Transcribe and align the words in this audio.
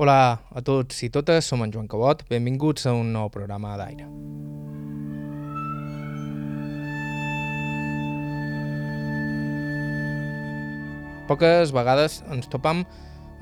Hola 0.00 0.40
a 0.56 0.62
tots 0.64 1.02
i 1.04 1.10
totes, 1.12 1.44
som 1.44 1.60
en 1.60 1.68
Joan 1.74 1.84
Cabot, 1.84 2.22
benvinguts 2.24 2.86
a 2.88 2.94
un 2.96 3.10
nou 3.12 3.26
programa 3.28 3.74
d'aire. 3.76 4.06
Poques 11.28 11.74
vegades 11.76 12.16
ens 12.32 12.48
topam 12.48 12.80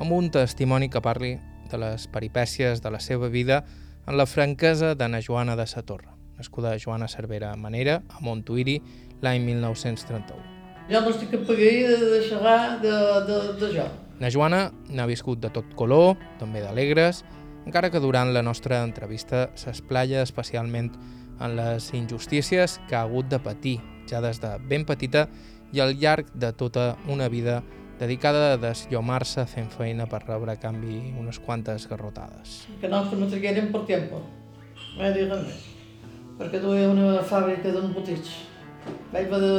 amb 0.02 0.16
un 0.16 0.32
testimoni 0.34 0.90
que 0.90 0.98
parli 0.98 1.36
de 1.70 1.78
les 1.78 2.08
peripècies 2.10 2.82
de 2.82 2.90
la 2.90 2.98
seva 2.98 3.30
vida 3.30 3.60
en 4.08 4.18
la 4.18 4.26
franquesa 4.26 4.96
d'Anna 4.98 5.22
Joana 5.22 5.54
de 5.54 5.68
Satorra, 5.70 6.16
nascuda 6.42 6.74
Joana 6.74 7.06
Cervera 7.06 7.54
Manera, 7.54 8.00
a 8.10 8.18
Montuïri, 8.18 8.80
l'any 9.22 9.46
1931. 9.46 10.42
Jo 10.90 11.06
no 11.06 11.14
estic 11.14 11.38
apagadida 11.38 12.02
de 12.02 12.20
xerrar 12.26 12.60
de, 12.82 12.98
de, 13.30 13.40
de 13.62 13.74
jo. 13.78 13.88
Na 14.18 14.30
Joana 14.34 14.72
n'ha 14.90 15.06
viscut 15.06 15.38
de 15.38 15.50
tot 15.54 15.74
color, 15.78 16.16
també 16.40 16.58
d'alegres, 16.64 17.22
encara 17.68 17.90
que 17.92 18.00
durant 18.02 18.32
la 18.34 18.42
nostra 18.42 18.80
entrevista 18.82 19.46
s'esplaya 19.54 20.24
especialment 20.24 20.90
en 21.38 21.54
les 21.54 21.92
injustícies 21.94 22.80
que 22.88 22.96
ha 22.96 23.04
hagut 23.06 23.28
de 23.30 23.38
patir 23.38 23.76
ja 24.10 24.22
des 24.24 24.40
de 24.42 24.56
ben 24.70 24.86
petita 24.88 25.28
i 25.70 25.82
al 25.84 25.94
llarg 26.00 26.32
de 26.34 26.50
tota 26.52 26.96
una 27.06 27.28
vida 27.28 27.60
dedicada 28.00 28.54
a 28.54 28.56
desllomar-se 28.58 29.44
fent 29.46 29.70
feina 29.70 30.08
per 30.10 30.24
rebre 30.24 30.54
a 30.54 30.58
canvi 30.58 30.98
unes 31.18 31.38
quantes 31.38 31.86
garrotades. 31.90 32.66
Que 32.80 32.88
no 32.88 33.04
me 33.12 33.30
tragueren 33.30 33.70
per 33.70 33.84
tiempo. 33.86 34.22
Dit 34.98 35.30
res 35.30 35.46
més. 35.46 35.62
Perquè 36.38 36.62
duia 36.62 36.90
una 36.90 37.22
fàbrica 37.22 37.70
d'embotits. 37.74 38.34
Vaig 39.12 39.30
de, 39.30 39.54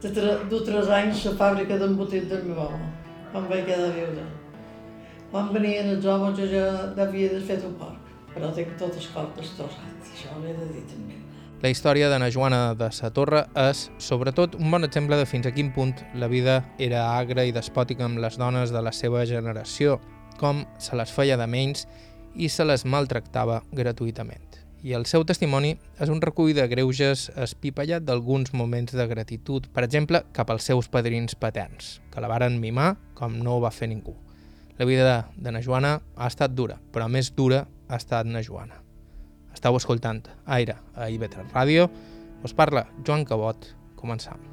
de, 0.00 0.08
de, 0.08 0.26
de 0.48 0.64
tres 0.64 0.88
anys 0.88 1.24
la 1.28 1.36
fàbrica 1.44 1.80
d'embotits 1.80 2.28
del 2.32 2.44
meu 2.48 2.64
home 2.68 3.01
quan 3.32 3.48
vaig 3.50 3.66
quedar 3.66 3.90
viuda. 3.96 4.26
Quan 5.32 5.48
venien 5.54 5.88
els 5.94 6.06
homes 6.06 6.36
jo 6.38 6.46
ja 6.52 6.66
havia 7.06 7.32
de 7.32 7.40
fer 7.40 7.58
un 7.64 7.74
porc, 7.80 8.12
però 8.34 8.52
tinc 8.52 8.76
tot 8.80 8.96
el 8.98 9.08
cor 9.14 9.30
destrossat, 9.38 10.08
això 10.12 10.36
l'he 10.42 10.52
de 10.58 10.68
dir 10.74 10.84
també. 10.90 11.18
La 11.62 11.70
història 11.70 12.08
d'Anna 12.10 12.28
Joana 12.34 12.62
de 12.74 12.88
Satorra 12.92 13.44
és, 13.68 13.84
sobretot, 14.02 14.56
un 14.58 14.70
bon 14.74 14.84
exemple 14.84 15.16
de 15.16 15.28
fins 15.30 15.46
a 15.46 15.54
quin 15.54 15.70
punt 15.72 15.94
la 16.18 16.28
vida 16.28 16.58
era 16.76 17.04
agra 17.16 17.46
i 17.46 17.54
despòtica 17.54 18.04
amb 18.08 18.20
les 18.20 18.36
dones 18.36 18.74
de 18.74 18.82
la 18.82 18.92
seva 18.92 19.24
generació, 19.30 20.00
com 20.40 20.66
se 20.82 20.98
les 20.98 21.14
feia 21.14 21.38
de 21.38 21.46
menys 21.46 21.86
i 22.34 22.50
se 22.50 22.66
les 22.66 22.84
maltractava 22.84 23.62
gratuïtament 23.72 24.51
i 24.82 24.94
el 24.98 25.06
seu 25.06 25.22
testimoni 25.24 25.76
és 26.02 26.10
un 26.10 26.20
recull 26.22 26.52
de 26.56 26.66
greuges 26.70 27.28
espipallat 27.38 28.04
d'alguns 28.04 28.52
moments 28.52 28.94
de 28.98 29.06
gratitud, 29.06 29.68
per 29.70 29.86
exemple, 29.86 30.24
cap 30.34 30.50
als 30.50 30.66
seus 30.66 30.90
padrins 30.90 31.38
paterns, 31.38 32.00
que 32.10 32.20
la 32.20 32.30
varen 32.30 32.58
mimar 32.60 32.96
com 33.14 33.38
no 33.38 33.56
ho 33.56 33.62
va 33.62 33.70
fer 33.70 33.88
ningú. 33.88 34.16
La 34.78 34.88
vida 34.88 35.28
de 35.36 35.52
na 35.52 35.62
Joana 35.62 36.00
ha 36.16 36.30
estat 36.30 36.56
dura, 36.58 36.80
però 36.92 37.06
més 37.08 37.30
dura 37.36 37.66
ha 37.88 38.00
estat 38.00 38.26
na 38.26 38.42
Joana. 38.42 38.82
Estau 39.54 39.76
escoltant 39.78 40.24
Aire 40.46 40.80
a 40.96 41.10
IB3 41.12 41.52
Ràdio. 41.52 41.86
Us 42.42 42.56
parla 42.56 42.88
Joan 43.06 43.28
Cabot. 43.28 43.70
Començam. 44.00 44.51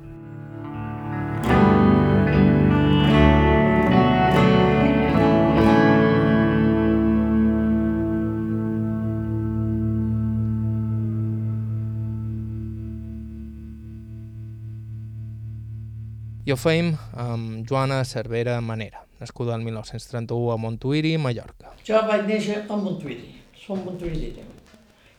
I 16.50 16.52
ho 16.52 16.56
feim 16.58 16.88
amb 17.14 17.68
Joana 17.70 18.00
Cervera 18.10 18.56
Manera, 18.60 19.04
nascuda 19.20 19.54
el 19.54 19.62
1931 19.62 20.48
a 20.50 20.56
Montuïri, 20.58 21.12
Mallorca. 21.22 21.76
Jo 21.86 22.00
vaig 22.08 22.24
néixer 22.26 22.64
a 22.64 22.78
Montuïri, 22.80 23.36
som 23.54 23.84
Montuïri, 23.86 24.32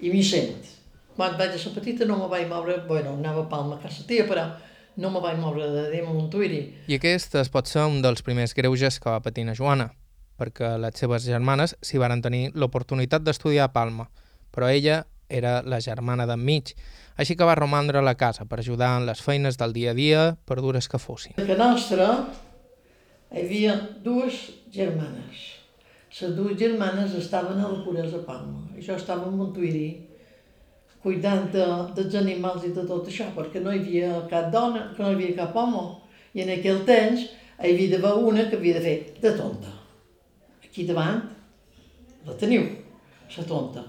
i 0.03 0.11
m'hi 0.11 0.25
sent. 0.27 0.73
Quan 1.15 1.37
vaig 1.39 1.55
ser 1.55 1.71
petita 1.77 2.09
no 2.09 2.17
me 2.19 2.27
vaig 2.33 2.49
moure, 2.51 2.81
bueno, 2.89 3.13
anava 3.15 3.45
a 3.45 3.49
Palma 3.53 3.77
a 3.77 3.85
casa 3.85 4.03
tia, 4.09 4.25
però 4.27 4.49
no 4.99 5.13
me 5.15 5.23
vaig 5.23 5.39
moure 5.39 5.71
de 5.71 5.87
dir 5.93 6.03
a 6.03 6.09
Montuïri. 6.09 6.65
I 6.91 6.99
aquest 6.99 7.39
es 7.39 7.53
pot 7.55 7.71
ser 7.71 7.87
un 7.87 8.03
dels 8.03 8.27
primers 8.27 8.57
greuges 8.59 8.99
que 8.99 9.15
va 9.15 9.23
patir 9.23 9.47
na 9.47 9.55
Joana, 9.55 9.93
perquè 10.35 10.73
les 10.83 10.99
seves 10.99 11.31
germanes 11.31 11.77
s'hi 11.79 12.03
varen 12.03 12.27
tenir 12.27 12.49
l'oportunitat 12.59 13.23
d'estudiar 13.23 13.71
a 13.71 13.75
Palma, 13.77 14.11
però 14.51 14.67
ella 14.67 15.05
era 15.31 15.61
la 15.63 15.79
germana 15.79 16.27
d'enmig, 16.27 16.75
així 17.21 17.37
que 17.37 17.45
va 17.45 17.55
romandre 17.59 18.01
a 18.01 18.05
la 18.05 18.17
casa 18.17 18.47
per 18.49 18.63
ajudar 18.63 18.95
en 18.97 19.07
les 19.09 19.21
feines 19.21 19.59
del 19.61 19.75
dia 19.77 19.93
a 19.93 19.97
dia, 19.97 20.21
per 20.49 20.61
dures 20.65 20.89
que 20.89 20.99
fossin. 20.99 21.37
A 21.37 21.45
casa 21.45 21.59
nostra 21.61 22.07
hi 23.31 23.43
havia 23.43 23.75
dues 24.05 24.39
germanes. 24.73 25.43
Les 26.21 26.33
dues 26.37 26.57
germanes 26.59 27.13
estaven 27.19 27.61
a 27.61 27.69
la 27.69 27.83
Puresa 27.85 28.23
Palma. 28.27 28.65
I 28.75 28.83
jo 28.87 28.97
estava 28.97 29.29
a 29.29 29.35
Montuïri 29.35 29.91
cuidant 31.05 31.47
de, 31.53 31.67
dels 31.97 32.17
animals 32.19 32.65
i 32.67 32.73
de 32.77 32.87
tot 32.89 33.07
això, 33.09 33.29
perquè 33.37 33.61
no 33.61 33.73
hi 33.73 33.85
havia 33.85 34.25
cap 34.33 34.49
dona, 34.53 34.89
que 34.97 35.05
no 35.05 35.13
hi 35.13 35.19
havia 35.19 35.37
cap 35.45 35.55
home. 35.61 35.85
I 36.35 36.47
en 36.47 36.57
aquell 36.57 36.83
temps 36.89 37.29
hi 37.29 37.71
havia 37.75 37.95
d'haver 37.95 38.17
una 38.33 38.49
que 38.49 38.59
havia 38.59 38.81
de 38.81 38.85
fer 38.89 38.99
de 39.21 39.37
tonta. 39.37 39.77
Aquí 40.65 40.89
davant 40.89 41.23
la 42.25 42.37
teniu, 42.41 42.65
la 43.37 43.49
tonta 43.49 43.89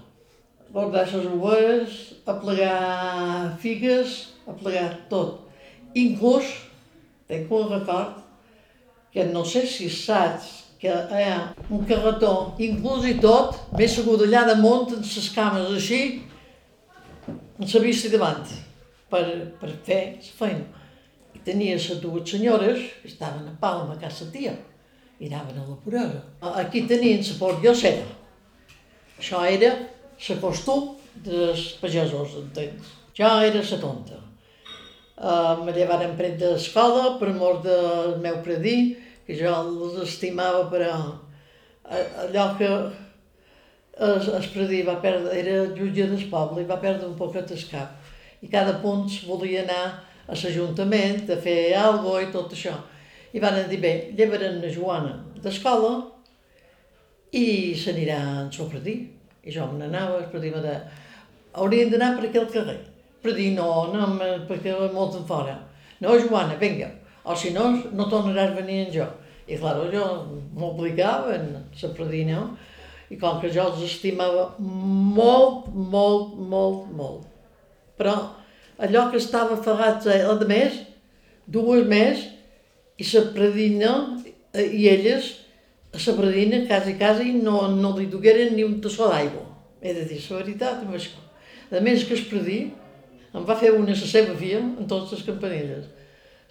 guardar 0.72 1.06
les 1.06 2.18
a 2.26 2.34
plegar 2.34 3.58
figues, 3.60 4.32
a 4.46 4.52
plegar 4.52 5.06
tot. 5.10 5.48
Inclús, 5.94 6.48
tenc 7.28 7.50
un 7.52 7.68
record, 7.68 8.22
que 9.12 9.24
no 9.28 9.44
sé 9.44 9.66
si 9.68 9.90
saps 9.90 10.62
que 10.80 10.88
hi 10.88 11.24
ha 11.28 11.52
un 11.70 11.84
carretó, 11.86 12.54
inclús 12.58 13.04
i 13.06 13.18
tot, 13.20 13.58
m'he 13.76 13.86
segut 13.86 14.24
allà 14.24 14.46
damunt, 14.48 14.96
amb 14.96 15.04
les 15.04 15.28
cames 15.36 15.68
així, 15.76 16.00
amb 17.28 17.68
la 17.68 17.82
vista 17.84 18.10
davant, 18.10 18.42
per, 19.12 19.22
per 19.60 19.70
fer 19.84 20.00
la 20.16 20.32
feina. 20.40 20.64
I 21.36 21.44
tenia 21.44 21.76
les 21.76 22.00
dues 22.00 22.28
senyores 22.30 22.80
que 23.02 23.12
estaven 23.12 23.46
a 23.46 23.54
Palma, 23.60 23.94
a 23.94 24.00
casa 24.00 24.26
tia, 24.32 24.56
i 25.20 25.28
anaven 25.28 25.60
a 25.60 25.68
la 25.68 25.78
puresa. 25.84 26.24
Aquí 26.64 26.86
tenien 26.88 27.22
la 27.28 27.38
pordiocera. 27.38 28.08
Això 29.20 29.44
era 29.46 29.70
la 30.28 30.36
costum 30.40 30.92
dels 31.24 31.72
pagesos, 31.80 32.36
entens? 32.40 32.92
Jo 33.16 33.30
era 33.44 33.62
la 33.62 33.78
tonta. 33.80 34.18
Uh, 35.22 35.62
me 35.64 35.72
llevaren 35.76 36.16
pret 36.18 36.38
d'escola 36.40 37.18
per 37.20 37.30
mort 37.36 37.62
del 37.66 38.16
meu 38.22 38.40
predí, 38.42 38.96
que 39.26 39.36
jo 39.38 39.52
els 39.52 40.00
estimava, 40.08 40.64
però 40.72 40.94
allò 42.24 42.46
que 42.58 42.70
es, 43.92 44.28
es 44.28 44.46
predí 44.54 44.82
va 44.86 44.96
perdre, 45.02 45.34
era 45.38 45.66
jutge 45.76 46.08
del 46.08 46.24
poble 46.30 46.62
i 46.62 46.68
va 46.68 46.80
perdre 46.80 47.08
un 47.08 47.18
poquet 47.18 47.50
el 47.52 47.66
cap. 47.70 47.98
I 48.42 48.48
cada 48.50 48.78
punt 48.82 49.10
volia 49.28 49.62
anar 49.62 49.84
a 50.26 50.34
l'Ajuntament 50.34 51.28
a 51.30 51.38
fer 51.42 51.74
alguna 51.78 52.22
i 52.24 52.32
tot 52.32 52.54
això. 52.56 52.74
I 53.32 53.40
van 53.40 53.60
dir, 53.68 53.80
bé, 53.80 54.12
llevaran 54.16 54.60
la 54.62 54.72
Joana 54.72 55.14
d'escola 55.42 55.92
i 57.32 57.74
s'anirà 57.78 58.48
el 58.48 58.70
predí. 58.72 58.96
I 59.42 59.52
jo 59.54 59.66
me 59.70 59.80
n'anava, 59.80 60.22
per 60.32 60.40
dir 60.42 60.52
de... 60.54 60.74
Haurien 61.52 61.90
d'anar 61.92 62.14
per 62.16 62.28
aquell 62.28 62.48
carrer. 62.52 62.78
Per 63.22 63.34
dir, 63.36 63.52
no, 63.56 63.68
no, 63.92 64.08
perquè 64.48 64.74
molt 64.94 65.18
en 65.18 65.26
fora. 65.28 65.56
No, 66.02 66.14
Joana, 66.18 66.56
vinga. 66.60 66.88
O 67.24 67.36
si 67.38 67.52
no, 67.54 67.68
no 67.94 68.08
tornaràs 68.10 68.54
a 68.54 68.58
venir 68.60 68.86
amb 68.86 68.94
jo. 68.96 69.08
I 69.46 69.58
clar, 69.58 69.76
jo 69.92 70.06
m'obligava 70.58 71.34
a 71.34 71.40
la 71.42 71.62
no? 72.30 72.44
i 73.12 73.18
com 73.20 73.40
que 73.42 73.50
jo 73.52 73.66
els 73.68 73.82
estimava 73.84 74.46
molt, 74.58 75.66
molt, 75.74 76.36
molt, 76.52 76.86
molt. 76.96 77.26
Però 77.98 78.14
allò 78.80 79.08
que 79.10 79.20
estava 79.20 79.58
aferrat 79.58 80.06
a 80.08 80.36
més, 80.48 80.78
dues 81.44 81.84
més, 81.90 82.24
i 82.96 83.04
la 83.12 83.24
predina 83.34 83.92
i 84.54 84.86
elles 84.88 85.28
a 85.92 85.98
la 85.98 86.16
predina, 86.16 86.66
quasi, 86.66 86.94
quasi, 86.96 87.32
no, 87.32 87.68
no 87.68 87.96
li 87.98 88.06
dugueren 88.06 88.54
ni 88.56 88.64
un 88.64 88.80
tassó 88.80 89.10
d'aigua. 89.12 89.44
He 89.82 89.92
de 89.92 90.06
dir 90.08 90.20
la 90.30 90.38
veritat 90.38 90.84
amb 90.86 90.94
això. 90.96 91.20
A 91.72 91.80
més 91.80 92.04
que 92.04 92.14
es 92.16 92.24
predí, 92.28 92.60
em 93.32 93.44
va 93.48 93.56
fer 93.56 93.72
una 93.72 93.92
la 93.96 94.08
seva 94.08 94.36
filla 94.36 94.60
en 94.60 94.88
totes 94.88 95.18
les 95.18 95.26
campanelles. 95.28 95.90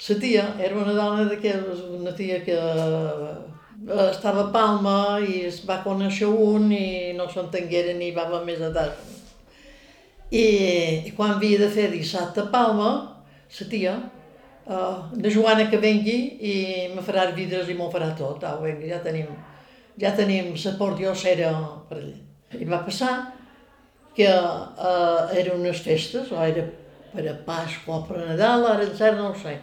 La 0.07 0.17
tia 0.21 0.45
era 0.59 0.77
una 0.77 0.93
dona 0.97 1.25
d'aquelles, 1.29 1.81
una 1.97 2.13
tia 2.17 2.39
que 2.45 2.57
eh, 2.57 3.33
estava 4.09 4.47
a 4.47 4.51
Palma 4.53 5.19
i 5.21 5.43
es 5.49 5.61
va 5.65 5.81
conèixer 5.85 6.29
un 6.29 6.71
i 6.73 7.13
no 7.17 7.27
s'entengueren 7.29 8.01
ni 8.01 8.09
va 8.15 8.25
més 8.45 8.61
a 8.61 8.71
tard. 8.73 8.97
I, 10.31 10.45
I 11.05 11.11
quan 11.17 11.35
havia 11.35 11.59
de 11.59 11.69
fer 11.69 11.89
dissabte 11.91 12.41
a 12.45 12.49
Palma, 12.49 12.91
la 13.59 13.69
tia, 13.69 13.95
uh, 14.65 15.09
de 15.13 15.31
Joana 15.31 15.67
que 15.69 15.79
vengui 15.81 16.17
i 16.39 16.55
me 16.93 17.03
farà 17.05 17.29
vidres 17.35 17.69
i 17.69 17.77
m'ho 17.77 17.89
farà 17.93 18.11
tot. 18.17 18.43
Au, 18.47 18.61
vinga, 18.65 18.87
ja 18.93 19.01
tenim, 19.03 19.29
ja 19.99 20.13
tenim 20.17 20.53
la 20.55 20.75
portiocera 20.79 21.51
per 21.89 21.99
allà. 22.01 22.17
I 22.59 22.67
va 22.67 22.81
passar 22.83 23.13
que 24.15 24.27
uh, 24.27 25.31
eren 25.31 25.59
unes 25.59 25.79
festes, 25.83 26.31
o 26.31 26.41
era 26.43 26.65
per 27.11 27.27
a 27.27 27.35
Pasqua 27.45 27.99
o 27.99 28.01
per 28.07 28.19
a 28.19 28.25
Nadal, 28.31 28.65
ara 28.67 28.87
en 28.87 28.97
cert 28.97 29.17
no 29.19 29.29
ho 29.31 29.37
sé. 29.37 29.57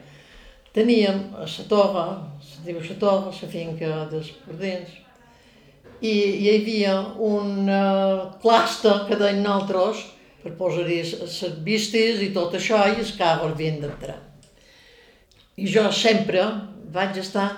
Teníem 0.73 1.21
a 1.35 1.45
la 1.45 1.67
torre, 1.69 2.07
se 2.45 2.65
diu 2.65 2.81
la 2.81 2.97
torre, 3.01 3.33
la 3.33 3.51
finca 3.53 3.93
dels 4.13 4.31
Pordents, 4.45 4.95
i 6.01 6.15
hi 6.45 6.51
havia 6.53 6.95
un 7.19 7.67
cluster 8.43 8.95
que 9.09 9.19
deien 9.19 9.43
nosaltres 9.43 10.05
per 10.45 10.55
posar-hi 10.61 11.03
les 11.03 11.39
vistes 11.67 12.23
i 12.23 12.31
tot 12.37 12.55
això 12.55 12.85
i 12.87 13.01
els 13.01 13.17
carros 13.19 13.57
havien 13.57 13.81
d'entrar. 13.83 14.28
I 15.59 15.67
jo 15.67 15.89
sempre 15.93 16.45
vaig 16.95 17.19
estar 17.19 17.49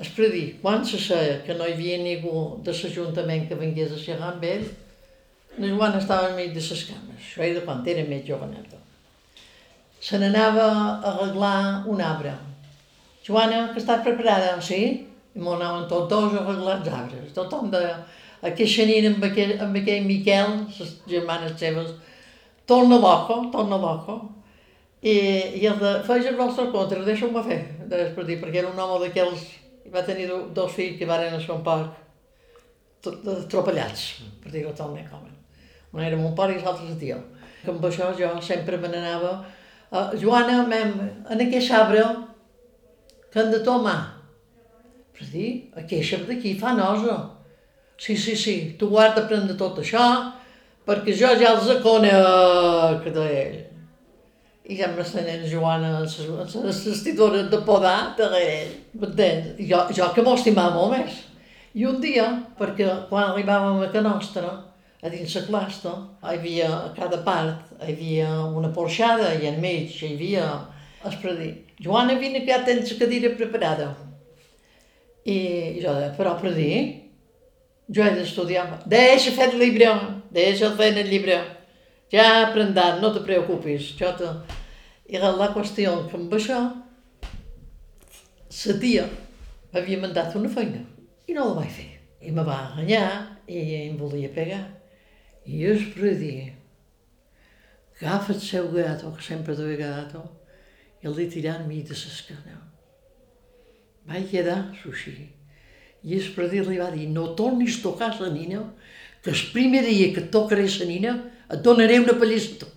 a 0.00 0.28
dir, 0.32 0.58
quan 0.62 0.84
se 0.84 0.98
sabia 0.98 1.42
que 1.44 1.54
no 1.54 1.66
hi 1.66 1.74
havia 1.74 1.98
ningú 2.00 2.62
de 2.64 2.72
l'Ajuntament 2.72 3.46
que 3.48 3.58
vingués 3.60 3.92
a 3.92 3.98
xerrar 4.00 4.32
amb 4.34 4.44
ell, 4.48 4.64
la 5.58 5.68
Joana 5.68 5.98
estava 6.00 6.30
enmig 6.30 6.54
de 6.54 6.62
les 6.62 6.84
cames, 6.88 7.18
això 7.20 7.42
era 7.44 7.60
quan 7.66 7.82
era 7.86 8.06
més 8.08 8.24
joveneta. 8.26 8.78
Se 10.00 10.18
n'anava 10.18 10.66
a 10.70 11.10
arreglar 11.10 11.84
un 11.86 12.00
arbre. 12.00 12.32
Joana, 13.26 13.68
que 13.74 13.80
estàs 13.82 14.02
preparada? 14.06 14.56
Sí? 14.64 14.80
I 15.36 15.38
m'ho 15.38 15.54
anaven 15.58 15.86
tots 15.90 16.08
dos 16.10 16.32
a 16.32 16.42
arreglar 16.46 16.78
els 16.80 16.88
arbres. 16.88 17.32
Tothom 17.36 17.68
de 17.70 17.82
aquesta 18.48 18.86
nit 18.88 19.06
amb 19.10 19.24
aquell, 19.28 19.58
amb 19.60 19.76
aquell 19.76 20.06
Miquel, 20.08 20.56
les 20.78 20.94
germanes 21.06 21.58
seves, 21.60 21.92
torna 22.66 22.96
loco, 23.04 23.42
torna 23.52 23.76
loco. 23.76 24.16
I, 25.00 25.14
i 25.60 25.64
el 25.64 25.78
de, 25.80 25.94
feia 26.04 26.28
el 26.28 26.36
vostre 26.36 26.66
contra, 26.74 27.00
deixa-me 27.06 27.42
fer, 27.46 27.58
per 27.88 28.26
dir, 28.28 28.36
perquè 28.40 28.60
era 28.60 28.70
un 28.72 28.78
home 28.80 28.98
d'aquells, 29.06 29.46
va 29.92 30.04
tenir 30.06 30.28
dos 30.28 30.74
fills 30.76 30.98
que 30.98 31.08
van 31.08 31.24
a 31.24 31.40
son 31.40 31.64
parc, 31.64 31.96
atropellats, 33.08 34.20
per 34.42 34.52
dir-ho 34.52 34.74
talment 34.76 35.08
com. 35.08 35.24
Un 35.90 36.04
era 36.04 36.18
mon 36.20 36.36
pare 36.36 36.54
i 36.54 36.60
l'altre 36.60 36.86
el 36.86 36.98
tio. 37.00 37.16
Amb 37.68 37.82
això 37.88 38.12
jo 38.18 38.28
sempre 38.44 38.76
me 38.78 38.90
n'anava, 38.92 39.32
uh, 39.90 40.12
Joana, 40.20 40.60
mem, 40.68 40.92
en 41.32 41.44
aquest 41.46 41.72
arbre, 41.74 42.04
que 43.32 43.40
han 43.40 43.50
de 43.50 43.64
tomar. 43.64 43.98
Per 45.16 45.26
dir, 45.32 45.50
aquest 45.80 46.28
d'aquí 46.28 46.54
fa 46.60 46.76
nosa 46.76 47.18
Sí, 48.00 48.16
sí, 48.16 48.34
sí, 48.34 48.76
tu 48.78 48.86
guarda 48.88 49.26
prendre 49.28 49.52
tot 49.60 49.76
això, 49.82 50.00
perquè 50.88 51.12
jo 51.12 51.28
ja 51.36 51.50
els 51.52 51.66
conec 51.84 53.10
d'ell. 53.12 53.58
I 54.70 54.76
ja 54.78 54.86
m'estenen 54.94 55.42
Joana 55.50 55.96
amb 55.98 56.64
les 56.66 56.80
vestidores 56.86 57.48
de 57.50 57.58
podar 57.66 58.14
darrere 58.18 58.56
ell, 58.60 58.74
m'entens? 59.02 59.52
Jo, 59.66 59.82
jo 59.96 60.10
que 60.14 60.22
m'ho 60.22 60.36
estimava 60.38 60.76
molt 60.76 60.94
més. 60.94 61.16
I 61.74 61.86
un 61.90 61.98
dia, 62.02 62.26
perquè 62.58 62.86
quan 63.10 63.32
arribàvem 63.32 63.82
a 63.82 63.90
Can 63.90 64.06
Nostra, 64.06 64.52
a 65.02 65.10
dins 65.10 65.34
la 65.34 65.42
classe, 65.48 65.94
hi 66.22 66.36
havia 66.36 66.68
a 66.70 66.92
cada 66.94 67.22
part, 67.26 67.72
hi 67.80 67.94
havia 67.94 68.30
una 68.46 68.70
porxada 68.74 69.32
i 69.40 69.48
enmig 69.50 69.96
hi 69.98 70.14
havia 70.14 70.46
es 71.08 71.16
dir, 71.38 71.52
Joana, 71.80 72.14
vine 72.18 72.44
que 72.44 72.52
ja 72.52 72.62
tens 72.64 72.92
la 72.92 72.98
cadira 72.98 73.30
preparada. 73.36 73.94
I 75.24 75.80
jo 75.80 75.94
deia, 75.96 76.12
però 76.16 76.34
per 76.40 76.52
dir, 76.54 76.76
jo 77.88 78.04
he 78.04 78.10
d'estudiar. 78.18 78.66
Deixa 78.86 79.32
fer 79.32 79.48
el 79.50 79.60
llibre, 79.62 79.88
deixa 80.30 80.74
fer 80.76 80.92
el 80.92 81.08
llibre. 81.08 81.40
Ja 82.12 82.48
aprendran, 82.48 83.00
no 83.00 83.12
te 83.14 83.24
preocupis. 83.24 83.94
Jo 83.96 84.12
te... 84.18 84.28
I 85.10 85.18
la 85.18 85.50
qüestió 85.50 85.96
que 86.06 86.18
amb 86.18 86.34
això, 86.36 86.60
la 88.66 88.76
tia 88.82 89.06
m'havia 89.72 89.98
mandat 90.02 90.36
una 90.38 90.50
feina 90.52 90.84
i 91.26 91.34
no 91.34 91.48
la 91.48 91.56
vaig 91.58 91.72
fer. 91.74 91.88
I 92.22 92.30
me 92.36 92.44
va 92.46 92.58
enganyar 92.68 93.40
i 93.50 93.60
em 93.80 93.96
volia 93.98 94.30
pegar. 94.34 94.62
I 95.46 95.64
jo 95.64 95.74
per 95.96 96.14
dir, 96.20 96.52
agafa 97.98 98.34
el 98.34 98.40
seu 98.44 98.70
gato, 98.74 99.10
que 99.16 99.24
sempre 99.24 99.56
duia 99.58 99.78
gato, 99.80 100.22
i 101.02 101.08
el 101.08 101.16
li 101.16 101.26
tirant 101.32 101.66
mi 101.66 101.82
de 101.82 101.96
l'escana. 101.96 102.58
Vaig 104.06 104.30
quedar 104.30 104.62
sushi 104.82 105.16
i 106.02 106.16
és 106.16 106.30
per 106.32 106.48
dir-li 106.48 106.78
va 106.80 106.88
dir, 106.94 107.06
no 107.12 107.34
tornis 107.36 107.78
a 107.78 107.82
tocar 107.84 108.14
la 108.20 108.30
nina, 108.32 108.62
que 109.22 109.32
el 109.34 109.40
primer 109.52 109.82
dia 109.84 110.12
que 110.14 110.28
tocaré 110.32 110.64
la 110.64 110.86
nina 110.88 111.16
et 111.50 111.60
donaré 111.64 111.98
una 112.00 112.16
pallissa. 112.16 112.68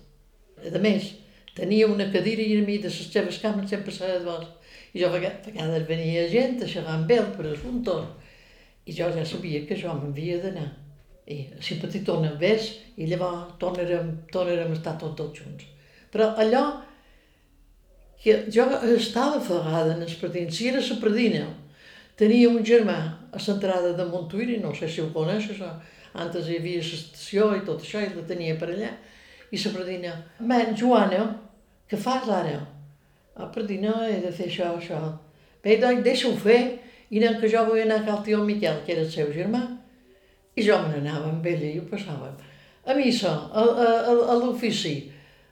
A 0.64 0.80
més, 0.80 1.14
tenia 1.54 1.88
una 1.90 2.10
cadira 2.12 2.42
i 2.42 2.58
a 2.58 2.66
mi 2.66 2.78
de 2.78 2.90
les 2.90 3.10
seves 3.12 3.40
cames 3.42 3.70
sempre 3.70 3.94
s'ha 3.94 4.10
de 4.12 4.24
vos. 4.26 4.46
I 4.94 5.02
jo 5.02 5.08
a 5.08 5.18
vegades 5.18 5.88
venia 5.88 6.28
gent 6.30 6.62
a 6.62 6.70
xerrar 6.70 6.98
amb 6.98 7.10
ell 7.10 7.30
per 7.36 7.48
assumptes. 7.50 8.32
I 8.86 8.92
jo 8.94 9.10
ja 9.14 9.24
sabia 9.26 9.64
que 9.66 9.78
jo 9.80 9.94
m'havia 9.94 10.38
d'anar. 10.42 10.70
I 11.26 11.46
si 11.64 11.78
petitona 11.80 12.34
ves, 12.40 12.70
i 13.00 13.08
llavors 13.08 13.54
tornarem, 13.58 14.10
tornarem 14.32 14.74
a 14.74 14.76
estar 14.76 14.98
tots, 15.00 15.16
tots 15.16 15.40
junts. 15.40 15.64
Però 16.12 16.34
allò 16.36 16.64
que 18.22 18.44
jo 18.52 18.68
estava 18.94 19.40
afegada 19.40 19.96
en 19.96 20.04
els 20.04 20.18
predins, 20.20 20.56
si 20.56 20.68
era 20.68 20.82
la 20.84 21.00
predina, 21.00 21.46
Tenia 22.14 22.46
un 22.46 22.62
germà 22.62 22.94
a 23.34 23.40
l'entrada 23.42 23.90
de 23.98 24.04
Montuïri, 24.06 24.60
no 24.62 24.70
sé 24.78 24.86
si 24.86 25.02
ho 25.02 25.08
coneixes, 25.10 25.58
antes 26.14 26.46
hi 26.46 26.60
havia 26.60 26.82
l'estació 26.82 27.48
i 27.56 27.64
tot 27.66 27.82
això, 27.82 28.02
i 28.04 28.12
la 28.14 28.22
tenia 28.28 28.54
per 28.60 28.68
allà, 28.70 28.92
i 29.50 29.58
la 29.58 29.72
predina, 29.74 30.12
men, 30.38 30.76
Joana, 30.78 31.24
què 31.90 32.00
fas 32.00 32.28
ara? 32.32 32.58
Ah, 33.34 33.50
predina, 33.54 33.94
he 34.08 34.20
de 34.22 34.32
fer 34.32 34.48
això, 34.50 34.72
això. 34.78 35.00
Bé, 35.64 35.78
doncs, 35.82 36.04
deixa-ho 36.06 36.34
fer, 36.40 36.60
i 37.10 37.20
anem 37.20 37.40
que 37.40 37.50
jo 37.50 37.64
vull 37.68 37.82
anar 37.82 38.02
a 38.02 38.06
cal 38.06 38.22
tio 38.26 38.42
Miquel, 38.44 38.82
que 38.86 38.94
era 38.94 39.04
el 39.04 39.10
seu 39.10 39.32
germà, 39.34 39.62
i 40.54 40.62
jo 40.62 40.78
me 40.82 40.92
n'anava 40.94 41.32
amb 41.32 41.46
ella 41.50 41.70
i 41.70 41.80
ho 41.80 41.86
passava. 41.90 42.30
A 42.86 42.94
missa, 42.94 43.32
a, 43.50 43.64
a, 43.64 43.90
a, 44.12 44.14
a 44.34 44.38
l'ofici, 44.38 44.94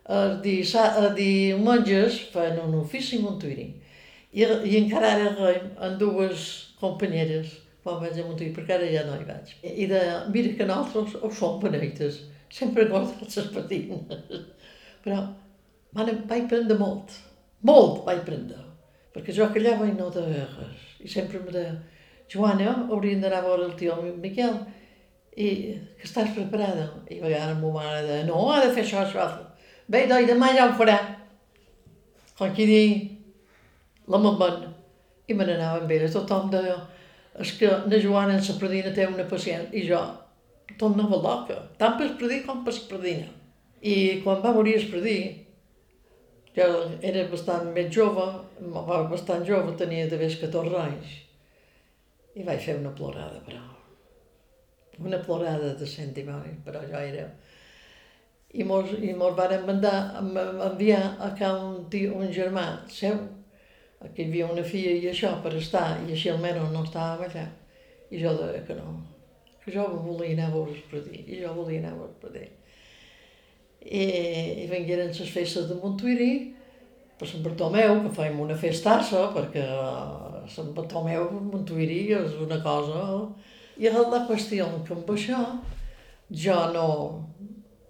a 0.05 0.23
dir, 0.44 0.61
a 0.76 1.08
dir 1.17 1.56
monges 1.58 2.19
fan 2.32 2.58
un 2.61 2.75
ofici 2.81 3.20
a 3.20 3.23
Montuïri 3.23 3.69
i, 4.32 4.43
i 4.43 4.78
encara 4.81 5.12
ara 5.14 5.52
amb 5.87 5.99
dues 6.00 6.49
companyeres 6.81 7.52
quan 7.82 7.99
vaig 8.02 8.19
a 8.19 8.25
Montgrí, 8.26 8.52
perquè 8.55 8.76
ara 8.76 8.88
ja 8.90 9.02
no 9.06 9.17
hi 9.19 9.25
vaig. 9.26 9.55
I 9.67 9.88
de, 9.90 10.00
mira 10.35 10.52
que 10.58 10.67
nosaltres 10.69 11.17
ho 11.19 11.31
som 11.35 11.58
beneites, 11.62 12.20
sempre 12.52 12.87
guardats 12.90 13.40
les 13.40 13.49
patines. 13.55 14.44
Però 15.02 15.19
van, 15.97 16.12
vaig 16.29 16.49
prendre 16.50 16.77
molt, 16.79 17.17
molt 17.69 18.03
vaig 18.06 18.23
prendre, 18.27 18.61
perquè 19.15 19.35
jo 19.37 19.49
callava 19.55 19.89
i 19.89 19.97
no 19.97 20.11
de 20.15 20.27
res. 20.27 20.87
I 21.03 21.09
sempre 21.11 21.41
me 21.43 21.55
deia, 21.55 21.75
Joana, 22.33 22.75
hauríem 22.91 23.21
d'anar 23.21 23.43
a 23.43 23.47
veure 23.47 23.67
el 23.69 23.75
tio 23.79 23.99
Miquel, 24.23 24.55
i 25.37 25.49
que 25.99 26.06
estàs 26.09 26.35
preparada? 26.37 26.91
I 27.09 27.21
a 27.21 27.27
vegades 27.27 27.59
ma 27.61 27.73
mare 27.79 28.05
deia, 28.06 28.27
no, 28.29 28.44
ha 28.53 28.61
de 28.65 28.73
fer 28.75 28.85
això, 28.87 29.05
això, 29.06 29.27
Bé, 29.93 30.06
doncs 30.09 30.29
demà 30.31 30.53
ja 30.56 30.69
ho 30.71 30.77
farà. 30.79 30.97
Com 32.38 32.53
qui 32.56 32.65
digui, 32.69 32.95
la 34.09 34.21
mamana, 34.23 34.71
i 35.29 35.35
me 35.37 35.45
n'anava 35.45 35.83
amb 35.83 35.91
ella. 35.93 36.09
Tothom 36.12 36.49
deia, 36.53 36.79
és 37.43 37.53
que 37.59 37.69
la 37.69 38.00
Joana 38.00 38.38
en 38.38 38.45
la 38.47 38.59
predina 38.61 38.93
té 38.95 39.06
una 39.09 39.27
pacient, 39.29 39.69
i 39.73 39.85
jo, 39.88 40.00
no 40.81 41.09
loca, 41.11 41.59
tant 41.78 41.99
per 41.99 42.12
predí 42.21 42.43
com 42.47 42.64
per 42.64 42.75
predina. 42.88 43.28
I 43.83 44.23
quan 44.25 44.40
va 44.45 44.55
morir 44.55 44.78
predí, 44.90 45.19
jo 46.56 46.64
era 47.00 47.26
bastant 47.30 47.71
més 47.73 47.88
jove, 47.94 48.26
bastant 49.11 49.44
jove, 49.49 49.76
tenia 49.80 50.09
de 50.11 50.18
més 50.21 50.37
14 50.40 50.80
anys, 50.82 51.14
i 52.37 52.44
vaig 52.44 52.61
fer 52.64 52.78
una 52.80 52.92
plorada, 52.97 53.40
però. 53.47 53.62
Una 55.02 55.21
plorada 55.25 55.73
de 55.78 55.88
sentiment, 55.88 56.61
però 56.64 56.85
jo 56.88 57.00
era... 57.00 57.28
I 58.52 58.66
mos, 58.68 58.90
i 59.00 59.14
mos 59.16 59.32
van 59.37 59.54
mandar, 59.64 59.94
enviar 60.21 61.14
a 61.25 61.30
ca 61.38 61.54
un, 61.56 61.87
tio, 61.88 62.12
un 62.21 62.28
germà 62.37 62.66
seu, 62.92 63.16
que 64.02 64.26
hi 64.26 64.28
havia 64.28 64.50
una 64.52 64.64
filla 64.66 64.92
i 64.99 65.09
això 65.09 65.30
per 65.44 65.54
estar, 65.56 65.87
i 66.04 66.12
així 66.12 66.28
almenys 66.28 66.73
no 66.75 66.82
estava 66.85 67.28
allà. 67.28 67.47
I 68.12 68.21
jo 68.21 68.35
deia 68.37 68.61
que 68.68 68.76
no, 68.76 68.99
que 69.62 69.73
jo 69.73 69.87
volia 70.04 70.35
anar 70.37 70.50
a 70.50 70.54
veure 70.59 70.75
el 70.75 70.82
predí, 70.90 71.23
i 71.32 71.40
jo 71.40 71.54
volia 71.56 71.80
anar 71.80 71.94
a 71.94 72.00
veure 72.02 72.11
el 72.11 72.21
predí. 72.26 72.44
I, 73.83 74.03
i 74.62 74.67
vengueren 74.71 75.11
les 75.12 75.31
festes 75.35 75.69
de 75.69 75.79
Montuiri, 75.81 76.33
per 77.19 77.29
Sant 77.31 77.43
Bartomeu, 77.45 78.01
que 78.03 78.15
fèiem 78.17 78.41
una 78.43 78.57
festassa, 78.59 79.29
perquè 79.35 79.65
Sant 80.51 80.73
Bartomeu, 80.77 81.29
Montuiri 81.53 82.05
és 82.19 82.39
una 82.43 82.61
cosa... 82.65 83.03
I 83.81 83.89
la 83.89 84.27
qüestió 84.29 84.67
que 84.85 84.93
amb 84.95 85.09
això 85.15 85.39
jo 86.29 86.57
no, 86.75 86.89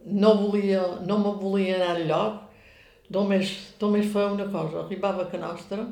no 0.07 0.35
volia, 0.39 0.83
no 1.07 1.19
me 1.19 1.33
volia 1.41 1.75
anar 1.77 2.05
lloc, 2.07 2.39
només, 3.13 3.51
només 3.81 4.13
feia 4.13 4.31
una 4.33 4.47
cosa, 4.53 4.85
arribava 4.85 5.27
a 5.27 5.41
Nostra, 5.43 5.85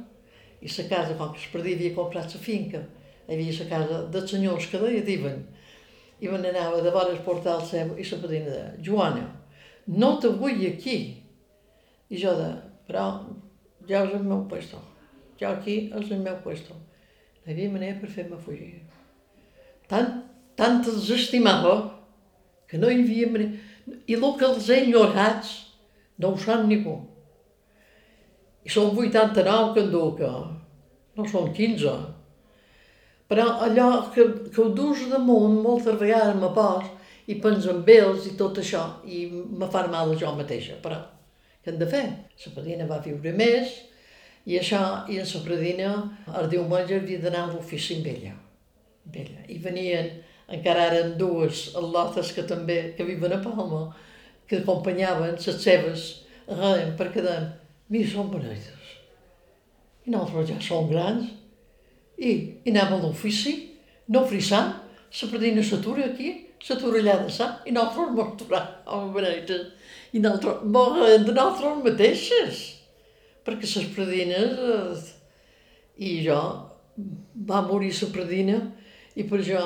i 0.60 0.68
la 0.68 0.86
casa, 0.88 1.16
com 1.16 1.32
que 1.32 1.40
es 1.40 1.48
perdia, 1.52 1.76
havia 1.76 1.96
comprat 1.96 2.34
la 2.34 2.40
finca, 2.40 2.84
hi 3.26 3.34
havia 3.34 3.56
la 3.58 3.68
casa 3.72 4.00
dels 4.12 4.30
senyors 4.30 4.68
que 4.70 4.78
deia 4.78 5.02
diuen, 5.04 5.42
i 6.20 6.28
me 6.28 6.38
n'anava 6.38 6.82
de 6.84 6.90
vora 6.92 7.16
el 7.16 7.66
seu 7.66 7.96
i 7.96 8.04
la 8.04 8.22
padrina 8.22 8.50
de 8.50 8.64
Joana, 8.84 9.26
no 9.90 10.14
te 10.22 10.30
vull 10.40 10.62
aquí. 10.68 10.98
I 12.10 12.18
jo 12.18 12.34
de, 12.38 12.50
però 12.86 13.06
ja 13.88 14.04
és 14.06 14.14
el 14.16 14.26
meu 14.26 14.44
puesto, 14.50 14.78
ja 15.38 15.54
aquí 15.56 15.90
és 15.94 16.10
el 16.10 16.22
meu 16.24 16.38
puesto. 16.44 16.74
No 17.40 17.50
hi 17.50 17.54
havia 17.54 17.72
manera 17.72 17.98
per 18.00 18.10
fer-me 18.12 18.38
fugir. 18.42 18.80
Tant, 19.90 20.10
tant 20.58 20.82
els 20.86 21.10
estimava 21.14 21.74
que 22.70 22.78
no 22.78 22.90
hi 22.90 23.02
havia 23.02 23.30
manera... 23.32 23.66
I 24.06 24.14
el 24.14 24.26
que 24.38 24.46
els 24.46 24.68
he 24.70 24.82
enyorats 24.84 25.54
no 26.22 26.34
ho 26.34 26.38
sap 26.38 26.66
ningú. 26.68 26.98
I 28.62 28.70
són 28.70 28.92
89 28.92 29.72
que 29.74 29.82
en 29.86 29.90
duc, 29.90 30.20
no 31.16 31.26
són 31.26 31.50
15. 31.56 31.94
Però 33.30 33.46
allò 33.64 33.88
que, 34.14 34.26
que 34.50 34.60
ho 34.62 34.68
dus 34.76 35.06
damunt 35.10 35.60
moltes 35.64 35.98
vegades 35.98 36.38
me 36.38 36.50
pos 36.54 36.86
i 37.30 37.36
penso 37.42 37.70
en 37.70 37.84
ells 37.86 38.26
i 38.26 38.34
tot 38.38 38.58
això 38.58 38.82
i 39.06 39.24
me 39.30 39.68
fa 39.70 39.84
mal 39.92 40.16
jo 40.18 40.32
mateixa, 40.34 40.78
però 40.82 40.98
què 41.62 41.72
hem 41.72 41.78
de 41.78 41.86
fer? 41.86 42.04
La 42.46 42.52
padrina 42.56 42.88
va 42.88 43.02
viure 43.04 43.32
més 43.36 43.76
i 44.48 44.56
això, 44.58 44.80
i 45.12 45.20
en 45.20 45.28
la 45.28 45.42
padrina 45.46 45.90
el 46.40 46.48
diumenge 46.50 46.96
havia 46.96 47.20
d'anar 47.22 47.44
a 47.44 47.52
l'ofici 47.52 47.98
amb 47.98 48.08
ella. 48.14 48.34
amb 49.04 49.16
ella. 49.22 49.44
I 49.48 49.58
venien, 49.58 50.10
encara 50.48 50.88
eren 50.90 51.16
dues 51.18 51.68
al·lotes 51.78 52.32
que 52.34 52.46
també, 52.48 52.94
que 52.96 53.04
viven 53.04 53.36
a 53.36 53.42
Palma, 53.44 53.94
que 54.48 54.62
acompanyaven 54.62 55.36
les 55.38 55.62
seves, 55.62 56.10
perquè 56.48 57.22
deien, 57.22 57.50
mira, 57.88 58.10
són 58.10 58.30
beneïdes. 58.32 58.94
I 60.06 60.10
nosaltres 60.10 60.48
ja 60.50 60.60
som 60.64 60.88
grans, 60.90 61.28
i, 62.18 62.30
i 62.64 62.72
anàvem 62.72 62.98
a 62.98 63.02
l'ofici, 63.04 63.54
no 64.08 64.24
frissant, 64.26 64.74
la 65.20 65.28
predina 65.30 65.62
s'atura 65.62 66.08
aquí, 66.08 66.49
s'atura 66.64 67.00
allà 67.00 67.16
de 67.24 67.30
sa, 67.32 67.50
i 67.66 67.72
nosaltres 67.72 68.10
ens 68.10 68.34
aturàvem 68.34 68.90
a 68.96 69.00
benetes. 69.14 69.70
I 70.12 70.20
nosaltres, 70.24 70.66
morrem 70.76 71.24
de 71.24 71.32
nosaltres 71.36 71.84
mateixes, 71.86 72.60
perquè 73.46 73.68
les 73.70 73.88
predines, 73.94 74.58
eh, 74.58 75.16
i 76.00 76.12
jo, 76.24 76.40
va 77.50 77.62
morir 77.66 77.92
la 77.96 78.10
predina, 78.14 78.58
i 79.16 79.24
per 79.28 79.40
això, 79.40 79.62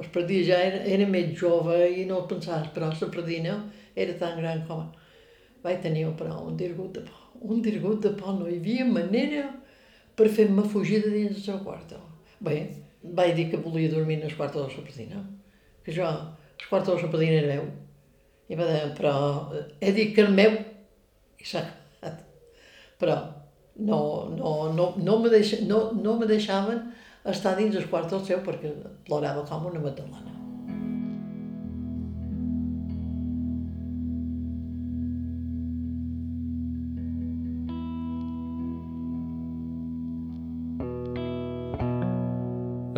el 0.00 0.08
predina 0.14 0.48
ja 0.50 0.58
era, 0.70 0.82
era 0.96 1.06
més 1.08 1.32
jove 1.38 1.78
i 1.90 2.04
no 2.08 2.24
pensaves, 2.30 2.70
però 2.74 2.90
la 2.90 3.10
predina 3.14 3.56
era 3.94 4.18
tan 4.18 4.38
gran 4.40 4.66
com... 4.68 4.90
Vaig 5.62 5.78
tenir, 5.82 6.08
però, 6.18 6.40
un 6.42 6.56
dirgut 6.58 6.96
de 6.96 7.04
por. 7.06 7.18
Un 7.54 7.60
dirgut 7.62 8.00
de 8.02 8.10
por, 8.18 8.34
no 8.34 8.48
hi 8.50 8.56
havia 8.58 8.86
manera 8.86 9.44
per 10.18 10.26
fer-me 10.28 10.64
fugir 10.68 10.98
de 11.04 11.12
dins 11.12 11.36
del 11.36 11.44
seu 11.44 11.60
quarto. 11.62 12.00
Bé, 12.42 12.56
vaig 13.02 13.36
dir 13.36 13.48
que 13.52 13.60
volia 13.62 13.92
dormir 13.92 14.18
en 14.18 14.26
el 14.26 14.36
quarto 14.36 14.64
de 14.64 14.74
la 14.74 14.82
padrina, 14.88 15.22
que 15.84 15.94
jo, 15.94 16.08
el 16.08 16.68
quarto 16.68 16.96
de 16.96 17.02
la 17.02 17.12
padrina 17.12 17.38
era 17.40 17.54
meu. 17.54 17.68
I 18.48 18.58
va 18.58 18.66
dir, 18.68 18.82
però 18.98 19.14
he 19.80 19.92
dit 19.96 20.14
que 20.14 20.26
el 20.26 20.34
meu, 20.34 20.58
i 21.38 21.46
s'ha 21.48 21.62
acabat. 21.64 22.20
Però 23.00 23.16
no, 23.76 24.02
no, 24.36 24.52
no, 24.76 24.92
no, 24.98 25.18
me 25.22 25.32
deixa, 25.32 25.62
no, 25.66 25.90
no 25.96 26.18
me 26.18 26.28
deixaven 26.30 26.84
estar 27.32 27.56
dins 27.56 27.76
el 27.78 27.88
quarto 27.90 28.20
seu 28.26 28.42
perquè 28.44 28.74
plorava 29.06 29.46
com 29.48 29.70
una 29.70 29.82
matalana. 29.82 30.41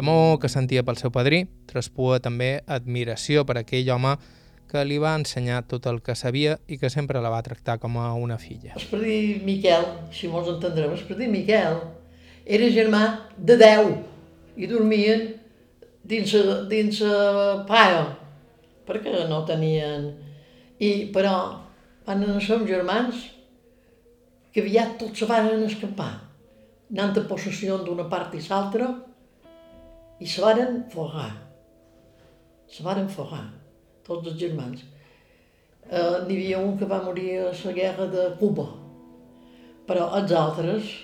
L'amor 0.04 0.36
que 0.36 0.50
sentia 0.52 0.82
pel 0.84 0.98
seu 1.00 1.08
padrí 1.08 1.38
traspua 1.64 2.18
també 2.20 2.58
admiració 2.68 3.40
per 3.48 3.54
aquell 3.56 3.86
home 3.88 4.10
que 4.68 4.82
li 4.84 4.98
va 5.00 5.14
ensenyar 5.16 5.62
tot 5.64 5.86
el 5.88 6.02
que 6.04 6.12
sabia 6.12 6.58
i 6.68 6.76
que 6.76 6.90
sempre 6.92 7.22
la 7.24 7.30
va 7.32 7.38
tractar 7.46 7.78
com 7.80 7.96
a 7.96 8.10
una 8.12 8.36
filla. 8.36 8.74
El 8.76 8.84
padrí 8.90 9.14
Miquel, 9.46 9.86
si 10.12 10.28
mos 10.28 10.50
entendrem, 10.52 10.92
el 10.92 11.06
padrí 11.08 11.28
Miquel 11.32 11.78
era 12.44 12.68
germà 12.74 13.00
de 13.38 13.56
deu 13.62 13.88
i 14.60 14.68
dormien 14.68 15.24
dins, 16.04 16.36
dins 16.68 17.00
la 17.00 17.64
paia, 17.64 18.04
perquè 18.84 19.24
no 19.32 19.40
tenien... 19.48 20.10
I, 20.84 21.08
però, 21.16 21.32
quan 22.04 22.28
som 22.44 22.68
germans, 22.68 23.24
que 24.52 24.60
aviat 24.60 24.98
tots 25.00 25.24
se 25.24 25.32
van 25.32 25.48
escapar, 25.64 26.12
anant 26.92 27.16
a 27.16 27.26
possessió 27.32 27.80
d'una 27.80 28.04
part 28.12 28.36
i 28.36 28.44
l'altra, 28.44 28.92
i 30.20 30.26
se 30.26 30.42
varen 30.42 30.84
fogar. 30.92 31.32
Se 32.70 32.82
varen 32.82 33.08
fogar, 33.08 33.44
tots 34.06 34.30
els 34.30 34.38
germans. 34.40 34.84
Uh, 35.84 36.24
N'hi 36.24 36.38
havia 36.38 36.62
un 36.64 36.78
que 36.80 36.88
va 36.88 37.02
morir 37.04 37.38
a 37.42 37.50
la 37.52 37.74
guerra 37.76 38.06
de 38.08 38.30
Cuba, 38.40 38.64
però 39.86 40.08
els 40.18 40.32
altres 40.32 40.94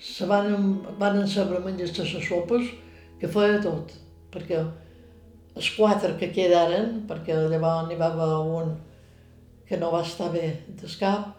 se 0.00 0.26
van, 0.28 0.52
van 1.00 1.26
saber 1.28 1.62
menjar 1.64 1.88
les 1.96 2.28
sopes 2.28 2.68
que 3.20 3.28
feia 3.28 3.58
tot, 3.64 3.92
perquè 4.32 4.60
els 5.56 5.72
quatre 5.76 6.14
que 6.20 6.30
quedaren, 6.32 7.02
perquè 7.08 7.36
llavors 7.36 7.88
n'hi 7.88 7.98
va 8.00 8.12
haver 8.12 8.30
un 8.60 8.78
que 9.68 9.78
no 9.80 9.90
va 9.92 10.04
estar 10.04 10.30
bé 10.32 10.46
del 10.68 10.96
cap, 11.00 11.36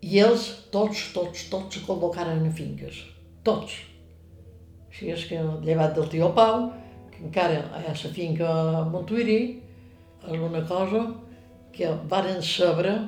i 0.00 0.18
ells 0.22 0.46
tots, 0.72 1.10
tots, 1.14 1.46
tots 1.52 1.76
se 1.76 1.84
col·locaren 1.86 2.46
a 2.46 2.52
finques, 2.56 3.04
tots. 3.44 3.89
Així 5.00 5.14
és 5.14 5.22
que 5.30 5.36
llevat 5.64 5.94
del 5.96 6.08
tio 6.12 6.26
Pau, 6.36 6.66
que 7.08 7.22
encara 7.24 7.54
hi 7.56 7.86
ha 7.88 7.92
la 7.96 8.08
finca 8.12 8.48
a 8.52 8.82
Montuiri, 8.84 9.38
és 10.28 10.42
una 10.44 10.60
cosa 10.68 11.00
que 11.72 11.88
varen 12.10 12.42
saber 12.44 12.98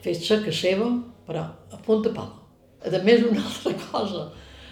fer-se 0.00 0.38
que 0.46 0.54
seva, 0.54 0.88
però 1.26 1.42
a 1.44 1.80
punt 1.84 2.06
de 2.06 2.14
pala. 2.16 2.40
A 2.80 3.02
més, 3.04 3.20
una 3.20 3.44
altra 3.50 3.74
cosa, 3.82 4.24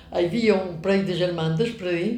hi 0.09 0.25
havia 0.25 0.57
un 0.57 0.81
parell 0.81 1.05
de 1.05 1.19
germans 1.21 1.61
d'Espredí 1.61 2.09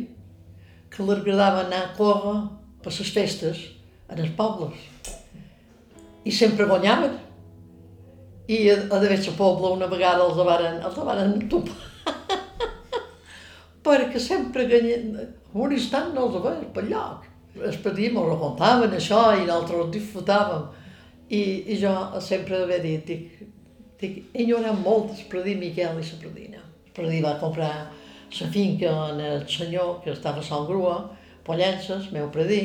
que 0.95 1.03
li 1.03 1.17
agradava 1.19 1.67
anar 1.67 1.83
a 1.89 1.93
córrer 1.99 2.39
per 2.85 2.95
les 2.95 3.13
festes 3.19 3.67
en 4.07 4.23
els 4.23 4.31
pobles. 4.39 4.79
I 6.23 6.31
sempre 6.31 6.71
guanyaven. 6.71 7.19
I 8.47 8.65
a, 8.71 8.79
a 8.79 9.03
d'haver 9.03 9.19
la 9.27 9.39
poble 9.43 9.75
una 9.75 9.91
vegada 9.91 10.23
els 10.31 10.39
varen, 10.39 10.85
els 10.87 11.07
varen 11.11 11.41
topar. 11.51 11.98
Perquè 13.89 14.21
sempre 14.21 14.67
ganyen, 14.69 15.17
un 15.57 15.73
instant 15.73 16.13
no 16.15 16.29
els 16.29 16.41
veia 16.45 16.73
per 16.75 16.85
lloc. 16.89 17.27
Els 17.59 17.79
petits 17.83 18.15
m'ho 18.15 18.37
contaven 18.39 18.93
això 18.95 19.23
i 19.35 19.47
nosaltres 19.47 19.81
ho 19.81 19.87
disfrutàvem. 19.95 20.67
I, 21.29 21.41
I 21.73 21.79
jo 21.81 21.93
sempre 22.25 22.63
havia 22.63 22.79
dit, 22.85 23.09
dic, 23.09 23.41
dic, 24.01 24.19
enyorem 24.45 24.83
molt 24.85 25.15
el 25.17 25.25
predí 25.33 25.57
Miquel 25.61 26.01
i 26.01 26.05
la 26.05 26.21
predina. 26.23 26.63
El 26.87 26.93
predí 26.97 27.23
va 27.25 27.39
comprar 27.41 27.73
la 27.89 28.51
finca 28.53 28.93
en 29.11 29.21
el 29.25 29.49
senyor 29.49 29.99
que 30.05 30.13
estava 30.13 30.45
a 30.45 30.47
Sant 30.47 30.69
Grua, 30.69 30.99
Pollences, 31.45 32.11
meu 32.13 32.29
predí, 32.33 32.61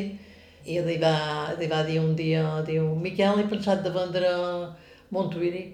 i 0.67 0.79
li 0.83 0.97
va, 0.99 1.15
li 1.59 1.67
va 1.71 1.81
dir 1.87 1.99
un 1.99 2.13
dia, 2.15 2.43
diu, 2.67 2.93
Miquel, 2.99 3.39
he 3.39 3.49
pensat 3.51 3.83
de 3.83 3.91
vendre 3.95 4.29
Montuiri. 5.11 5.65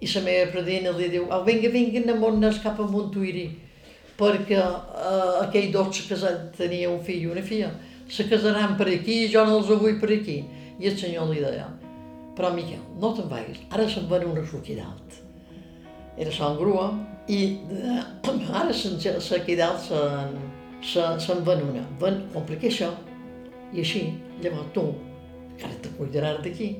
I 0.00 0.08
la 0.14 0.22
meva 0.24 0.52
predina 0.52 0.92
li 0.96 1.10
diu, 1.12 1.26
oh, 1.28 1.42
vinga, 1.44 1.68
vinga, 1.72 2.00
anem 2.04 2.46
cap 2.62 2.78
a 2.80 2.86
Montuiri 2.88 3.48
perquè 4.20 4.60
eh, 4.60 5.34
aquell 5.46 5.70
dos 5.74 5.94
se 5.96 6.06
casat, 6.10 6.50
tenia 6.58 6.90
un 6.92 7.00
fill 7.04 7.24
i 7.24 7.30
una 7.32 7.44
filla, 7.44 7.72
se 8.10 8.26
casaran 8.28 8.76
per 8.76 8.88
aquí, 8.92 9.22
jo 9.32 9.44
no 9.46 9.60
els 9.60 9.70
vull 9.72 9.98
per 10.00 10.12
aquí. 10.14 10.42
I 10.80 10.88
el 10.88 10.96
senyor 10.96 11.28
li 11.28 11.42
deia, 11.42 11.66
però 12.36 12.52
Miquel, 12.54 12.80
no 13.00 13.12
te'n 13.16 13.28
vagis, 13.28 13.60
ara 13.68 13.88
se'n 13.88 14.08
van 14.08 14.24
una 14.28 14.44
d'alt. 14.44 15.18
Era 16.20 16.32
Sant 16.32 16.56
Grua, 16.56 16.90
i 17.28 17.40
eh, 17.72 18.52
ara 18.52 18.72
s'aquí 18.72 19.56
dalt 19.56 19.84
se'n 19.84 20.38
se, 20.82 21.04
se'n 21.20 21.44
van 21.44 21.62
una. 21.62 21.84
Van 22.00 22.22
complicar 22.34 22.70
això, 22.70 22.90
i 23.72 23.84
així, 23.84 24.06
llavors 24.42 24.72
tu, 24.74 24.86
encara 25.54 25.76
te 25.82 25.92
cuidaràs 25.98 26.40
d'aquí. 26.44 26.70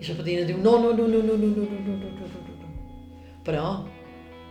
I 0.00 0.08
la 0.08 0.16
patina 0.16 0.46
diu, 0.48 0.60
no, 0.64 0.78
no, 0.80 0.92
no, 0.96 1.06
no, 1.08 1.22
no, 1.22 1.36
no, 1.36 1.48
no, 1.56 1.64
no, 1.68 1.80
no, 1.84 1.96
no, 1.96 2.20
no, 2.20 2.42
no, 2.46 2.58
no. 2.60 2.68
Però 3.44 3.64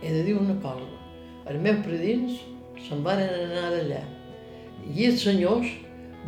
he 0.02 0.12
de 0.12 0.24
dir 0.26 0.36
una 0.38 0.54
cosa, 0.62 0.99
els 1.50 1.62
meus 1.62 1.80
predins 1.84 2.38
se'n 2.86 3.02
van 3.06 3.20
anar 3.24 3.70
d'allà. 3.74 4.02
I 4.94 5.08
els 5.08 5.24
senyors 5.24 5.70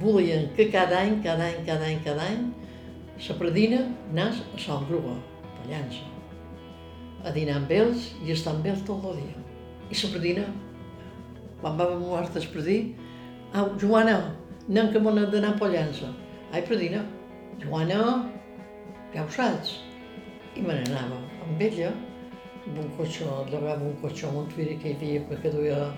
volien 0.02 0.48
que 0.56 0.68
cada 0.72 0.98
any, 0.98 1.20
cada 1.24 1.46
any, 1.46 1.62
cada 1.68 1.86
any, 1.86 2.00
cada 2.04 2.26
any, 2.26 2.50
la 3.22 3.36
predina 3.38 3.84
anés 4.10 4.42
a 4.42 4.58
Sant 4.58 4.88
Grua, 4.88 5.14
a 5.14 5.52
Pallança, 5.60 6.08
a 7.22 7.30
dinar 7.30 7.60
amb 7.60 7.70
ells 7.70 8.10
i 8.24 8.34
estar 8.34 8.56
amb 8.56 8.66
ells 8.66 8.82
tot 8.88 9.04
el 9.12 9.20
dia. 9.22 9.46
I 9.92 9.98
la 10.00 10.12
predina, 10.16 10.46
quan 11.62 11.78
va 11.78 11.88
mort 12.00 12.36
el 12.36 12.48
predí, 12.50 12.78
au, 13.54 13.74
Joana, 13.78 14.18
anem 14.68 14.90
que 14.92 15.00
m'ho 15.02 15.14
d'anar 15.20 15.54
a 15.54 15.58
Pollença. 15.60 16.10
Ai, 16.52 16.64
predina, 16.66 17.04
Joana, 17.62 18.00
ja 19.14 19.22
ho 19.22 19.30
saps. 19.30 19.78
I 20.56 20.64
me 20.64 20.74
n'anava 20.74 21.20
amb 21.46 21.62
ella, 21.62 21.92
un 22.66 23.96
cotxe 24.00 24.26
a 24.26 24.32
Montuiri 24.32 24.78
que 24.78 24.90
hi 24.90 24.96
havia, 24.96 25.40
que 25.42 25.50
duia... 25.50 25.92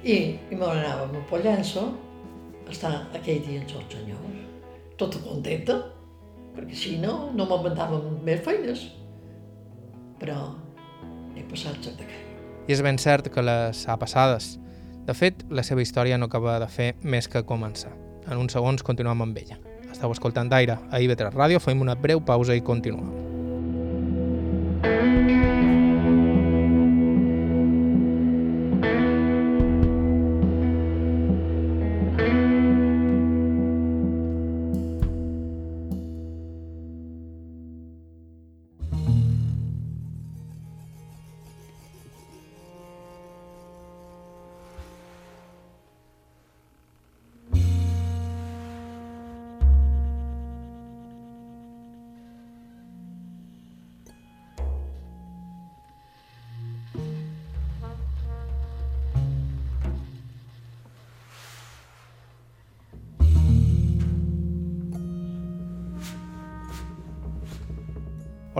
I, 0.00 0.14
i 0.48 0.56
me 0.56 0.64
n'anàvem 0.64 1.18
a 1.18 1.22
Pollença, 1.28 1.82
a 2.64 2.70
estar 2.72 2.92
aquell 3.12 3.42
dia 3.44 3.60
amb 3.60 3.74
els 3.76 3.92
senyors, 3.92 4.38
tota 4.96 5.20
contenta, 5.20 5.76
perquè 6.56 6.76
si 6.76 6.94
no, 7.02 7.30
no 7.36 7.44
m'inventàvem 7.50 8.22
més 8.24 8.40
feines. 8.46 8.86
Però 10.20 10.38
he 11.36 11.44
passat 11.50 11.90
aquell. 11.92 12.16
I 12.68 12.76
és 12.76 12.82
ben 12.84 12.96
cert 13.00 13.28
que 13.32 13.44
les 13.44 13.84
ha 13.88 13.98
passades. 14.00 14.54
De 15.04 15.16
fet, 15.16 15.44
la 15.50 15.64
seva 15.66 15.84
història 15.84 16.16
no 16.20 16.30
acaba 16.30 16.58
de 16.62 16.68
fer 16.70 16.94
més 17.02 17.28
que 17.28 17.44
començar. 17.44 17.92
En 18.30 18.40
uns 18.40 18.56
segons 18.56 18.84
continuem 18.86 19.24
amb 19.24 19.36
ella. 19.40 19.60
Estau 19.90 20.12
escoltant 20.14 20.48
d'aire 20.48 20.78
a 20.88 21.00
IB3 21.02 21.34
Ràdio, 21.34 21.60
fem 21.60 21.80
una 21.82 21.96
breu 21.98 22.24
pausa 22.24 22.56
i 22.56 22.64
continuem. 22.64 23.30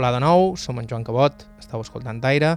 Hola 0.01 0.17
de 0.17 0.25
nou, 0.25 0.57
som 0.57 0.81
en 0.81 0.89
Joan 0.89 1.05
Cabot, 1.05 1.43
estàu 1.61 1.85
escoltant 1.85 2.17
d'aire. 2.23 2.55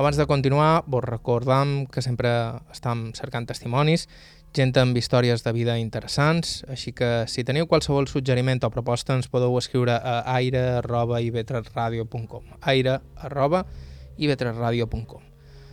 Abans 0.00 0.16
de 0.16 0.24
continuar, 0.24 0.88
vos 0.88 1.04
recordam 1.04 1.84
que 1.84 2.00
sempre 2.00 2.56
estem 2.72 3.12
cercant 3.12 3.44
testimonis, 3.44 4.08
gent 4.56 4.72
amb 4.80 4.96
històries 4.96 5.44
de 5.44 5.52
vida 5.52 5.76
interessants, 5.76 6.64
així 6.64 6.96
que 6.96 7.28
si 7.28 7.44
teniu 7.44 7.68
qualsevol 7.68 8.08
suggeriment 8.08 8.64
o 8.64 8.72
proposta 8.72 9.12
ens 9.12 9.28
podeu 9.28 9.52
escriure 9.60 10.00
a 10.00 10.24
aire.ivetresradio.com 10.38 12.56
aire.ivetresradio.com 12.72 15.20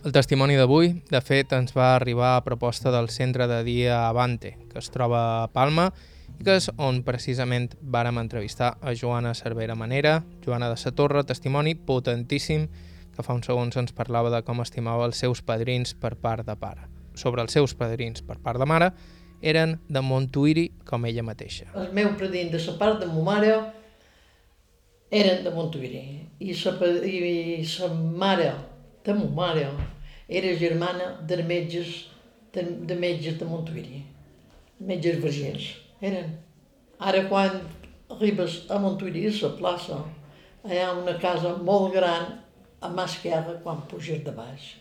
El 0.04 0.12
testimoni 0.12 0.60
d'avui, 0.60 1.00
de 1.08 1.20
fet, 1.24 1.48
ens 1.56 1.72
va 1.72 1.94
arribar 1.94 2.36
a 2.36 2.44
proposta 2.44 2.92
del 2.92 3.08
centre 3.08 3.48
de 3.48 3.64
dia 3.64 4.04
Avante, 4.10 4.68
que 4.68 4.84
es 4.84 4.92
troba 4.92 5.46
a 5.46 5.48
Palma, 5.48 5.96
i 5.96 6.15
que 6.44 6.56
és 6.58 6.68
on 6.82 7.00
precisament 7.06 7.72
vàrem 7.80 8.18
entrevistar 8.20 8.76
a 8.80 8.92
Joana 8.94 9.32
Cervera 9.34 9.74
Manera, 9.74 10.20
Joana 10.44 10.68
de 10.70 10.76
Satorra, 10.80 11.24
testimoni 11.24 11.74
potentíssim, 11.74 12.66
que 13.14 13.24
fa 13.24 13.34
uns 13.36 13.48
segons 13.48 13.76
ens 13.80 13.94
parlava 13.96 14.30
de 14.34 14.42
com 14.44 14.60
estimava 14.62 15.06
els 15.08 15.20
seus 15.22 15.40
padrins 15.42 15.94
per 15.96 16.14
part 16.20 16.46
de 16.46 16.56
pare. 16.60 16.90
Sobre 17.16 17.42
els 17.42 17.54
seus 17.56 17.72
padrins 17.74 18.20
per 18.22 18.36
part 18.44 18.60
de 18.60 18.68
mare, 18.68 18.90
eren 19.40 19.78
de 19.88 20.02
Montuiri, 20.04 20.66
com 20.84 21.06
ella 21.08 21.24
mateixa. 21.24 21.70
El 21.74 21.92
meu 21.96 22.12
padrins 22.20 22.52
de 22.52 22.60
la 22.66 22.76
part 22.80 23.00
de 23.00 23.08
ma 23.08 23.24
mare 23.30 23.54
eren 25.10 25.42
de 25.44 25.54
Montuiri 25.54 26.04
i 26.40 26.54
sa, 26.54 26.74
i 27.06 27.64
sa 27.64 27.88
mare 27.94 28.52
de 29.06 29.16
ma 29.16 29.30
mare 29.40 29.70
era 30.28 30.52
germana 30.58 31.14
de 31.22 31.42
metges 31.46 31.96
de, 32.52 32.68
de 32.84 32.94
metges 32.98 33.38
de 33.38 33.48
Montuiri, 33.48 34.04
metges 34.80 35.20
vergers 35.22 35.85
eren. 36.00 36.36
Ara 36.98 37.26
quan 37.28 37.60
arribes 38.10 38.64
a 38.70 38.78
Montuïri, 38.80 39.26
a 39.28 39.34
la 39.42 39.52
plaça, 39.58 40.00
hi 40.66 40.80
ha 40.80 40.92
una 40.96 41.16
casa 41.20 41.56
molt 41.62 41.94
gran 41.94 42.32
a 42.80 42.90
mà 42.92 43.06
esquerra 43.08 43.58
quan 43.62 43.84
puges 43.90 44.24
de 44.24 44.34
baix. 44.34 44.74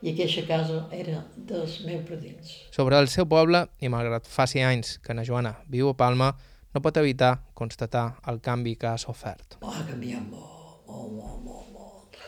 I 0.00 0.14
aquesta 0.14 0.46
casa 0.48 0.78
era 0.96 1.24
dels 1.36 1.80
meus 1.84 2.06
predins. 2.08 2.54
Sobre 2.72 2.96
el 2.98 3.08
seu 3.12 3.26
poble, 3.28 3.66
i 3.84 3.90
malgrat 3.92 4.28
faci 4.28 4.62
anys 4.64 4.96
que 5.04 5.14
na 5.14 5.26
Joana 5.28 5.58
viu 5.68 5.90
a 5.90 5.96
Palma, 5.96 6.32
no 6.72 6.80
pot 6.80 6.96
evitar 6.96 7.34
constatar 7.58 8.06
el 8.30 8.40
canvi 8.40 8.76
que 8.80 8.88
ha 8.88 8.96
sofert. 8.98 9.58
Ha 9.60 9.84
canviat 9.88 10.24
molt, 10.30 10.86
molt, 10.88 11.12
molt, 11.12 11.44
molt, 11.44 11.68
molt. 11.74 12.20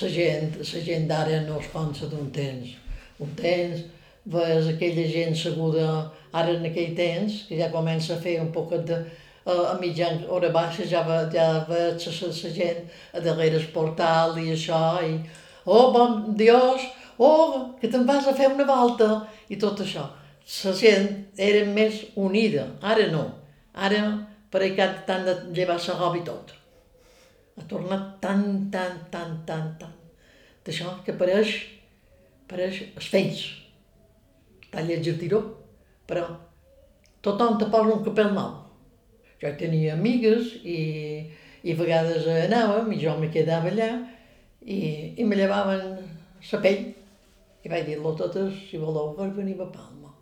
La 0.00 0.10
gent, 0.14 0.56
la 0.56 0.82
gent 0.86 1.08
d'ara 1.10 1.42
no 1.44 1.58
es 1.60 1.68
pensa 1.72 2.08
d'un 2.08 2.30
temps. 2.32 2.76
Un 3.18 3.34
temps 3.36 3.84
ves 4.28 4.68
aquella 4.68 5.06
gent 5.08 5.36
seguda 5.36 5.88
ara 6.32 6.52
en 6.52 6.66
aquell 6.68 6.94
temps, 6.96 7.44
que 7.48 7.56
ja 7.56 7.70
comença 7.72 8.14
a 8.14 8.20
fer 8.20 8.36
un 8.42 8.50
poc 8.52 8.74
de, 8.88 8.98
a 9.48 9.76
mitjan 9.80 10.24
hora 10.28 10.50
baixa 10.52 10.84
ja, 10.84 11.02
ve, 11.06 11.18
ja 11.32 11.64
veig 11.68 12.04
la, 12.04 12.28
la 12.28 12.52
gent 12.58 12.82
a 13.14 13.22
darrere 13.24 13.56
el 13.56 13.68
portal 13.72 14.36
i 14.42 14.50
això, 14.52 14.82
i 15.04 15.14
oh, 15.64 15.90
bon 15.94 16.34
Dios, 16.36 16.84
oh, 17.16 17.74
que 17.80 17.88
te'n 17.88 18.04
vas 18.08 18.28
a 18.28 18.36
fer 18.36 18.50
una 18.52 18.68
volta, 18.68 19.08
i 19.48 19.56
tot 19.56 19.80
això. 19.84 20.04
La 20.64 20.72
gent 20.76 21.08
era 21.36 21.64
més 21.68 22.04
unida, 22.16 22.66
ara 22.80 23.08
no. 23.12 23.24
Ara 23.74 24.02
per 24.52 24.64
que 24.76 24.86
t'han 25.06 25.26
de 25.26 25.34
llevar 25.56 25.76
la 25.76 25.96
roba 25.98 26.20
i 26.20 26.24
tot. 26.24 26.54
Ha 27.58 27.64
tornat 27.68 28.10
tan, 28.22 28.44
tan, 28.72 29.00
tan, 29.12 29.40
tan, 29.46 29.72
tan. 29.80 29.94
D'això 30.64 30.98
que 31.04 31.16
pareix, 31.20 31.54
pareix 32.48 32.84
els 32.94 33.08
fills 33.12 33.46
tiró, 34.70 35.40
però 36.06 36.26
tothom 37.20 37.58
te 37.58 37.66
posa 37.70 37.94
un 37.94 38.04
capell 38.04 38.34
nou. 38.34 38.64
Jo 39.40 39.52
tenia 39.58 39.94
amigues 39.94 40.54
i, 40.64 41.30
i 41.62 41.72
a 41.72 41.78
vegades 41.78 42.26
anàvem 42.26 42.92
i 42.92 42.98
jo 42.98 43.16
me 43.18 43.30
quedava 43.30 43.70
allà 43.70 43.90
i, 44.64 45.14
i 45.16 45.24
me 45.24 45.36
llevaven 45.36 45.96
la 46.52 46.60
pell 46.60 46.94
i 47.62 47.68
vaig 47.68 47.86
dir-lo 47.86 48.14
totes, 48.14 48.54
si 48.70 48.78
voleu, 48.78 49.14
per 49.16 49.30
venir 49.34 49.56
a 49.60 49.66
Palma, 49.66 50.12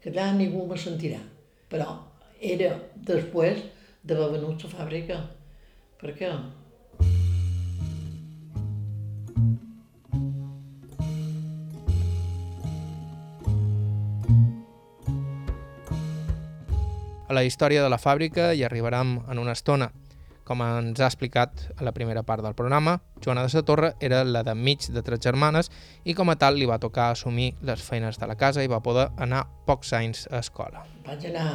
que 0.00 0.10
allà 0.10 0.32
ningú 0.32 0.66
me 0.66 0.76
sentirà. 0.78 1.18
Però 1.68 1.98
era 2.40 2.76
després 2.94 3.64
d'haver 4.06 4.38
venut 4.38 4.62
la 4.62 4.76
fàbrica, 4.76 5.18
perquè 6.00 6.30
A 6.30 6.38
la 17.36 17.44
història 17.44 17.82
de 17.84 17.92
la 17.92 18.00
fàbrica 18.00 18.52
hi 18.56 18.62
arribarem 18.64 19.18
en 19.28 19.40
una 19.42 19.52
estona. 19.52 19.90
Com 20.46 20.62
ens 20.62 21.00
ha 21.02 21.08
explicat 21.10 21.64
a 21.74 21.84
la 21.84 21.92
primera 21.92 22.22
part 22.22 22.44
del 22.44 22.54
programa, 22.54 23.00
Joana 23.24 23.42
de 23.44 23.50
Satorra 23.52 23.90
era 24.00 24.22
la 24.24 24.44
de 24.46 24.54
mig 24.54 24.86
de 24.94 25.02
tres 25.02 25.20
germanes 25.24 25.68
i 26.04 26.14
com 26.14 26.30
a 26.30 26.36
tal 26.38 26.56
li 26.56 26.68
va 26.70 26.78
tocar 26.78 27.10
assumir 27.10 27.50
les 27.66 27.82
feines 27.82 28.16
de 28.22 28.28
la 28.30 28.36
casa 28.38 28.62
i 28.64 28.70
va 28.70 28.78
poder 28.80 29.08
anar 29.26 29.42
pocs 29.66 29.92
anys 29.98 30.22
a 30.30 30.38
escola. 30.38 30.84
Vaig 31.08 31.26
anar 31.32 31.48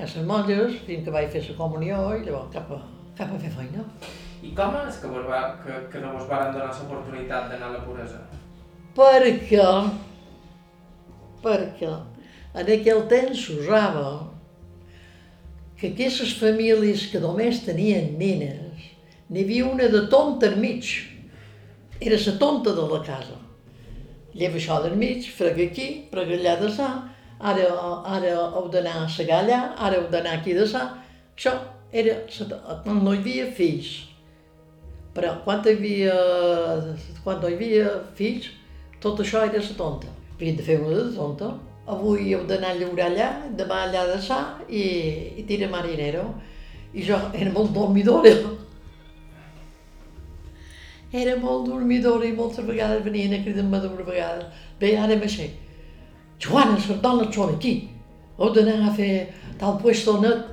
les 0.00 0.16
monges 0.26 0.80
fins 0.88 1.04
que 1.04 1.14
vaig 1.14 1.28
fer 1.36 1.44
la 1.50 1.58
comunió 1.60 2.00
i 2.16 2.24
llavors 2.24 2.50
cap 2.56 2.72
a, 2.74 2.80
cap 3.20 3.36
a 3.36 3.38
fer 3.44 3.52
feina. 3.58 3.84
I 4.40 4.54
com 4.56 4.80
és 4.80 4.98
que, 4.98 5.12
vos 5.12 5.28
va, 5.28 5.42
que, 5.60 5.78
que 5.92 6.02
no 6.02 6.16
vos 6.16 6.26
varen 6.32 6.56
donar 6.56 6.72
l'oportunitat 6.72 7.52
d'anar 7.52 7.68
a 7.68 7.76
la 7.76 7.84
puresa? 7.84 8.24
Perquè, 8.96 9.68
perquè 11.44 11.94
en 12.50 12.74
aquell 12.80 13.04
temps 13.12 13.46
s'usava 13.46 14.08
que 15.80 15.88
aquestes 15.88 16.34
famílies 16.36 17.06
que 17.08 17.20
només 17.22 17.62
tenien 17.64 18.12
nenes, 18.20 18.90
n'hi 19.32 19.44
havia 19.46 19.68
una 19.70 19.86
de 19.88 20.02
tonta 20.12 20.50
al 20.50 20.58
mig. 20.60 20.90
Era 22.00 22.18
la 22.20 22.34
tonta 22.42 22.74
de 22.76 22.84
la 22.90 23.00
casa. 23.06 23.38
Lleva 24.36 24.60
això 24.60 24.76
del 24.84 24.98
mig, 25.00 25.24
frega 25.36 25.64
aquí, 25.64 25.88
frega 26.12 26.36
allà 26.36 26.54
de 26.60 26.68
sa, 26.76 26.90
ara, 27.40 27.70
ara 28.16 28.34
heu 28.36 28.68
d'anar 28.68 29.06
a 29.06 29.08
segar 29.08 29.40
allà, 29.42 29.60
ara 29.78 29.96
heu 29.96 30.06
d'anar 30.12 30.36
aquí 30.38 30.52
de 30.54 30.68
sa. 30.68 30.84
Això 31.32 31.56
era, 31.92 32.20
quan 32.84 33.00
no 33.00 33.16
hi 33.16 33.22
havia 33.22 33.48
fills. 33.56 33.94
Però 35.16 35.32
quan 35.46 35.64
hi 35.64 35.74
havia, 35.78 36.14
quan 37.24 37.40
no 37.40 37.48
hi 37.48 37.56
havia 37.56 37.88
fills, 38.20 38.52
tot 39.00 39.24
això 39.24 39.46
era 39.48 39.64
la 39.64 39.80
tonta. 39.80 40.12
Havien 40.36 40.60
de 40.60 40.68
fer 40.68 40.78
una 40.84 41.00
de 41.00 41.10
tonta, 41.16 41.54
avui 41.90 42.32
heu 42.34 42.44
d'anar 42.46 42.74
a 42.74 42.78
llaurar 42.78 43.10
allà, 43.10 43.28
demà 43.58 43.82
allà 43.86 44.06
de 44.12 44.18
sa 44.22 44.40
i, 44.68 44.82
i 45.40 45.44
tira 45.48 45.68
marinero. 45.70 46.24
I 46.94 47.04
jo 47.06 47.18
era 47.34 47.50
molt 47.54 47.72
dormidora. 47.74 48.32
Era 51.10 51.34
molt 51.42 51.66
dormidora 51.66 52.26
i 52.26 52.34
moltes 52.36 52.66
vegades 52.66 53.02
venien 53.06 53.34
a 53.34 53.42
cridar-me 53.42 53.80
d'una 53.82 54.06
vegada. 54.06 54.46
Bé, 54.78 54.94
ara 54.98 55.18
m'aixé. 55.18 55.50
Joana, 56.40 56.78
les 56.78 57.02
dones 57.02 57.34
són 57.34 57.56
aquí. 57.56 57.74
Heu 58.38 58.54
d'anar 58.54 58.78
a 58.88 58.94
fer 58.96 59.12
tal 59.60 59.76
puesto 59.82 60.16
net, 60.22 60.46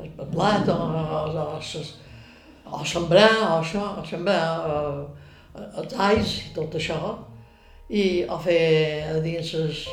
el 0.00 0.28
blat 0.34 0.68
o, 0.68 0.76
o, 0.76 1.44
o, 1.44 1.84
o 2.76 2.84
sembrar, 2.84 3.30
o 3.46 3.54
això, 3.62 3.86
o 4.00 4.04
sembrar 4.06 4.42
o, 4.66 4.76
els 5.80 5.96
ais 5.96 6.36
i 6.44 6.54
tot 6.58 6.76
això. 6.76 7.00
I 7.90 8.22
a 8.30 8.36
fer 8.38 8.60
a 9.08 9.16
dins 9.22 9.54
les, 9.56 9.86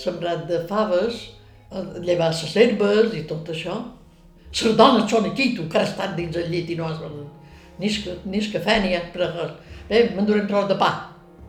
sembrat 0.00 0.46
de 0.48 0.60
faves, 0.68 1.20
llevar 2.02 2.30
les 2.30 2.56
herbes 2.56 3.14
i 3.18 3.24
tot 3.28 3.48
això. 3.50 3.76
Les 4.54 4.76
dones 4.78 5.10
són 5.10 5.26
aquí, 5.30 5.52
tu, 5.56 5.66
que 5.70 5.80
has 5.80 5.90
estat 5.90 6.14
dins 6.16 6.36
el 6.38 6.50
llit 6.52 6.70
i 6.70 6.76
no 6.78 6.86
has... 6.86 7.00
Ni 7.78 7.88
es 8.38 8.50
cafè 8.52 8.76
ni 8.82 8.94
has 8.94 9.08
pres 9.14 9.32
res. 9.34 9.54
Bé, 9.88 10.04
m'endurem 10.14 10.46
tros 10.46 10.68
de 10.70 10.76
pa. 10.78 10.90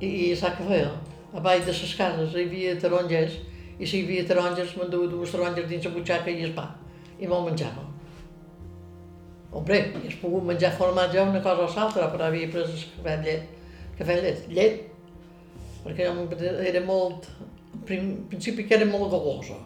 I, 0.02 0.08
i 0.08 0.30
sap 0.38 0.58
què 0.58 0.66
feia? 0.68 0.90
A 1.36 1.44
baix 1.44 1.66
de 1.68 1.76
les 1.76 1.94
cases 2.00 2.34
hi 2.34 2.48
havia 2.48 2.74
taronges 2.82 3.36
i 3.78 3.86
si 3.86 4.00
hi 4.00 4.06
havia 4.08 4.26
taronges 4.28 4.74
m'enduia 4.80 5.12
dues 5.12 5.36
taronges 5.36 5.68
dins 5.70 5.86
la 5.86 5.94
butxaca 5.94 6.32
i 6.32 6.48
el 6.48 6.56
pa. 6.58 6.66
I 7.20 7.30
me'l 7.30 7.46
menjava. 7.46 7.86
Hombre, 9.56 9.78
has 10.02 10.18
pogut 10.20 10.44
menjar 10.44 10.74
formatge 10.76 11.22
una 11.22 11.44
cosa 11.44 11.68
o 11.68 11.70
l'altra, 11.76 12.10
però 12.12 12.28
havia 12.28 12.50
pres 12.52 12.74
el 12.74 12.86
cafè 12.98 13.18
llet. 13.22 13.52
Cafè 14.00 14.18
llet, 14.24 14.48
llet. 14.52 14.82
Perquè 15.86 16.10
era 16.10 16.82
molt 16.84 17.30
en 17.96 18.12
principi 18.30 18.66
que 18.68 18.76
era 18.76 18.88
molt 18.90 19.12
galosa. 19.12 19.58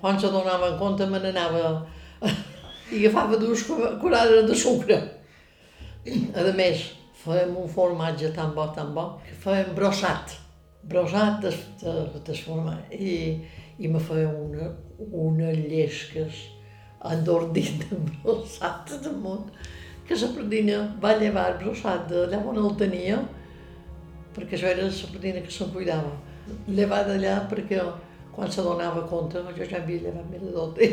Quan 0.00 0.20
se 0.20 0.30
donava 0.32 0.72
en 0.72 0.78
compte 0.78 1.06
me 1.08 1.20
n'anava 1.20 1.86
i 2.92 3.00
agafava 3.00 3.38
dues 3.40 3.64
curades 4.00 4.46
de 4.48 4.56
sucre. 4.56 4.98
A 6.36 6.44
més, 6.56 6.84
fèiem 7.24 7.54
un 7.58 7.70
formatge 7.70 8.30
tan 8.34 8.52
bo, 8.54 8.68
tan 8.74 8.92
bo, 8.94 9.06
que 9.26 9.34
fèiem 9.42 9.72
brossat. 9.74 10.36
Brossat 10.86 11.40
de, 11.42 11.54
de, 11.82 11.94
de 12.26 12.36
formatge. 12.44 13.00
I, 13.00 13.14
i 13.82 13.90
me 13.90 14.00
feia 14.00 14.28
una, 14.30 14.70
una 15.10 15.50
llesques 15.56 16.44
endordit 17.06 17.88
de 17.88 17.98
brossat 18.22 18.94
damunt, 19.02 19.50
que 20.06 20.14
la 20.14 20.30
predina 20.36 20.78
va 21.02 21.16
llevar 21.18 21.56
brossat 21.58 22.06
d'allà 22.12 22.38
on 22.46 22.62
el 22.62 22.78
tenia, 22.78 23.18
perquè 24.36 24.54
això 24.54 24.70
era 24.70 24.86
la 24.86 25.10
predina 25.10 25.42
que 25.42 25.52
se'n 25.52 25.72
cuidava 25.74 26.14
llevar 26.66 27.04
d'allà 27.06 27.38
perquè 27.50 27.80
quan 28.34 28.50
se 28.52 28.62
donava 28.62 29.06
compte 29.08 29.40
jo 29.56 29.64
ja 29.64 29.80
havia 29.80 30.02
llevat 30.06 30.30
més 30.30 30.42
de 30.44 30.52
tot 30.52 30.80
i 30.84 30.90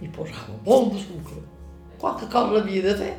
m'hi 0.00 0.10
posava 0.12 0.56
molt 0.64 0.92
de 0.92 1.02
sucre. 1.02 1.42
Qualque 1.98 2.28
cosa 2.32 2.60
havia 2.60 2.82
de 2.82 2.94
fer. 3.02 3.14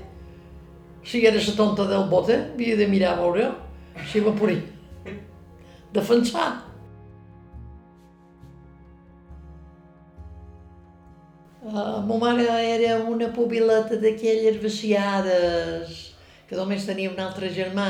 si 1.03 1.25
era 1.25 1.37
la 1.39 1.53
tonta 1.55 1.85
del 1.87 2.09
bote, 2.09 2.35
havia 2.53 2.75
de 2.75 2.87
mirar 2.87 3.13
a 3.13 3.21
veure 3.21 3.51
si 4.11 4.19
va 4.19 4.31
poder 4.35 4.61
defensar. 5.93 6.67
Uh, 11.63 12.03
ma 12.07 12.17
mare 12.17 12.45
era 12.47 12.97
una 13.03 13.27
pobileta 13.33 13.95
d'aquelles 13.95 14.61
vaciades, 14.61 16.13
que 16.47 16.55
només 16.55 16.85
tenia 16.85 17.11
un 17.11 17.19
altre 17.19 17.49
germà, 17.49 17.87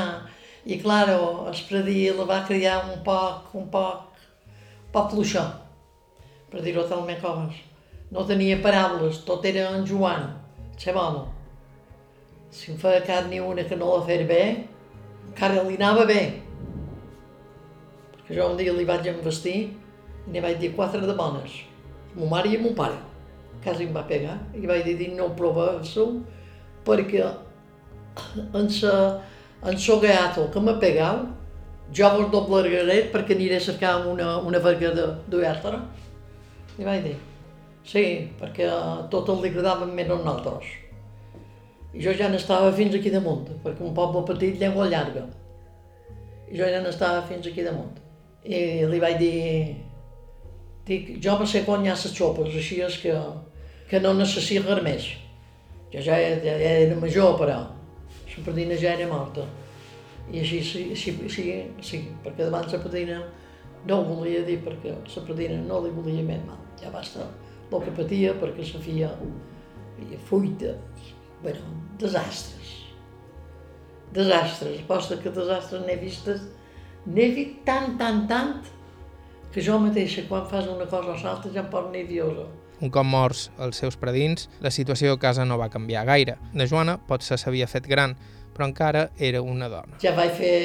i, 0.68 0.76
claro, 0.76 1.48
predí 1.68 2.10
la 2.12 2.26
va 2.28 2.42
criar 2.44 2.82
un 2.92 3.00
poc, 3.04 3.54
un 3.56 3.70
poc, 3.72 4.20
un 4.84 4.90
poc 4.92 5.14
fluixó, 5.14 5.44
per 6.52 6.60
dir-ho 6.60 6.84
talment 6.90 7.22
coses. 7.22 7.62
No 8.12 8.24
tenia 8.28 8.58
paraules, 8.60 9.22
tot 9.24 9.46
era 9.48 9.70
en 9.76 9.86
Joan, 9.88 10.28
home. 10.92 11.24
Si 12.52 12.72
em 12.72 12.76
feia 12.80 13.00
cap 13.04 13.26
ni 13.28 13.40
una 13.40 13.64
que 13.64 13.76
no 13.76 13.94
la 13.94 14.04
feia 14.04 14.26
bé, 14.28 14.42
encara 15.30 15.64
li 15.64 15.76
anava 15.80 16.04
bé. 16.08 16.20
Perquè 18.12 18.36
jo 18.36 18.50
un 18.52 18.60
dia 18.60 18.76
li 18.76 18.84
vaig 18.88 19.08
envestir 19.08 19.56
i 20.28 20.32
li 20.32 20.44
vaig 20.44 20.60
dir 20.60 20.74
quatre 20.76 21.00
de 21.00 21.16
bones, 21.16 21.62
ma 22.14 22.28
mare 22.36 22.52
i 22.52 22.60
mon 22.60 22.76
pare. 22.76 23.00
Quasi 23.64 23.88
em 23.88 23.96
va 23.96 24.04
pegar 24.06 24.36
i 24.54 24.68
vaig 24.68 24.84
dir 24.84 25.14
no 25.16 25.32
proveu 25.36 25.80
perquè 26.84 27.24
en 28.54 28.68
sa, 28.68 28.94
en 29.62 29.78
so 29.78 29.98
gato 30.00 30.48
que 30.52 30.60
m'ha 30.60 30.78
pegat, 30.78 31.26
jo 31.94 32.10
vos 32.14 32.30
doblegaré 32.30 33.08
perquè 33.12 33.34
aniré 33.34 33.56
a 33.56 33.64
cercar 33.64 34.06
una, 34.06 34.36
una 34.38 34.58
verga 34.58 34.92
d'oberta. 35.28 35.80
I 36.78 36.84
vaig 36.86 37.02
dir, 37.06 37.16
sí, 37.82 38.04
perquè 38.38 38.68
tot 39.10 39.30
el 39.32 39.42
li 39.42 39.50
agradaven 39.50 39.94
més 39.96 40.10
a 40.10 40.18
nosaltres. 40.18 40.68
I 41.94 42.04
jo 42.04 42.12
ja 42.14 42.28
n'estava 42.28 42.70
fins 42.76 42.94
aquí 42.94 43.10
damunt, 43.10 43.48
perquè 43.64 43.82
un 43.82 43.94
poble 43.96 44.22
petit, 44.28 44.60
llengua 44.60 44.86
llarga. 44.86 45.24
I 46.48 46.58
jo 46.60 46.68
ja 46.68 46.82
n'estava 46.84 47.24
fins 47.26 47.48
aquí 47.48 47.64
damunt. 47.64 47.96
I 48.44 48.84
li 48.86 49.00
vaig 49.02 49.16
dir, 49.18 49.38
dic, 50.86 51.16
jo 51.24 51.38
me 51.40 51.48
sé 51.48 51.64
quan 51.64 51.84
hi 51.84 51.90
ha 51.90 51.96
les 51.96 52.14
xopes, 52.14 52.52
així 52.54 52.82
és 52.84 53.00
que, 53.02 53.16
que 53.88 54.00
no 54.04 54.14
necessito 54.14 54.76
res 54.76 54.84
més. 54.84 55.08
Jo 55.88 56.04
ja, 56.04 56.20
ja, 56.20 56.36
ja 56.44 56.72
era 56.84 57.00
major, 57.00 57.34
però 57.40 57.58
la 58.46 58.76
ja 58.76 58.94
era 58.94 59.08
morta. 59.08 59.46
I 60.30 60.40
així 60.40 60.62
sí, 60.62 60.94
sí, 60.94 61.14
sí, 61.28 61.44
sí 61.80 61.98
perquè 62.24 62.44
davant 62.44 62.70
la 62.70 62.78
pardina 62.78 63.22
no 63.86 64.00
ho 64.00 64.04
volia 64.04 64.42
dir 64.44 64.58
perquè 64.64 64.92
la 64.92 65.22
pardina 65.26 65.60
no 65.62 65.80
li 65.84 65.90
volia 65.90 66.22
més 66.22 66.44
mal. 66.46 66.58
Ja 66.80 66.90
basta 66.90 67.26
el 67.70 67.84
que 67.84 67.90
patia 67.90 68.34
perquè 68.34 68.64
la 68.74 68.80
fia 68.80 69.10
feia 69.98 70.18
fuita, 70.28 70.74
bueno, 71.42 71.74
desastres. 71.98 72.74
Desastres, 74.12 74.80
posta 74.86 75.16
que 75.16 75.30
desastres 75.30 75.84
n'he 75.84 75.96
vistes, 75.96 76.46
n'he 77.06 77.28
vist 77.34 77.64
tant, 77.66 77.96
tant, 77.98 78.26
tant, 78.28 78.62
que 79.52 79.64
jo 79.64 79.78
mateixa 79.82 80.24
quan 80.28 80.46
fas 80.48 80.68
una 80.68 80.86
cosa 80.86 81.12
o 81.12 81.18
l'altra 81.18 81.52
ja 81.52 81.64
em 81.64 81.70
poso 81.72 81.90
nerviosa. 81.90 82.46
Un 82.78 82.92
cop 82.94 83.06
morts 83.06 83.48
els 83.58 83.80
seus 83.80 83.96
predins, 83.98 84.46
la 84.62 84.70
situació 84.70 85.16
a 85.16 85.18
casa 85.18 85.44
no 85.44 85.56
va 85.58 85.70
canviar 85.72 86.04
gaire. 86.06 86.36
La 86.54 86.66
Joana 86.70 86.94
potser 87.08 87.38
s'havia 87.40 87.66
fet 87.66 87.88
gran, 87.90 88.14
però 88.54 88.68
encara 88.68 89.08
era 89.18 89.42
una 89.42 89.66
dona. 89.72 89.98
Ja 90.02 90.14
vaig 90.14 90.36
fer 90.38 90.58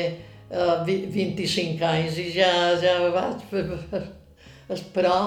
uh, 0.51 0.83
25 0.85 1.81
anys 1.89 2.19
i 2.21 2.27
ja, 2.35 2.51
ja 2.81 2.99
vaig 3.15 3.41
esperar 4.75 5.17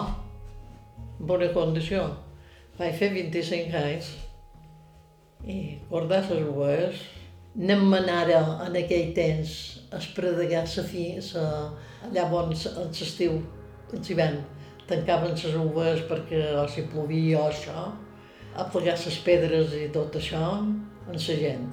bona 1.18 1.50
condició. 1.56 2.06
Vaig 2.78 2.94
fer 3.00 3.10
25 3.16 3.82
anys 3.82 4.14
i 5.46 5.60
guardar 5.90 6.22
les 6.30 6.42
rues. 6.46 7.04
Anem 7.56 7.86
manara 7.88 8.42
en 8.66 8.76
aquell 8.78 9.14
temps 9.16 9.52
a 9.90 9.98
espredegar 9.98 10.66
la 10.68 10.82
fi, 10.84 11.06
sa, 11.24 11.72
allà 12.04 12.26
on 12.30 12.52
l'estiu, 12.52 13.40
en 13.90 14.02
l'hivern 14.04 14.44
tancaven 14.86 15.34
les 15.34 15.54
uves 15.58 16.04
perquè 16.08 16.42
o 16.60 16.66
si 16.70 16.86
plovia 16.90 17.40
o 17.40 17.48
això, 17.50 17.88
a 18.56 18.68
plegar 18.72 18.96
les 18.96 19.18
pedres 19.24 19.74
i 19.74 19.88
tot 19.92 20.14
això 20.16 20.42
en 20.62 20.78
la 21.12 21.18
gent. 21.18 21.66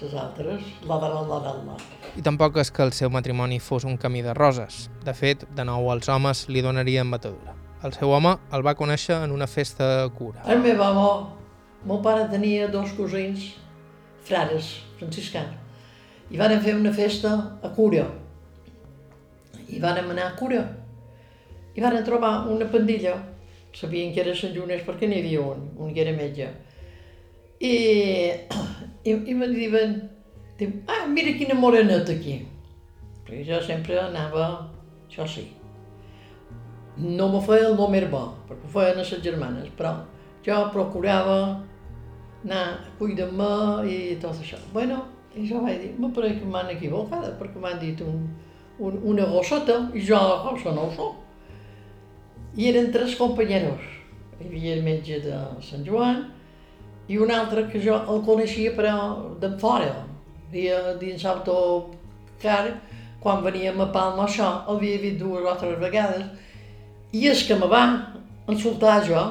Les 0.00 0.12
altres, 0.14 0.62
la 0.86 0.96
de 1.02 1.08
la, 1.10 1.22
la, 1.28 1.52
la. 1.66 1.76
I 2.16 2.22
tampoc 2.22 2.56
és 2.62 2.70
que 2.70 2.84
el 2.86 2.92
seu 2.94 3.10
matrimoni 3.10 3.58
fos 3.60 3.84
un 3.84 3.96
camí 3.98 4.22
de 4.22 4.32
roses. 4.34 4.88
De 5.04 5.12
fet, 5.12 5.42
de 5.56 5.64
nou 5.66 5.90
els 5.92 6.08
homes 6.08 6.46
li 6.48 6.62
donarien 6.62 7.08
matadura. 7.10 7.56
El 7.82 7.92
seu 7.96 8.12
home 8.14 8.36
el 8.54 8.64
va 8.64 8.76
conèixer 8.78 9.18
en 9.24 9.34
una 9.34 9.48
festa 9.50 9.88
de 9.90 10.08
cura. 10.14 10.44
El 10.46 10.62
meu 10.62 10.80
home, 10.80 11.34
meu 11.84 12.00
pare 12.04 12.28
tenia 12.30 12.68
dos 12.70 12.94
cosins, 12.96 13.50
frares, 14.24 14.76
franciscans, 15.00 15.58
i 16.30 16.38
van 16.38 16.54
fer 16.62 16.76
una 16.78 16.92
festa 16.94 17.34
a 17.62 17.72
cura. 17.74 18.06
I 19.68 19.82
van 19.82 19.98
anar 20.04 20.30
a 20.30 20.36
cura 20.38 20.62
i 21.80 21.82
van 21.82 22.04
trobar 22.04 22.46
una 22.52 22.66
pandilla, 22.68 23.14
sabien 23.72 24.12
que 24.12 24.20
era 24.20 24.34
Sant 24.36 24.52
Llunes 24.52 24.82
perquè 24.84 25.06
n'hi 25.08 25.22
havia 25.22 25.40
un, 25.40 25.62
un 25.80 25.94
que 25.96 26.02
era 26.02 26.12
metge. 26.12 26.48
I, 27.56 27.70
i, 29.08 29.14
i 29.14 29.36
me 29.38 29.48
diuen, 29.48 29.94
diu, 30.60 30.74
ah, 30.92 31.06
mira 31.08 31.32
quina 31.38 31.56
moreneta 31.56 32.12
aquí. 32.12 32.34
Perquè 33.24 33.46
jo 33.48 33.62
sempre 33.64 33.96
anava, 33.96 34.50
això 35.06 35.24
sí. 35.24 35.46
No 37.00 37.30
me 37.32 37.40
feia 37.46 37.70
el 37.70 37.78
nom 37.80 37.96
bo, 38.12 38.22
perquè 38.50 38.68
ho 38.68 38.74
feien 38.74 39.00
les 39.00 39.14
germanes, 39.24 39.72
però 39.80 39.94
jo 40.44 40.60
procurava 40.76 41.38
anar 42.44 42.60
cuidant-me 42.98 43.88
i 43.88 43.96
tot 44.20 44.36
això. 44.36 44.60
Bueno, 44.76 45.00
i 45.32 45.48
jo 45.48 45.64
vaig 45.64 45.80
dir, 45.80 45.94
me 45.96 46.12
pareix 46.12 46.36
que 46.42 46.52
m'han 46.52 46.76
equivocada, 46.76 47.32
perquè 47.40 47.56
m'han 47.56 47.80
dit 47.80 48.04
un, 48.04 48.20
un, 48.76 49.02
una 49.14 49.32
gosseta, 49.32 49.80
i 49.96 50.04
jo 50.04 50.20
gossa 50.44 50.76
no 50.76 50.90
ho 50.90 50.94
soc. 51.00 51.26
I 52.56 52.66
eren 52.66 52.90
tres 52.90 53.14
companyeros. 53.14 53.82
Hi 54.40 54.48
havia 54.48 54.74
el 54.74 54.82
metge 54.82 55.20
de 55.22 55.36
Sant 55.62 55.84
Joan 55.86 56.24
i 57.10 57.18
un 57.18 57.30
altre 57.30 57.66
que 57.70 57.78
jo 57.82 57.94
el 57.94 58.24
coneixia 58.26 58.72
però 58.74 58.94
de 59.38 59.52
fora. 59.60 59.92
Havia 60.48 60.96
dins 60.98 61.22
l'autocar, 61.22 62.64
quan 63.22 63.44
veníem 63.44 63.78
a 63.84 63.86
Palma 63.94 64.24
això, 64.26 64.48
el 64.66 64.80
havia 64.80 64.98
vist 64.98 65.20
dues 65.20 65.46
o 65.46 65.54
tres 65.60 65.78
vegades, 65.78 66.24
i 67.14 67.28
és 67.30 67.44
que 67.46 67.54
me 67.58 67.68
va 67.70 67.84
insultar 68.50 68.96
jo, 69.06 69.22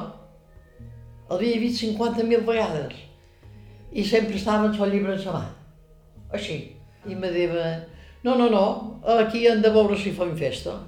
el 1.28 1.36
havia 1.36 1.60
vist 1.60 1.82
50.000 1.84 2.46
vegades, 2.46 2.94
i 3.92 4.04
sempre 4.04 4.38
estava 4.38 4.70
amb 4.70 4.80
el 4.80 4.94
llibre 4.94 5.18
en 5.18 5.26
la 5.26 5.34
mà, 5.34 5.42
així. 6.32 6.60
I 7.08 7.16
me 7.16 7.28
deia, 7.32 7.74
no, 8.24 8.36
no, 8.36 8.48
no, 8.48 8.64
aquí 9.18 9.44
hem 9.48 9.60
de 9.60 9.72
veure 9.76 9.98
si 9.98 10.12
fem 10.16 10.32
festa. 10.36 10.78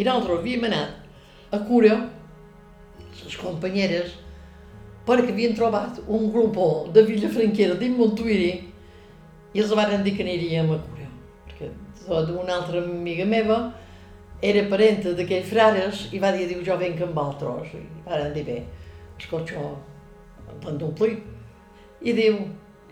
I 0.00 0.04
nosaltres 0.06 0.40
havíem 0.40 0.64
anat 0.64 1.52
a 1.52 1.58
cura, 1.68 1.96
les 3.20 3.36
companyeres, 3.36 4.14
perquè 5.04 5.34
havien 5.34 5.52
trobat 5.58 5.98
un 6.08 6.30
grup 6.32 6.56
de 6.94 7.02
Villafranquera 7.04 7.76
dins 7.80 7.98
Montuiri 7.98 8.52
i 9.52 9.60
els 9.60 9.74
van 9.76 10.04
dir 10.06 10.14
que 10.16 10.24
aniríem 10.24 10.72
a 10.72 10.78
cura. 10.86 11.08
Perquè 11.50 11.68
una 12.40 12.56
altra 12.56 12.80
amiga 12.80 13.26
meva 13.28 13.58
era 14.40 14.62
parenta 14.70 15.12
d'aquells 15.12 15.50
frares 15.50 16.06
i 16.16 16.22
va 16.22 16.32
dir, 16.32 16.48
diu, 16.48 16.62
jo 16.64 16.78
venc 16.80 17.02
amb 17.04 17.18
altres. 17.20 17.74
I 17.76 17.84
van 18.06 18.32
dir, 18.32 18.46
bé, 18.46 18.62
escolta, 19.18 19.66
l'han 20.64 20.80
d'omplir. 20.80 21.18
I 22.00 22.16
diu, 22.16 22.40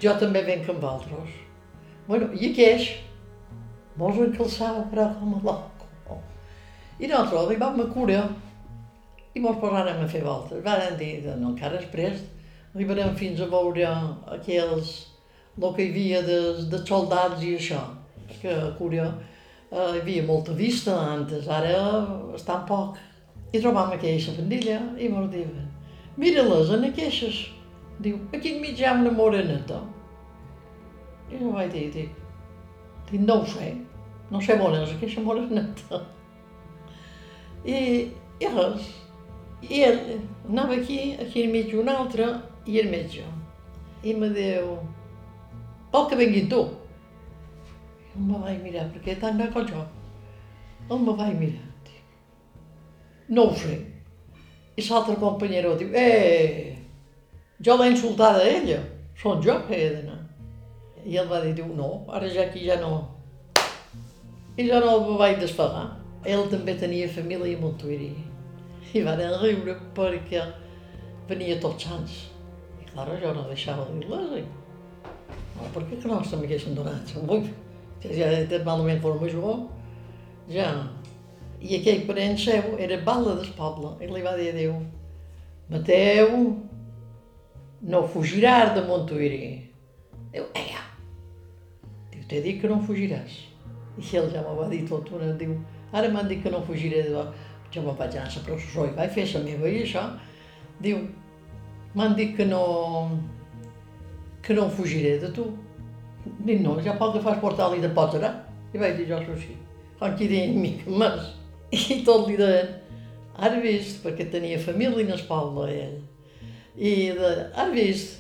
jo 0.03 0.13
també 0.21 0.45
venc 0.45 0.69
amb 0.69 0.85
altres. 0.85 1.33
Bueno, 2.09 2.29
i 2.37 2.53
aqueix, 2.53 2.91
vols 3.97 4.21
encalçar, 4.29 4.75
però 4.93 5.09
com 5.17 5.39
a 5.39 5.43
loco. 5.49 5.68
I 6.99 7.07
nosaltres 7.07 7.45
arribàvem 7.45 7.85
a 7.85 7.93
cura 7.95 8.23
i 9.35 9.41
mos 9.43 9.61
posàrem 9.63 10.03
a 10.03 10.09
fer 10.11 10.25
voltes. 10.25 10.65
Varen 10.65 10.97
dir, 10.99 11.13
no, 11.39 11.53
encara 11.53 11.79
després 11.79 12.25
arribarem 12.75 13.15
fins 13.17 13.41
a 13.41 13.49
veure 13.51 13.87
aquells, 14.35 14.91
el 15.59 15.75
que 15.75 15.85
hi 15.85 15.91
havia 15.91 16.23
de, 16.23 16.39
de 16.71 16.81
soldats 16.87 17.43
i 17.43 17.55
això, 17.59 17.81
perquè 18.29 18.55
a 18.55 18.73
Cúria 18.79 19.07
eh, 19.09 19.95
hi 19.95 20.01
havia 20.03 20.27
molta 20.27 20.55
vista 20.59 20.95
antes, 21.15 21.49
ara 21.51 21.79
està 22.39 22.61
poc. 22.69 22.99
I 23.49 23.63
trobam 23.63 23.95
aquella 23.95 24.35
pandilla 24.37 24.77
i 25.01 25.09
mos 25.09 25.31
diuen, 25.33 25.71
mira-les, 26.21 26.75
en 26.77 26.85
aquestes. 26.91 27.47
Diu, 27.99 28.19
aquí 28.37 28.53
enmig 28.55 28.79
hi 28.79 28.85
ha 28.87 28.93
una 28.99 29.11
moreneta. 29.15 29.81
I 31.33 31.41
jo 31.41 31.55
vaig 31.55 31.73
dir, 31.73 31.89
dic, 31.95 32.13
dic, 33.09 33.23
no 33.25 33.41
ho 33.41 33.49
sé, 33.49 33.73
no 34.31 34.43
sé 34.45 34.59
on 34.61 34.77
és 34.83 34.95
aquesta 34.95 35.25
moreneta. 35.25 36.05
I, 37.65 37.79
i 38.39 38.51
res, 38.55 38.89
i 39.67 39.83
ell 39.83 40.01
anava 40.49 40.77
aquí, 40.79 41.17
aquí 41.21 41.43
al 41.45 41.53
mig 41.53 41.75
un 41.75 41.91
altre, 41.93 42.29
i 42.69 42.79
el 42.81 42.91
metge. 42.93 43.25
I 44.05 44.15
me 44.15 44.29
diu, 44.35 44.77
vol 45.93 46.07
que 46.11 46.19
vengui 46.21 46.47
tu? 46.51 46.63
I 48.09 48.19
em 48.19 48.31
vaig 48.35 48.63
mirar, 48.63 48.89
perquè 48.95 49.17
tant 49.21 49.39
bé 49.41 49.49
com 49.55 49.67
jo. 49.67 49.85
Me 50.89 51.15
vaig 51.17 51.35
mirar? 51.39 51.67
Dic, 51.87 52.03
no 53.35 53.49
ho 53.49 53.57
sé. 53.59 53.79
I 54.79 54.85
l'altre 54.87 55.17
companyero 55.19 55.75
diu, 55.77 55.91
eh, 55.95 56.77
jo 57.65 57.77
l'he 57.77 57.91
insultada 57.91 58.45
a 58.45 58.51
ella, 58.61 58.79
són 59.19 59.43
jo 59.43 59.59
que 59.67 59.75
he 59.75 59.89
d'anar. 59.97 60.21
I 61.05 61.19
ell 61.19 61.31
va 61.31 61.41
dir, 61.43 61.57
diu, 61.59 61.73
no, 61.75 62.05
ara 62.15 62.29
ja 62.31 62.47
aquí 62.47 62.67
ja 62.67 62.79
no. 62.81 62.93
I 64.59 64.67
jo 64.69 64.79
no 64.85 64.95
el 64.99 65.19
vaig 65.19 65.41
desfagar. 65.43 65.89
Ell 66.29 66.49
també 66.53 66.75
tenia 66.77 67.09
família 67.09 67.57
a 67.57 67.61
Montuïri. 67.63 68.11
I 68.93 69.03
van 69.05 69.21
riure 69.41 69.77
perquè 69.97 70.43
venia 71.29 71.57
tots 71.63 71.87
sants. 71.89 72.19
I 72.83 72.89
clar, 72.91 73.09
jo 73.23 73.33
no 73.37 73.47
deixava 73.49 73.87
dir-les. 73.93 74.45
No, 75.57 75.71
per 75.75 75.85
què 75.89 75.99
que 76.03 76.11
no 76.11 76.21
se 76.25 76.37
m'haguessin 76.37 76.77
donat? 76.77 77.15
Ui, 77.25 77.49
ja 78.05 78.29
he 78.29 78.45
dit 78.51 78.67
malament 78.67 79.01
forma 79.05 79.31
jo. 79.33 79.55
Ja. 80.53 80.71
I 81.59 81.79
aquell 81.81 82.05
parent 82.07 82.37
seu 82.39 82.77
era 82.79 83.01
bala 83.09 83.39
del 83.41 83.53
poble. 83.57 83.97
I 84.05 84.11
li 84.13 84.25
va 84.25 84.37
dir 84.39 84.53
a 84.53 84.57
Déu, 84.59 84.77
Mateu, 85.73 86.37
no 87.83 88.05
fugiràs 88.13 88.75
de 88.77 88.85
Montuïri. 88.87 89.49
Diu, 90.33 90.45
eh, 90.55 90.69
Diu, 92.13 92.23
t'he 92.29 92.45
dit 92.45 92.61
que 92.61 92.71
no 92.71 92.79
fugiràs. 92.85 93.43
I 93.99 94.07
ell 94.21 94.31
ja 94.33 94.45
m'ho 94.45 94.55
va 94.61 94.69
dir 94.71 94.85
tot 94.89 95.11
una, 95.17 95.33
diu, 95.41 95.57
ara 95.93 96.11
m'han 96.13 96.29
dit 96.29 96.43
que 96.43 96.51
no 96.51 96.65
fugiré 96.65 97.05
de... 97.09 97.25
Jo 97.69 97.83
me'n 97.85 97.97
vaig 97.99 98.15
anar 98.17 98.31
a 98.31 98.33
la 98.33 98.45
processó 98.47 98.87
i 98.89 98.95
vaig 98.97 99.11
fer 99.13 99.27
la 99.35 99.45
meva 99.45 99.69
i 99.69 99.83
això. 99.83 100.05
Diu, 100.81 101.03
m'han 101.95 102.17
dit 102.17 102.37
que 102.37 102.47
no... 102.49 102.63
que 104.43 104.57
no 104.57 104.69
fugiré 104.73 105.19
de 105.21 105.33
tu. 105.37 105.49
Dic, 106.25 106.61
no, 106.65 106.79
ja 106.85 106.97
pel 106.99 107.13
que 107.17 107.25
fas 107.25 107.41
portar-li 107.43 107.83
de 107.85 107.91
pots 107.97 108.17
ara. 108.17 108.33
I 108.73 108.81
vaig 108.81 108.97
dir 108.97 109.09
jo 109.11 109.19
això 109.19 109.37
sí. 109.41 109.57
Qui 110.01 110.29
deia 110.31 110.53
mica 110.65 110.91
més. 110.91 111.33
I 111.75 112.01
tot 112.07 112.29
li 112.29 112.39
deien, 112.39 112.71
has 113.39 113.57
vist, 113.63 114.01
perquè 114.03 114.29
tenia 114.33 114.59
família 114.59 115.05
en 115.05 115.13
el 115.15 115.25
poble, 115.29 115.69
ell. 115.71 115.99
I 116.79 116.93
de, 117.19 117.33
has 117.59 117.73
vist, 117.75 118.17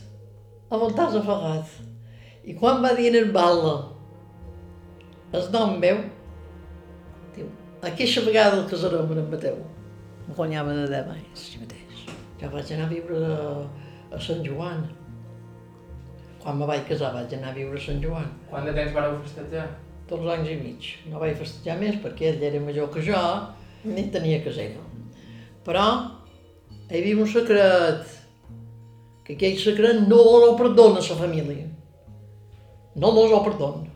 a 0.68 0.76
on 0.76 0.92
t'has 0.94 1.16
afagat. 1.18 1.78
I 2.44 2.54
quan 2.59 2.83
va 2.85 2.92
dir 2.96 3.09
en 3.11 3.18
el 3.22 3.33
balla, 3.33 3.74
el 5.33 5.48
nom 5.52 5.76
meu, 5.81 6.02
aquesta 7.82 8.20
vegada 8.26 8.58
el 8.58 8.68
casarem 8.70 9.12
en 9.12 9.30
Mateu. 9.30 9.58
Em 10.26 10.34
guanyava 10.34 10.74
de 10.74 10.86
10 10.90 11.10
anys, 11.14 11.42
si 11.52 11.60
mateix. 11.62 12.00
Jo 12.40 12.50
vaig 12.50 12.72
anar 12.74 12.88
a 12.88 12.92
viure 12.92 13.20
a, 13.26 13.50
a 14.14 14.20
Sant 14.20 14.42
Joan. 14.46 14.82
Quan 16.42 16.58
me 16.58 16.66
vaig 16.66 16.84
casar 16.88 17.12
vaig 17.14 17.34
anar 17.36 17.52
a 17.52 17.56
viure 17.56 17.78
a 17.78 17.84
Sant 17.84 18.02
Joan. 18.02 18.28
Quant 18.50 18.66
de 18.66 18.74
temps 18.74 18.94
vareu 18.96 19.18
festejar? 19.22 19.68
Dos 20.10 20.26
anys 20.34 20.50
i 20.50 20.56
mig. 20.58 20.90
No 21.10 21.22
vaig 21.22 21.38
festejar 21.38 21.78
més 21.80 21.98
perquè 22.02 22.32
ell 22.32 22.46
era 22.50 22.60
major 22.64 22.90
que 22.92 23.04
jo, 23.04 23.24
ni 23.84 24.08
tenia 24.14 24.42
casera. 24.44 24.82
Però 25.66 25.84
hi 26.88 26.98
havia 26.98 27.18
un 27.20 27.28
secret, 27.28 28.16
que 29.24 29.36
aquell 29.36 29.58
secret 29.60 30.06
no 30.08 30.22
el 30.38 30.56
perdona 30.60 31.04
la 31.04 31.20
família. 31.22 31.68
No 32.96 33.12
els 33.12 33.34
ho 33.36 33.44
perdona. 33.44 33.88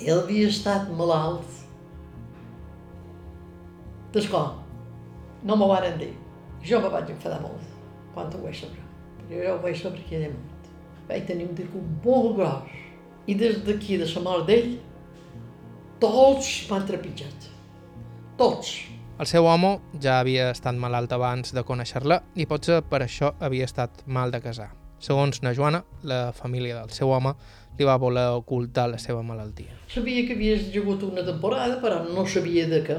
Ell 0.00 0.22
havia 0.22 0.48
estat 0.48 0.88
malalt 0.96 1.58
d'escó. 4.14 4.42
No 5.44 5.56
m'ho 5.56 5.68
van 5.68 5.98
dir. 6.00 6.12
Jo 6.64 6.80
me 6.80 6.88
vaig 6.92 7.10
enfadar 7.12 7.40
molt 7.44 7.66
quan 8.14 8.32
ho 8.32 8.40
vaig 8.44 8.56
saber. 8.56 8.84
Perquè 9.18 9.44
jo 9.44 9.56
ho 9.56 9.60
vaig 9.62 9.76
saber 9.80 10.04
que 10.08 10.16
era 10.20 10.32
mort. 10.32 10.70
Vaig 11.08 11.26
tenir 11.28 11.48
un 11.48 11.54
discurs 11.58 11.92
molt 12.04 12.36
gros. 12.38 12.78
I 13.26 13.34
des 13.34 13.60
d'aquí, 13.66 13.98
de 14.00 14.08
la 14.08 14.24
mort 14.24 14.46
d'ell, 14.48 14.78
tots 16.00 16.48
m'han 16.70 16.86
trepitjat. 16.88 17.50
Tots. 18.40 18.72
El 19.20 19.28
seu 19.28 19.44
home 19.44 19.76
ja 20.00 20.18
havia 20.20 20.48
estat 20.54 20.78
malalt 20.80 21.12
abans 21.12 21.52
de 21.52 21.62
conèixer-la 21.62 22.22
i 22.34 22.46
potser 22.48 22.80
per 22.88 23.02
això 23.04 23.34
havia 23.38 23.68
estat 23.68 24.06
mal 24.06 24.32
de 24.32 24.40
casar. 24.40 24.70
Segons 25.00 25.42
na 25.44 25.52
Joana, 25.56 25.82
la 26.02 26.32
família 26.36 26.78
del 26.80 26.90
seu 26.96 27.12
home 27.12 27.34
li 27.80 27.88
va 27.88 27.96
voler 27.96 28.26
ocultar 28.36 28.90
la 28.92 28.98
seva 29.00 29.22
malaltia. 29.24 29.72
Sabia 29.88 30.26
que 30.28 30.36
havia 30.36 30.58
hagut 30.82 31.02
una 31.06 31.24
temporada, 31.24 31.80
però 31.80 32.02
no 32.04 32.26
sabia 32.28 32.66
de 32.68 32.82
què. 32.84 32.98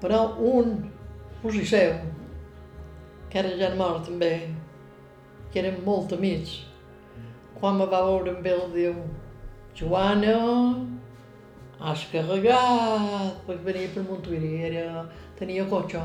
Però 0.00 0.22
un 0.40 0.78
cosí 1.42 1.66
seu, 1.68 1.92
que 3.28 3.42
era 3.42 3.52
ja 3.60 3.74
mort 3.76 4.08
també, 4.08 4.32
que 5.52 5.60
eren 5.60 5.82
molt 5.84 6.14
amics, 6.16 6.62
quan 7.60 7.76
me 7.76 7.88
va 7.90 8.00
veure 8.06 8.32
amb 8.32 8.48
ell, 8.48 8.64
diu, 8.72 8.96
Joana, 9.76 10.38
has 11.80 12.06
carregat, 12.12 13.44
perquè 13.46 13.64
venia 13.68 13.92
per 13.92 14.04
Montuïri, 14.08 14.54
era, 14.70 15.04
tenia 15.38 15.68
cotxe. 15.68 16.00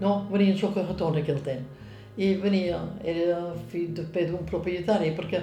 No, 0.00 0.26
venia 0.32 0.56
en 0.56 0.74
carretó 0.74 1.12
en 1.12 1.20
aquell 1.20 1.44
temps. 1.44 1.80
I 2.16 2.34
venia, 2.40 2.78
era 3.04 3.52
fill 3.72 3.92
de 3.96 4.24
d'un 4.28 4.44
propietari, 4.48 5.12
perquè 5.16 5.40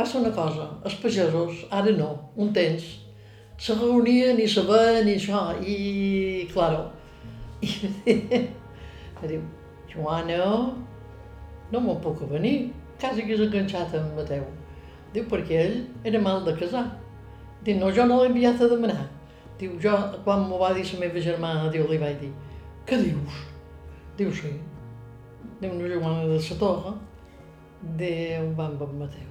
passa 0.00 0.18
una 0.18 0.30
cosa, 0.32 0.66
els 0.84 0.94
pagesos, 1.02 1.64
ara 1.76 1.92
no, 1.92 2.08
un 2.40 2.54
temps, 2.56 2.86
se 3.60 3.74
reunien 3.76 4.38
i 4.40 4.46
se 4.48 4.62
ven 4.64 5.08
i 5.10 5.16
això, 5.18 5.42
i, 5.60 5.76
claro, 6.52 6.86
i 7.60 7.68
me 9.20 9.28
diu, 9.28 9.42
Joana, 9.90 10.46
no 11.70 11.82
me'n 11.84 12.00
puc 12.00 12.22
venir, 12.30 12.70
quasi 13.02 13.26
que 13.26 13.36
és 13.36 13.44
enganxat 13.44 13.92
amb 13.98 14.16
Mateu. 14.16 14.46
Diu, 15.12 15.26
perquè 15.28 15.58
ell 15.66 15.76
era 16.08 16.20
mal 16.22 16.44
de 16.46 16.54
casar. 16.56 16.86
Diu, 17.66 17.76
no, 17.80 17.90
jo 17.92 18.06
no 18.08 18.22
l'he 18.22 18.30
enviat 18.30 18.62
a 18.62 18.68
demanar. 18.70 19.04
Diu, 19.60 19.74
jo, 19.82 19.96
quan 20.24 20.46
m'ho 20.48 20.60
va 20.62 20.72
dir 20.76 20.86
la 20.94 21.02
meva 21.02 21.24
germana, 21.26 21.68
diu, 21.74 21.84
li 21.90 22.00
vaig 22.00 22.16
dir, 22.22 22.30
què 22.88 23.02
dius? 23.02 23.42
Diu, 24.16 24.32
sí. 24.32 24.54
Diu, 25.60 25.74
una 25.74 25.90
germana 25.92 26.24
de 26.30 26.40
la 26.40 26.62
torre, 26.62 26.94
diu, 28.00 28.54
va 28.56 28.70
amb 28.70 28.96
Mateu. 29.02 29.29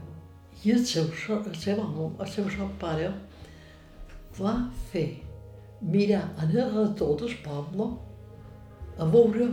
I 0.65 0.73
el 0.75 0.85
seu, 0.85 1.05
el 1.37 1.55
seu 1.55 1.79
home, 1.79 2.09
el 2.19 2.27
seu 2.27 2.47
son 2.51 2.71
pare, 2.81 3.09
va 4.39 4.55
fer 4.91 5.07
mirar 5.81 6.25
en 6.43 6.51
el 6.51 6.73
retor 6.73 7.15
del 7.21 7.35
poble 7.43 7.87
a 8.99 9.07
veure 9.13 9.47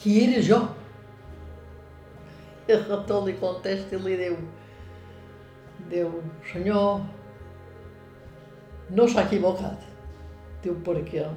qui 0.00 0.16
era 0.24 0.42
jo. 0.42 0.58
I 2.66 2.74
el 2.74 2.82
retor 2.88 3.22
li 3.26 3.36
contesta 3.38 3.94
i 3.94 4.02
li 4.02 4.18
diu, 4.18 4.36
diu, 5.92 6.10
senyor, 6.50 7.04
no 8.90 9.06
s'ha 9.06 9.26
equivocat. 9.28 9.86
Diu, 10.62 10.74
perquè 10.86 11.28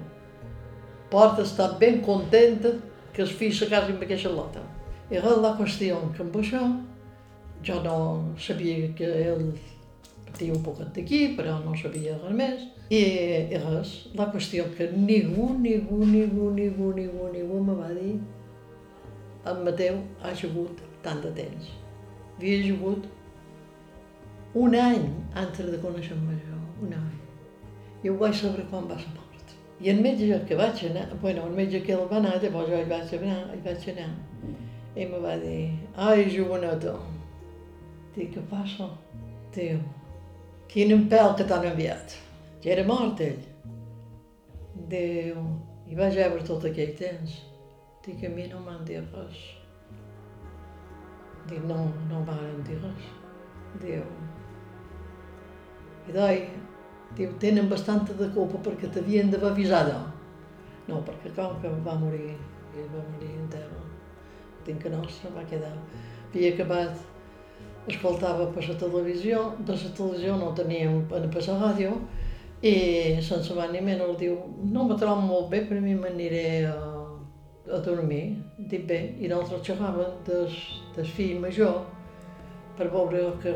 pot 1.14 1.38
estar 1.46 1.76
ben 1.82 2.02
contenta 2.06 2.74
que 3.14 3.22
el 3.22 3.30
fill 3.30 3.54
se 3.54 3.70
casi 3.70 3.94
amb 3.94 4.02
aquesta 4.04 4.34
lota. 4.34 4.66
Era 5.14 5.38
la 5.38 5.54
qüestió 5.60 6.02
que 6.18 6.26
amb 6.26 6.42
això 6.42 6.66
jo 7.66 7.82
no 7.84 7.98
sabia 8.38 8.94
que 8.98 9.10
ell 9.32 9.50
patia 10.26 10.54
un 10.54 10.64
poquet 10.64 10.94
d'aquí, 10.96 11.22
però 11.38 11.58
no 11.64 11.76
sabia 11.80 12.18
res 12.22 12.38
més. 12.38 12.64
I, 12.94 13.02
i 13.50 13.60
res, 13.64 13.94
la 14.14 14.30
qüestió 14.30 14.68
que 14.78 14.92
ningú, 14.94 15.56
ningú, 15.58 16.04
ningú, 16.06 16.52
ningú, 16.54 16.92
ningú, 16.94 17.30
ningú 17.34 17.62
me 17.66 17.78
va 17.82 17.90
dir 17.96 18.16
en 19.46 19.64
Mateu 19.64 20.00
ha 20.22 20.34
jugut 20.34 20.82
tant 21.06 21.22
de 21.22 21.32
temps. 21.38 21.70
Havia 22.38 22.62
jugut 22.66 23.06
un 24.56 24.76
any 24.76 25.06
antes 25.38 25.70
de 25.72 25.78
conèixer-me 25.84 26.38
jo, 26.46 26.58
un 26.86 26.96
any. 26.98 27.14
I 28.04 28.10
ho 28.10 28.18
vaig 28.22 28.36
saber 28.40 28.66
quan 28.72 28.90
va 28.90 28.98
ser 29.02 29.12
mort. 29.14 29.54
I 29.82 29.92
el 29.94 30.02
metge 30.02 30.40
que 30.50 30.58
vaig 30.58 30.86
anar, 30.90 31.08
bueno, 31.22 31.46
el 31.50 31.58
metge 31.58 31.84
que 31.86 31.94
el 31.94 32.08
va 32.12 32.18
anar, 32.22 32.38
llavors 32.42 32.72
jo 32.72 32.80
hi 32.80 32.90
vaig 32.90 33.14
anar, 33.20 33.42
hi 33.54 33.62
vaig 33.66 33.90
anar. 33.94 34.10
I 34.96 35.06
me 35.12 35.20
va 35.22 35.36
dir, 35.42 35.60
ai, 35.96 36.26
joveneta, 36.32 36.96
Diu, 38.16 39.80
quin 40.72 40.94
empel 40.96 41.34
que 41.36 41.48
t'han 41.48 41.68
enviat. 41.72 42.16
Ja 42.64 42.72
era 42.76 42.86
mort 42.88 43.20
ell. 43.24 43.42
Diu, 44.92 45.44
i 45.90 45.98
vaig 46.00 46.16
veure 46.20 46.48
tot 46.48 46.66
aquell 46.70 46.96
temps. 47.00 47.36
Dic, 48.06 48.24
a 48.24 48.32
mi 48.32 48.48
no 48.52 48.62
m'han 48.64 48.86
dit 48.88 49.18
res. 49.18 49.44
Dic, 51.50 51.62
no, 51.68 51.82
no 52.10 52.24
m'han 52.28 52.64
dit 52.68 52.80
res. 52.84 53.12
Diu, 53.84 54.04
i 56.06 56.14
doi, 56.14 56.44
diu, 57.18 57.32
tenen 57.42 57.70
bastanta 57.70 58.14
de 58.18 58.28
culpa 58.36 58.62
perquè 58.68 58.92
t'havien 58.94 59.32
d'haver 59.32 59.52
avisat. 59.52 59.92
No, 60.88 61.02
perquè 61.08 61.32
com 61.36 61.58
que 61.62 61.72
va 61.88 61.96
morir, 61.98 62.36
i 62.76 62.86
va 62.94 63.02
morir 63.10 63.32
en 63.34 63.48
terra, 63.50 63.82
tinc 64.68 64.84
que 64.84 64.92
no, 64.94 65.02
se 65.10 65.32
va 65.34 65.44
quedar. 65.50 65.74
Havia 66.30 66.54
acabat, 66.54 67.02
escoltava 67.88 68.48
per 68.54 68.68
la 68.68 68.78
televisió, 68.82 69.42
de 69.60 69.76
la 69.78 69.92
televisió 69.98 70.38
no 70.38 70.54
teníem 70.58 71.04
per 71.10 71.22
la 71.26 71.58
ràdio, 71.62 71.98
i 72.62 73.22
sense 73.22 73.54
va 73.54 73.68
ni 73.70 73.82
menys 73.82 74.18
diu, 74.18 74.38
no 74.64 74.86
me 74.88 74.98
trobo 74.98 75.22
molt 75.22 75.50
bé, 75.52 75.62
per 75.70 75.82
mi 75.82 75.94
m'aniré 75.96 76.66
a, 76.66 76.80
a 77.70 77.82
dormir. 77.86 78.24
Dic 78.58 78.88
bé, 78.88 79.00
i 79.20 79.30
nosaltres 79.30 79.68
xerràvem 79.68 80.18
del, 80.26 80.50
del 80.96 81.14
fill 81.18 81.40
major 81.44 81.84
per 82.78 82.90
veure 82.92 83.22
que 83.44 83.54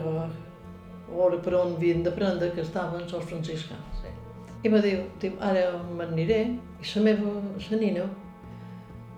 veure 1.09 1.41
per 1.43 1.55
on 1.57 1.75
havien 1.75 2.03
de 2.03 2.11
prendre, 2.13 2.51
que 2.53 2.61
estaven 2.61 3.01
els 3.01 3.29
franciscans. 3.31 4.03
Eh? 4.05 4.15
I 4.63 4.69
me 4.69 4.81
diu, 4.83 5.03
diu 5.21 5.37
ara 5.41 5.71
m'aniré, 5.97 6.41
i 6.79 6.89
la 6.93 7.05
meva, 7.07 7.35
la 7.65 7.79
nina, 7.81 8.07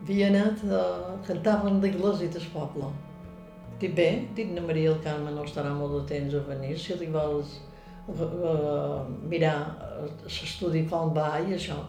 havia 0.02 0.30
anat, 0.32 0.64
a, 0.72 0.84
cantaven 1.28 1.82
l'església 1.84 2.32
del 2.38 2.52
poble. 2.54 2.92
Dic 3.82 3.96
bé, 3.98 4.28
dic 4.38 4.52
na 4.54 4.62
Maria 4.62 4.92
del 4.92 5.00
Carme 5.02 5.32
no 5.34 5.44
estarà 5.48 5.72
molt 5.74 5.96
de 5.96 6.02
temps 6.12 6.36
a 6.38 6.42
venir, 6.46 6.76
si 6.78 6.94
li 7.00 7.08
vols 7.10 7.56
uh, 8.14 9.08
mirar 9.32 9.56
l'estudi 10.28 10.84
com 10.92 11.16
va 11.16 11.40
i 11.42 11.56
això. 11.58 11.80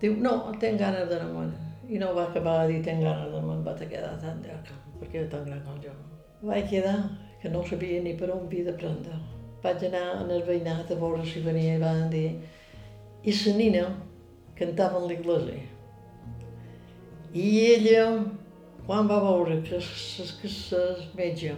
Diu, 0.00 0.16
no, 0.24 0.32
tinc 0.58 0.80
ganes 0.82 1.06
d'anar 1.12 1.46
I 1.86 2.00
no 2.02 2.08
va 2.16 2.24
acabar 2.26 2.56
de 2.64 2.72
dir, 2.72 2.80
tinc 2.88 3.04
ganes 3.06 3.30
d'anar 3.30 3.60
va 3.68 3.76
quedar 3.78 4.16
tan 4.18 4.42
llarg, 4.42 4.72
perquè 4.98 5.22
era 5.22 5.30
tan 5.36 5.46
gran 5.46 5.62
com 5.68 5.78
jo. 5.84 5.94
Vaig 6.42 6.66
quedar, 6.70 6.96
que 7.40 7.52
no 7.54 7.62
sabia 7.62 8.02
ni 8.02 8.16
per 8.18 8.32
on 8.34 8.48
havia 8.48 8.64
de 8.72 8.74
prendre. 8.80 9.20
Vaig 9.62 9.84
anar 9.86 10.24
en 10.24 10.32
el 10.34 10.42
veïnat 10.48 10.90
a 10.90 10.98
veure 10.98 11.22
si 11.24 11.44
venia 11.44 11.76
i 11.76 11.82
van 11.82 12.10
dir 12.10 12.28
i 13.22 13.36
la 13.44 13.54
nina 13.60 13.84
cantava 14.58 14.98
en 14.98 15.06
l'església. 15.12 15.62
I 17.36 17.46
ella, 17.70 18.02
quan 18.86 19.08
va 19.10 19.18
veure 19.22 19.62
que 19.66 19.78
el 19.78 21.06
metge 21.18 21.54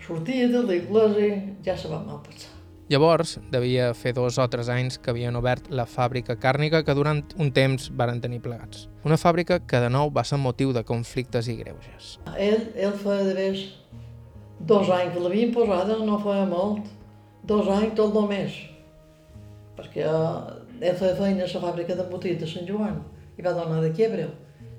sortia 0.00 0.48
de 0.48 0.62
l'església, 0.64 1.36
ja 1.64 1.76
se 1.76 1.88
va 1.88 2.00
mal 2.02 2.22
pensar. 2.24 2.56
Llavors, 2.90 3.36
devia 3.52 3.92
fer 3.94 4.10
dos 4.16 4.34
o 4.42 4.46
tres 4.50 4.68
anys 4.72 4.96
que 4.98 5.12
havien 5.12 5.36
obert 5.38 5.68
la 5.70 5.84
fàbrica 5.86 6.34
càrnica 6.42 6.80
que 6.82 6.96
durant 6.98 7.20
un 7.38 7.52
temps 7.54 7.86
varen 7.94 8.18
tenir 8.24 8.40
plegats. 8.42 8.88
Una 9.06 9.18
fàbrica 9.20 9.60
que 9.62 9.78
de 9.78 9.90
nou 9.94 10.10
va 10.10 10.24
ser 10.26 10.40
motiu 10.42 10.72
de 10.74 10.82
conflictes 10.88 11.46
i 11.46 11.54
greuges. 11.60 12.16
Ell, 12.34 12.66
ell 12.74 12.96
feia 12.98 13.28
de 13.28 13.36
vez 13.36 13.62
dos 14.58 14.90
anys 14.90 15.14
que 15.14 15.22
l'havien 15.22 15.54
posada, 15.54 16.00
no 16.02 16.18
feia 16.24 16.48
molt, 16.50 16.90
dos 17.46 17.70
anys 17.76 17.94
tot 18.00 18.18
el 18.18 18.26
mes, 18.32 18.58
perquè 19.78 20.10
ell 20.10 20.98
feia 20.98 21.14
feina 21.14 21.46
a 21.46 21.52
la 21.54 21.62
fàbrica 21.68 21.94
d'embotit 21.94 22.42
de 22.42 22.50
Sant 22.50 22.66
Joan 22.66 22.98
i 23.38 23.46
va 23.46 23.54
donar 23.54 23.84
de 23.84 23.94
quebre 23.94 24.26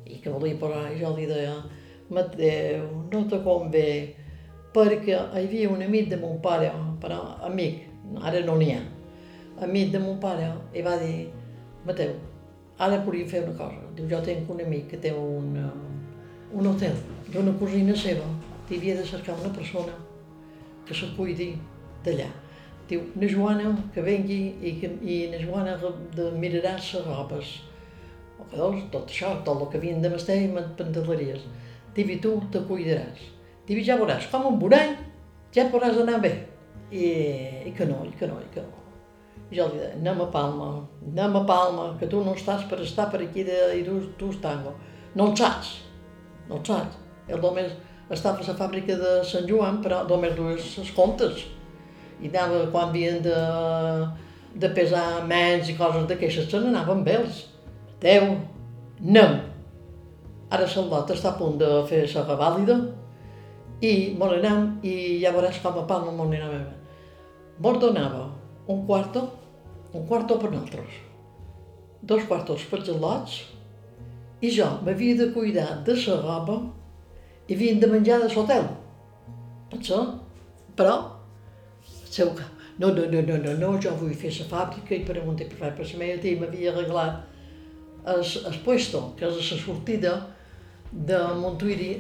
i 0.05 0.19
que 0.23 0.29
volia 0.29 0.55
i 0.91 0.99
jo 0.99 1.15
li 1.15 1.27
deia 1.27 1.55
Mateu, 2.11 2.87
no 3.07 3.21
te 3.31 3.37
convé, 3.39 4.15
perquè 4.75 5.15
hi 5.15 5.45
havia 5.45 5.69
un 5.71 5.81
amic 5.81 6.09
de 6.11 6.17
mon 6.19 6.41
pare, 6.43 6.71
però 6.99 7.37
amic, 7.47 7.85
ara 8.19 8.41
no 8.43 8.57
n'hi 8.59 8.73
ha. 8.73 8.81
Amic 9.63 9.93
de 9.93 9.99
mon 9.99 10.17
pare 10.19 10.49
i 10.75 10.83
va 10.83 10.97
dir, 10.99 11.29
Mateu, 11.87 12.11
ara 12.77 12.99
podria 13.05 13.29
fer 13.31 13.45
una 13.45 13.55
cosa. 13.55 13.79
Diu, 13.95 14.09
jo 14.11 14.19
tinc 14.27 14.49
un 14.51 14.59
amic 14.59 14.89
que 14.91 14.99
té 14.99 15.13
un, 15.15 15.55
uh, 15.55 16.59
un 16.59 16.67
hotel 16.67 16.99
d'una 17.31 17.55
cosina 17.59 17.95
seva. 17.95 18.27
T'havia 18.67 18.97
de 18.99 19.07
cercar 19.07 19.39
una 19.39 19.53
persona 19.55 19.95
que 20.87 20.95
se 20.95 21.13
cuidi 21.15 21.53
d'allà. 22.03 22.27
Diu, 22.91 23.07
na 23.15 23.27
Joana 23.31 23.71
que 23.95 24.03
vengui 24.03 24.41
i, 24.59 24.75
que, 24.81 24.91
i 24.99 25.21
na 25.31 25.39
Joana 25.39 25.77
de 26.15 26.31
mirarà 26.35 26.75
les 26.75 26.93
robes. 27.07 27.59
Llavors, 28.51 28.83
tot 28.93 29.09
això, 29.11 29.31
tot 29.45 29.61
el 29.61 29.69
que 29.71 29.79
havien 29.79 30.01
de 30.03 30.11
mestre, 30.11 30.37
m'empentelaries. 30.51 31.45
Divi, 31.95 32.17
tu 32.23 32.37
te 32.51 32.61
cuidaràs. 32.67 33.23
Divi, 33.67 33.83
ja 33.87 33.97
veuràs, 33.99 34.27
com 34.31 34.47
un 34.49 34.59
borall, 34.59 34.95
ja 35.55 35.67
podràs 35.71 35.99
anar 36.01 36.19
bé. 36.23 36.31
I, 36.91 37.05
i 37.69 37.73
que 37.75 37.87
no, 37.87 38.01
i 38.07 38.15
que 38.19 38.27
no, 38.27 38.39
i 38.41 38.49
que 38.53 38.63
no. 38.63 38.79
I 39.51 39.59
jo 39.59 39.67
li 39.71 39.79
deia, 39.79 39.93
anem 39.97 40.23
a 40.23 40.27
Palma, 40.31 40.71
anem 41.11 41.37
a 41.39 41.43
Palma, 41.47 41.85
que 41.99 42.07
tu 42.11 42.23
no 42.23 42.35
estàs 42.37 42.65
per 42.71 42.79
estar 42.83 43.09
per 43.11 43.21
aquí 43.25 43.45
de, 43.47 43.59
i 43.79 43.85
tu, 43.87 43.99
tu 44.19 44.31
tango. 44.43 44.73
No 45.15 45.29
el 45.29 45.37
saps, 45.39 45.75
no 46.49 46.59
el 46.59 46.65
saps. 46.67 46.99
El 47.31 47.39
només 47.43 47.71
estava 48.11 48.39
a 48.39 48.47
la 48.47 48.57
fàbrica 48.59 48.97
de 48.99 49.13
Sant 49.27 49.47
Joan, 49.47 49.79
però 49.83 50.01
només 50.07 50.35
dues 50.39 50.73
les 50.79 50.91
comptes. 50.95 51.45
I 52.21 52.31
anava, 52.31 52.65
quan 52.73 52.89
havien 52.89 53.21
de, 53.23 53.37
de 54.55 54.71
pesar 54.75 55.23
menys 55.27 55.71
i 55.71 55.77
coses 55.79 56.07
d'aquestes, 56.09 56.49
se 56.51 56.59
n'anaven 56.59 57.03
bé 57.07 57.19
els 57.21 57.45
10, 58.01 58.33
no. 59.01 59.27
Ara 60.51 60.67
Charlotte 60.67 61.13
està 61.13 61.31
a 61.31 61.37
punt 61.37 61.59
de 61.61 61.69
fer 61.87 62.01
la 62.15 62.25
revàlida 62.25 62.79
i 63.81 63.91
me 64.17 64.31
i 64.85 64.95
ja 65.21 65.31
veuràs 65.33 65.61
com 65.61 65.77
a 65.77 65.85
palma 65.87 66.11
me 66.11 66.27
nena 66.33 66.49
meva. 66.49 66.73
Mos 67.61 67.79
donava 67.79 68.25
un 68.67 68.85
quarto, 68.87 69.21
un 69.93 70.05
quarto 70.07 70.37
per 70.41 70.51
nosaltres, 70.51 70.99
dos 72.01 72.25
quartos 72.25 72.65
per 72.65 72.81
gelots 72.83 73.39
i 74.41 74.49
jo 74.49 74.67
m'havia 74.81 75.15
de 75.17 75.31
cuidar 75.33 75.83
de 75.85 75.93
la 75.93 76.19
roba 76.21 76.59
i 77.47 77.53
havien 77.53 77.79
de 77.79 77.87
menjar 77.87 78.19
de 78.21 78.33
l'hotel. 78.33 78.65
Això, 79.77 80.01
però, 80.75 80.95
seu 81.85 82.33
cap, 82.33 82.49
no, 82.79 82.89
no, 82.89 83.05
no, 83.05 83.21
no, 83.37 83.53
no, 83.53 83.75
jo 83.79 83.93
vull 83.99 84.17
fer 84.17 84.33
la 84.39 84.49
fàbrica 84.49 84.95
i 84.97 85.05
preguntar 85.05 85.45
per 85.51 85.59
fer 85.59 85.75
per 85.77 85.91
la 85.93 85.99
meva 86.01 86.21
tia 86.23 86.39
m'havia 86.41 86.73
arreglat 86.73 87.30
el, 88.05 88.21
el 88.21 88.59
puesto, 88.65 89.13
que 89.17 89.27
és 89.27 89.51
la 89.51 89.57
sortida 89.59 90.13
de 90.91 91.19
Montuiri, 91.39 91.91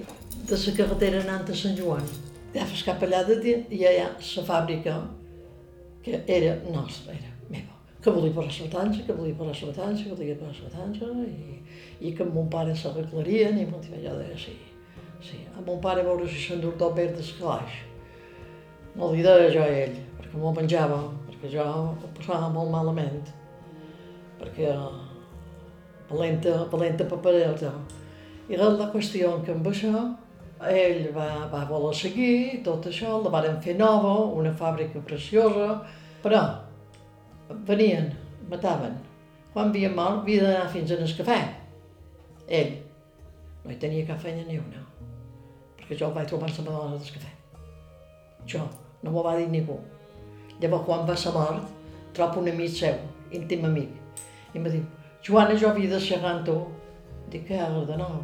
de 0.47 0.57
la 0.57 0.75
carretera 0.77 1.21
anant 1.21 1.49
a 1.49 1.55
Sant 1.55 1.77
Joan. 1.77 2.05
Ja 2.51 2.65
fas 2.67 2.83
cap 2.83 3.03
allà 3.05 3.21
de 3.27 3.37
dir, 3.43 3.57
i 3.71 3.83
allà 3.87 4.09
la 4.17 4.45
fàbrica 4.47 4.97
que 6.03 6.23
era 6.27 6.55
nostra, 6.73 7.13
era 7.13 7.29
meva. 7.49 7.77
Que 8.01 8.11
volia 8.11 8.33
posar 8.33 8.51
la 8.57 8.67
matança, 8.67 9.05
que 9.05 9.13
volia 9.13 9.37
posar 9.37 9.67
la 9.67 9.71
matança, 9.71 10.03
que 10.03 10.15
volia 10.15 10.35
posar 10.35 10.65
la 10.65 10.69
matança, 10.69 11.05
i, 11.29 11.61
i 12.07 12.13
que 12.17 12.25
amb 12.25 12.35
mon 12.35 12.49
pare 12.49 12.75
s'arreglarien, 12.75 13.59
i 13.61 13.67
mon 13.69 13.85
jo 13.85 14.01
deia, 14.01 14.37
sí, 14.37 14.57
sí. 15.21 15.45
Amb 15.55 15.67
mon 15.67 15.79
pare 15.79 16.01
a 16.01 16.09
veure 16.09 16.27
si 16.27 16.41
s'endur 16.41 16.73
tot 16.81 16.97
verd 16.97 17.15
d'escalaix. 17.19 17.77
No 18.97 19.13
li 19.13 19.23
deia 19.23 19.47
jo 19.53 19.61
a 19.63 19.69
ell, 19.85 19.95
perquè 20.17 20.41
m'ho 20.41 20.51
menjava, 20.57 20.99
perquè 21.29 21.53
jo 21.53 21.63
ho 21.63 22.11
passava 22.17 22.49
molt 22.51 22.73
malament, 22.73 23.31
perquè 24.41 24.73
valenta, 26.11 26.65
valenta 26.71 27.07
papereta. 27.09 27.71
I 28.51 28.57
la 28.59 28.89
qüestió 28.91 29.37
que 29.45 29.53
amb 29.55 29.67
això 29.71 29.93
ell 30.69 31.07
va, 31.15 31.47
va 31.49 31.63
voler 31.69 31.93
seguir 31.97 32.61
tot 32.65 32.85
això, 32.89 33.17
la 33.23 33.31
varen 33.33 33.61
fer 33.63 33.77
nova, 33.77 34.13
una 34.37 34.51
fàbrica 34.53 35.01
preciosa, 35.05 35.79
però 36.21 36.41
venien, 37.67 38.11
mataven. 38.49 38.99
Quan 39.53 39.71
havia 39.71 39.89
mort, 39.91 40.21
havia 40.21 40.43
d'anar 40.45 40.69
fins 40.71 40.91
al 40.91 41.01
cafè. 41.17 41.39
Ell 42.47 42.77
no 43.63 43.71
hi 43.71 43.79
tenia 43.81 44.05
cap 44.07 44.21
feina 44.21 44.45
ni 44.47 44.59
una, 44.59 44.83
perquè 45.79 45.97
jo 45.97 46.07
el 46.09 46.15
vaig 46.15 46.29
trobar 46.29 46.49
a 46.49 46.53
la 46.53 46.63
dona 46.67 46.95
del 46.95 47.11
cafè. 47.17 47.33
Jo, 48.45 48.63
no 49.03 49.11
m'ho 49.11 49.23
va 49.25 49.35
dir 49.37 49.49
ningú. 49.49 49.79
Llavors, 50.61 50.85
quan 50.85 51.05
va 51.07 51.17
ser 51.17 51.33
mort, 51.33 51.67
trobo 52.13 52.41
un 52.41 52.49
amic 52.51 52.73
seu, 52.77 52.97
íntim 53.33 53.65
amic, 53.65 53.93
i 54.53 54.59
em 54.59 54.65
va 54.65 54.73
dir, 54.73 54.81
Joana, 55.21 55.55
jo 55.55 55.69
havia 55.69 55.89
de 55.89 55.99
xerrar 56.01 56.39
amb. 56.39 56.47
Dic, 57.29 57.43
què 57.47 57.59
has 57.61 57.75
de 57.87 57.97
nou? 57.99 58.15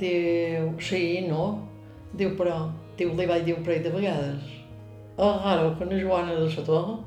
Diu, 0.00 0.66
sí, 0.80 1.24
no? 1.24 1.46
Diu, 2.12 2.34
però, 2.36 2.58
diu, 2.98 3.14
li 3.16 3.26
vaig 3.26 3.46
dir 3.46 3.56
un 3.56 3.64
parell 3.64 3.86
de 3.86 3.92
vegades. 3.94 4.50
Agarra 5.16 5.70
que 5.78 5.88
una 5.88 6.02
Joana 6.02 6.36
de 6.36 6.44
la 6.44 6.66
Torre 6.66 6.98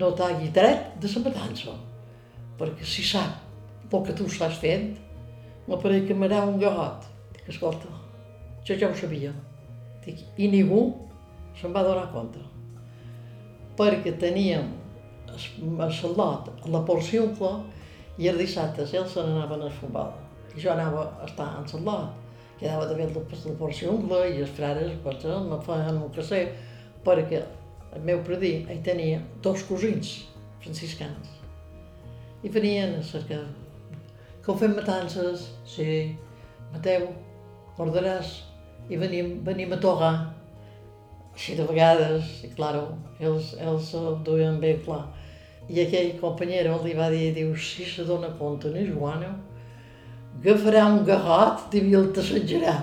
no 0.00 0.10
t'hagi 0.16 0.50
tret 0.56 0.98
de 1.00 1.08
la 1.14 1.24
matança, 1.28 1.76
perquè 2.58 2.84
si 2.84 3.06
sap 3.06 3.94
el 3.94 4.04
que 4.06 4.14
tu 4.18 4.26
estàs 4.26 4.58
fent, 4.58 4.92
m'apareix 5.68 6.06
que 6.08 6.14
m'harà 6.18 6.42
un 6.48 6.58
garrot. 6.58 7.06
Dic, 7.34 7.48
escolta, 7.54 7.90
jo 8.66 8.74
ja 8.74 8.90
ho 8.90 8.96
sabia. 8.96 9.32
Dic, 10.04 10.26
i 10.36 10.50
ningú 10.50 10.82
se'n 11.60 11.74
va 11.74 11.86
donar 11.86 12.10
compte. 12.10 12.42
Perquè 13.78 14.18
teníem 14.18 14.66
a 15.30 15.90
Salot, 15.94 16.50
a 16.50 16.70
la 16.74 16.82
porciuncle, 16.86 17.60
i 18.20 18.28
els 18.28 18.44
dissabtes 18.44 18.92
ells 18.94 19.16
se 19.16 19.24
n'anaven 19.24 19.64
a 19.66 19.76
futbol 19.80 20.12
jo 20.56 20.72
anava 20.72 21.04
a 21.20 21.26
estar 21.26 21.48
en 21.58 21.68
Salot, 21.68 22.10
quedava 22.58 22.88
el 22.90 23.12
de 23.14 23.54
porció 23.58 23.92
ungla 23.94 24.24
i 24.26 24.42
els 24.42 24.50
frares 24.56 24.92
pues, 25.04 25.24
me 25.24 25.60
feien 25.64 26.02
el 26.02 26.10
que 26.14 26.22
sé, 26.22 26.40
perquè 27.04 27.44
el 27.96 28.04
meu 28.06 28.22
predí 28.26 28.52
hi 28.68 28.78
tenia 28.84 29.20
dos 29.42 29.62
cosins 29.68 30.26
franciscans. 30.62 31.38
I 32.42 32.48
venien 32.48 32.96
a 32.98 33.02
cercar 33.02 33.44
que 34.42 34.52
ho 34.52 34.56
fem 34.56 34.74
matances, 34.76 35.50
sí, 35.68 36.16
Mateu, 36.72 37.08
ordaràs, 37.82 38.40
i 38.88 38.96
venim, 38.96 39.40
venim 39.44 39.72
a 39.74 39.80
togar. 39.80 40.12
Així 41.34 41.56
de 41.58 41.64
vegades, 41.66 42.30
i 42.46 42.50
claro, 42.54 42.84
ells, 43.20 43.54
ells 43.58 43.90
ho 43.96 44.14
duien 44.24 44.60
bé 44.62 44.76
clar. 44.84 45.02
I 45.70 45.84
aquell 45.84 46.16
companyero 46.18 46.80
li 46.82 46.96
va 46.98 47.08
dir, 47.12 47.30
diu, 47.36 47.54
si 47.54 47.86
se 47.86 48.04
dona 48.08 48.32
compte, 48.38 48.72
no, 48.74 48.82
Joana, 48.88 49.30
agafarà 50.40 50.86
un 50.90 51.04
garrot 51.06 51.76
i 51.78 51.84
el 51.94 52.10
t'assetjarà. 52.16 52.74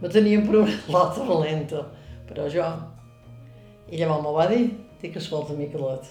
Me 0.00 0.08
tenien 0.12 0.46
per 0.46 0.62
una 0.62 0.76
lota 0.92 1.26
valenta, 1.28 1.82
però 2.28 2.48
jo... 2.52 2.66
I 3.86 4.00
llavors 4.00 4.24
m'ho 4.24 4.32
va 4.34 4.48
dir, 4.50 4.64
dic, 5.02 5.18
escolta, 5.20 5.54
Miquelet, 5.54 6.08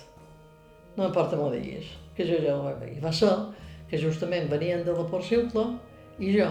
no 0.95 1.09
importa 1.09 1.35
m'ho 1.35 1.49
diguis, 1.51 1.89
que 2.15 2.27
jo 2.27 2.37
ja 2.43 2.53
ho 2.55 2.61
vaig. 2.69 2.93
I 2.95 3.03
va 3.03 3.11
ser 3.11 3.33
que 3.89 3.99
justament 3.99 4.47
venien 4.51 4.85
de 4.85 4.93
la 4.95 5.03
Porciucle 5.09 5.65
i 6.21 6.31
jo 6.37 6.47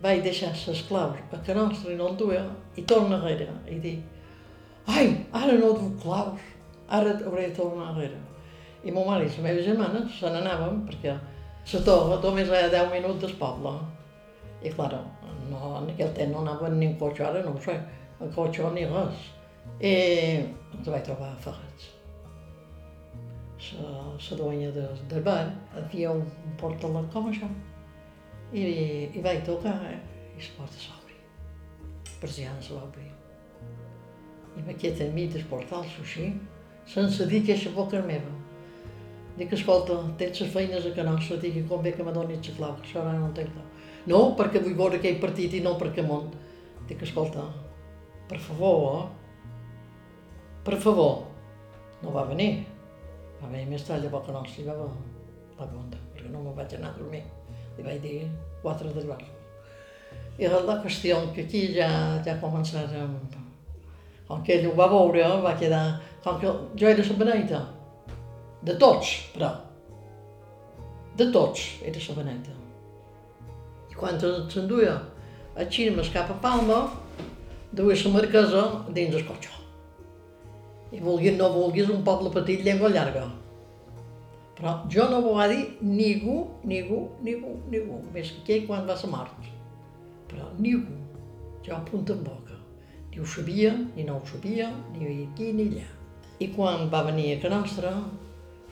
vaig 0.00 0.22
deixar 0.24 0.54
les 0.54 0.80
claus 0.88 1.18
a 1.34 1.42
que 1.44 1.54
nostre 1.54 1.92
i 1.92 1.98
no 1.98 2.08
el 2.08 2.16
duia 2.16 2.46
i 2.80 2.86
torna 2.88 3.18
enrere 3.18 3.50
i 3.68 3.76
dic 3.82 4.88
ai, 4.88 5.10
ara 5.36 5.58
no 5.60 5.74
duc 5.76 6.00
claus, 6.02 6.40
ara 6.88 7.12
hauré 7.26 7.48
de 7.48 7.54
tornar 7.54 7.90
enrere. 7.92 8.18
I 8.84 8.92
mon 8.92 9.06
mare 9.06 9.26
i 9.26 9.32
la 9.36 9.44
meva 9.44 9.62
germana 9.62 10.02
se 10.08 10.30
n'anaven 10.32 10.84
perquè 10.88 11.16
la 11.72 11.82
torre 11.84 12.20
només 12.22 12.48
era 12.48 12.70
10 12.72 12.92
minuts 12.94 13.20
del 13.24 13.36
poble. 13.40 13.74
I, 14.62 14.72
clar, 14.76 15.04
no, 15.50 15.60
en 15.80 15.90
aquell 15.92 16.12
temps 16.16 16.32
no 16.32 16.42
anaven 16.44 16.78
ni 16.78 16.90
en 16.90 16.96
cotxe, 17.00 17.24
ara 17.24 17.42
no 17.44 17.54
ho 17.56 17.62
sé, 17.64 17.76
en 18.20 18.32
cotxe 18.36 18.72
ni 18.74 18.86
res. 18.88 19.26
I 19.80 19.94
ens 20.76 20.88
vaig 20.88 21.04
trobar 21.06 21.34
ferrats. 21.44 21.90
La, 23.76 24.36
duenya 24.36 24.70
de, 24.72 24.86
del 25.08 25.22
bar 25.22 25.52
havia 25.76 26.14
un 26.16 26.24
portalet 26.60 27.12
com 27.12 27.28
això. 27.30 27.48
I, 28.52 28.64
i 29.14 29.22
vaig 29.22 29.44
tocar 29.46 29.76
eh? 29.86 29.98
i 30.34 30.40
la 30.42 30.54
porta 30.56 30.80
s'obri. 30.80 31.16
Persiana 32.20 32.62
se 32.64 32.74
va 32.74 32.86
obrir. 32.88 33.10
I 34.56 34.64
me 34.66 34.74
quedé 34.74 35.06
enmig 35.06 35.32
del 35.36 35.44
portal, 35.52 35.84
així, 36.02 36.32
sense 36.88 37.28
dir 37.30 37.44
que 37.44 37.54
aquesta 37.54 37.76
boca 37.76 38.00
meva. 38.02 38.39
Dic, 39.38 39.52
escolta, 39.56 39.96
tens 40.18 40.40
les 40.42 40.50
feines 40.52 40.86
a 40.86 41.04
nostra, 41.06 41.38
dic, 41.40 41.62
com 41.68 41.82
bé 41.82 41.92
que 41.94 42.04
me 42.04 42.12
donis 42.12 42.48
la 42.50 42.56
clau, 42.56 42.76
això 42.82 43.00
ara 43.02 43.14
no 43.18 43.30
en 43.30 43.34
clau. 43.34 43.66
No, 44.10 44.20
perquè 44.36 44.62
vull 44.62 44.76
veure 44.76 44.98
aquell 44.98 45.20
partit 45.22 45.54
i 45.54 45.62
no 45.64 45.76
perquè 45.78 46.04
món. 46.06 46.30
Dic, 46.88 47.02
escolta, 47.06 47.44
per 48.28 48.38
favor, 48.42 48.84
eh? 48.98 49.08
per 50.64 50.78
favor, 50.82 51.26
no 52.02 52.12
va 52.12 52.26
venir. 52.28 52.66
Va 53.40 53.48
venir 53.48 53.68
més 53.70 53.84
tard, 53.86 54.02
llavors 54.02 54.26
que 54.26 54.36
nostra, 54.36 54.62
i 54.62 54.66
va, 54.66 54.88
va 55.58 55.68
compte, 55.70 56.00
perquè 56.14 56.32
no 56.32 56.42
me'n 56.44 56.56
vaig 56.56 56.74
anar 56.76 56.92
a 56.92 56.98
dormir. 56.98 57.22
Li 57.76 57.86
vaig 57.86 58.00
dir 58.04 58.16
quatre 58.62 58.92
del 58.92 59.08
bar. 59.08 59.22
I 60.40 60.48
la 60.48 60.80
qüestió 60.82 61.20
que 61.34 61.44
aquí 61.46 61.66
ja, 61.76 61.88
ja 62.24 62.38
començarem, 62.40 63.16
com 64.28 64.42
que 64.46 64.56
ell 64.56 64.70
ho 64.70 64.76
va 64.78 64.88
veure, 64.90 65.26
va 65.44 65.56
quedar, 65.58 65.84
com 66.24 66.38
que 66.40 66.52
jo 66.80 66.88
era 66.88 67.04
la 67.04 67.16
beneita, 67.24 67.60
de 68.62 68.76
tots, 68.76 69.12
però, 69.34 69.50
de 71.16 71.30
tots 71.32 71.62
era 71.84 72.02
la 72.08 72.16
beneita. 72.18 72.56
I 73.90 73.96
quan 73.98 74.20
s'enduia 74.20 74.98
a 75.56 75.66
Xirmes 75.68 76.12
cap 76.12 76.30
a 76.30 76.36
Palma, 76.42 76.82
duia 77.72 77.96
la 78.04 78.12
marquesa 78.14 78.64
dins 78.92 79.16
el 79.16 79.26
cotxe. 79.28 79.56
I 80.92 81.00
vulguis 81.00 81.36
no 81.38 81.52
vulguis, 81.54 81.90
un 81.90 82.02
poble 82.06 82.32
petit, 82.34 82.64
llengua 82.66 82.90
llarga. 82.90 83.28
Però 84.58 84.74
jo 84.92 85.06
no 85.08 85.20
ho 85.24 85.34
va 85.38 85.46
dir 85.48 85.62
ningú, 85.80 86.42
ningú, 86.64 86.98
ningú, 87.24 87.54
ningú, 87.72 88.00
més 88.12 88.32
que 88.32 88.42
aquell 88.42 88.66
quan 88.66 88.88
va 88.88 88.96
ser 88.98 89.08
mort. 89.12 89.46
Però 90.28 90.50
ningú, 90.58 90.98
jo 91.64 91.78
punta 91.90 92.12
en 92.12 92.24
boca. 92.26 92.58
Ni 93.10 93.22
ho 93.22 93.26
sabia, 93.26 93.72
ni 93.96 94.04
no 94.04 94.18
ho 94.18 94.26
sabia, 94.26 94.68
ni 94.96 95.24
aquí 95.24 95.52
ni 95.54 95.70
allà. 95.70 95.86
I 96.40 96.50
quan 96.56 96.90
va 96.92 97.04
venir 97.06 97.30
a 97.34 97.40
Can 97.40 97.54
Nostra, 97.56 97.94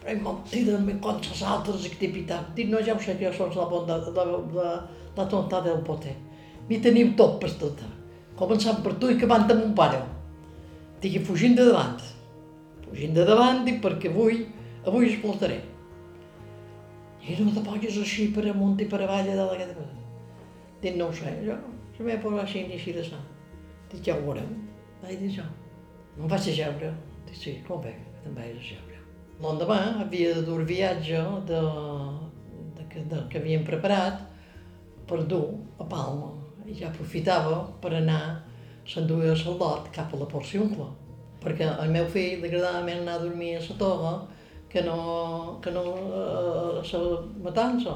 però 0.09 0.33
mentida 0.33 0.79
me 0.79 0.99
contra 0.99 1.35
altres 1.47 1.85
activitats. 1.87 2.55
Dic, 2.55 2.69
no, 2.69 2.81
ja 2.81 2.95
ho 2.95 3.01
sé 3.01 3.17
que 3.19 3.27
jo 3.27 3.33
sols 3.35 3.57
la 3.57 3.67
bonda 3.69 3.99
de, 4.01 4.13
de, 4.17 4.25
de, 4.55 4.69
la 5.17 5.27
tonta 5.29 5.61
del 5.61 5.83
poter. 5.85 6.15
M'hi 6.69 6.81
teniu 6.81 7.13
tot 7.17 7.39
per 7.43 7.51
tot. 7.61 7.83
Començant 8.39 8.81
per 8.85 8.95
tu 9.01 9.11
i 9.11 9.17
acabant 9.17 9.45
amb 9.51 9.61
mon 9.61 9.75
pare. 9.77 10.01
Dic, 11.03 11.19
fugint 11.27 11.57
de 11.59 11.67
davant. 11.69 11.99
Fugint 12.87 13.15
de 13.15 13.27
davant, 13.29 13.65
dic, 13.67 13.83
perquè 13.85 14.09
avui, 14.09 14.47
avui 14.87 15.11
explotaré. 15.11 15.61
I 17.29 17.37
no 17.45 17.53
te 17.53 17.61
posis 17.61 17.99
així 18.01 18.31
per 18.33 18.47
amunt 18.49 18.81
i 18.81 18.89
per 18.89 19.03
avall 19.05 19.29
de 19.29 19.37
la 19.37 19.67
Dic, 20.79 20.95
no 20.95 21.09
ho 21.09 21.13
sé, 21.13 21.35
jo, 21.43 21.57
se 21.97 22.05
m'he 22.07 22.17
posat 22.23 22.45
així 22.45 22.63
ni 22.69 22.79
així 22.79 22.95
de 22.95 23.03
sa. 23.05 23.19
Dic, 23.91 24.05
ja 24.07 24.15
ho 24.15 24.23
veurem. 24.23 24.55
Vaig 25.03 25.19
dir 25.19 25.33
jo. 25.41 25.49
Em 26.17 26.31
vaig 26.31 26.53
ajeure. 26.55 26.95
Dic, 27.27 27.37
sí, 27.37 27.59
com 27.67 27.83
bé, 27.83 27.97
te'n 28.23 28.39
vaig 28.39 28.55
ajeure. 28.55 28.88
L'endemà 29.39 29.78
havia 30.03 30.32
de 30.34 30.43
dur 30.43 30.64
viatge 30.66 31.20
de, 31.47 31.61
de, 32.74 32.86
de, 32.89 33.03
de, 33.11 33.20
que 33.30 33.39
havíem 33.39 33.62
preparat 33.66 34.24
per 35.07 35.22
dur 35.30 35.55
a 35.78 35.86
Palma. 35.86 36.32
I 36.66 36.74
ja 36.80 36.89
aprofitava 36.91 37.61
per 37.82 37.95
anar 37.97 38.22
s'enduia 38.89 39.32
a 39.32 39.39
Saldot 39.39 39.93
cap 39.95 40.12
a 40.12 40.18
la 40.18 40.26
Porciuncle. 40.28 40.89
Perquè 41.39 41.68
al 41.70 41.93
meu 41.95 42.09
fill 42.11 42.43
li 42.43 42.51
agradava 42.51 42.82
més 42.84 42.99
anar 42.99 43.14
a 43.18 43.22
dormir 43.22 43.55
a 43.57 43.62
la 43.62 43.78
toga 43.78 44.12
que 44.68 44.82
no, 44.82 44.99
que 45.62 45.70
no 45.70 45.84
a 46.82 46.82
la 46.82 47.22
matança. 47.45 47.95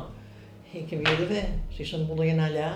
I 0.72 0.86
que 0.88 0.97
havia 0.97 1.18
de 1.18 1.26
fer. 1.28 1.45
Si 1.74 1.84
se'n 1.84 2.07
volia 2.09 2.36
anar 2.36 2.49
allà, 2.53 2.70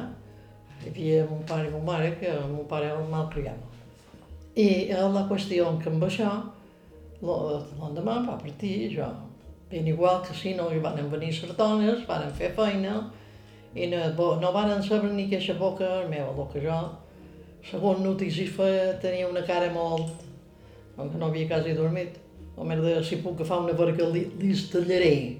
hi 0.82 0.90
havia 0.90 1.22
mon 1.30 1.46
pare 1.48 1.70
i 1.70 1.72
mon 1.72 1.86
mare, 1.86 2.10
que 2.20 2.34
mon 2.50 2.66
pare 2.68 2.90
el 2.92 3.06
malcriava. 3.14 3.72
I 4.56 4.90
la 4.90 5.24
qüestió 5.30 5.70
que 5.80 5.88
amb 5.92 6.04
això, 6.04 6.34
l'endemà 7.22 8.20
va 8.26 8.36
partir 8.40 8.90
jo. 8.94 9.08
Ben 9.70 9.86
igual 9.86 10.22
que 10.22 10.34
si 10.34 10.54
no 10.54 10.68
hi 10.70 10.78
van 10.78 10.98
venir 11.10 11.32
sartones, 11.34 12.04
van 12.06 12.30
fer 12.32 12.52
feina, 12.54 13.00
i 13.74 13.88
no, 13.90 13.98
no 14.40 14.52
van 14.52 14.82
saber 14.82 15.10
ni 15.12 15.28
que 15.28 15.54
boca 15.54 16.06
meva, 16.08 16.30
el 16.30 16.52
que 16.52 16.60
jo, 16.62 16.76
segons 17.70 18.00
notícies 18.00 18.52
feia, 18.54 18.94
tenia 19.02 19.28
una 19.28 19.42
cara 19.42 19.72
molt... 19.72 20.24
que 20.96 21.18
no 21.18 21.26
havia 21.26 21.48
quasi 21.48 21.74
dormit 21.76 22.14
la 22.56 22.64
merda, 22.64 23.02
si 23.04 23.18
puc 23.20 23.34
agafar 23.34 23.58
una 23.60 23.74
barca 23.76 24.06
li, 24.08 24.22
li 24.40 24.54
tallaré. 24.72 25.36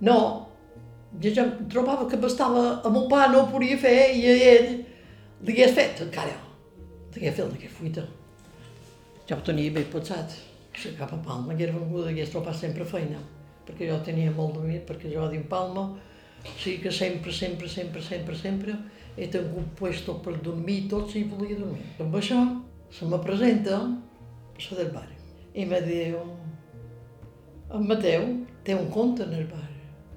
No, 0.00 0.48
jo 1.22 1.30
ja 1.30 1.44
trobava 1.70 2.08
que 2.10 2.18
bastava 2.18 2.80
amb 2.82 2.96
un 3.04 3.06
pa, 3.10 3.28
no 3.30 3.44
ho 3.44 3.50
podia 3.52 3.78
fer 3.78 4.10
i 4.16 4.26
a 4.26 4.34
ell 4.48 4.68
li 5.44 5.54
hagués 5.54 5.76
fet 5.76 6.02
encara. 6.02 6.34
Li 7.14 7.20
hagués 7.20 7.36
fet 7.38 7.46
aquesta 7.46 7.78
fuita. 7.78 8.06
Ja 9.28 9.38
ho 9.38 9.44
tenia 9.46 9.70
bé 9.70 9.86
pensat. 9.92 10.34
Si 10.78 10.94
cap 10.98 11.12
a 11.12 11.18
Palma 11.24 11.54
hagués 11.54 11.74
vengut, 11.74 12.06
hagués 12.06 12.30
trobat 12.30 12.56
sempre 12.56 12.86
feina. 12.86 13.18
Perquè 13.66 13.88
jo 13.90 13.98
tenia 14.06 14.30
molt 14.34 14.54
dormit, 14.56 14.84
perquè 14.86 15.10
jo 15.12 15.26
dins 15.32 15.48
Palma, 15.50 15.88
o 16.44 16.54
sigui 16.56 16.84
que 16.84 16.92
sempre, 16.94 17.32
sempre, 17.34 17.68
sempre, 17.68 18.02
sempre, 18.02 18.36
sempre 18.38 18.76
he 19.18 19.26
tingut 19.26 19.72
puesto 19.78 20.14
per 20.22 20.36
dormir 20.42 20.84
tot 20.90 21.10
si 21.10 21.24
volia 21.26 21.58
dormir. 21.58 21.82
Amb 22.00 22.14
això 22.14 22.38
se 22.94 23.06
me 23.06 23.18
presenta 23.24 23.80
la 23.82 24.76
del 24.78 24.92
bar 24.94 25.08
i 25.54 25.64
me 25.66 25.80
diu, 25.82 26.20
en 27.74 27.88
Mateu 27.88 28.28
té 28.64 28.76
un 28.78 28.86
conte 28.94 29.24
en 29.26 29.34
el 29.34 29.48
bar. 29.50 29.66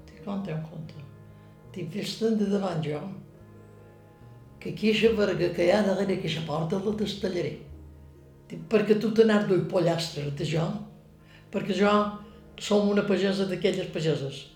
Dic, 0.06 0.22
com 0.24 0.44
té 0.46 0.54
un 0.54 0.62
conte? 0.70 1.02
Dic, 1.74 1.90
vés-te'n 1.90 2.38
de 2.38 2.46
davant 2.52 2.82
jo, 2.84 3.00
que 4.62 4.70
aquesta 4.70 5.10
verga 5.18 5.50
que 5.56 5.66
hi 5.66 5.72
ha 5.74 5.82
darrere 5.86 6.20
aquesta 6.20 6.44
porta 6.46 6.78
la 6.84 6.94
destallaré. 7.00 7.56
Perquè 8.70 8.98
tu 9.00 9.12
t'anar 9.16 9.44
duit 9.48 9.64
pollastres 9.70 10.32
de 10.38 10.46
jo, 10.48 10.66
perquè 11.52 11.76
jo 11.76 11.92
som 12.60 12.88
una 12.90 13.04
pagesa 13.08 13.46
d'aquelles 13.48 13.90
pageses. 13.94 14.46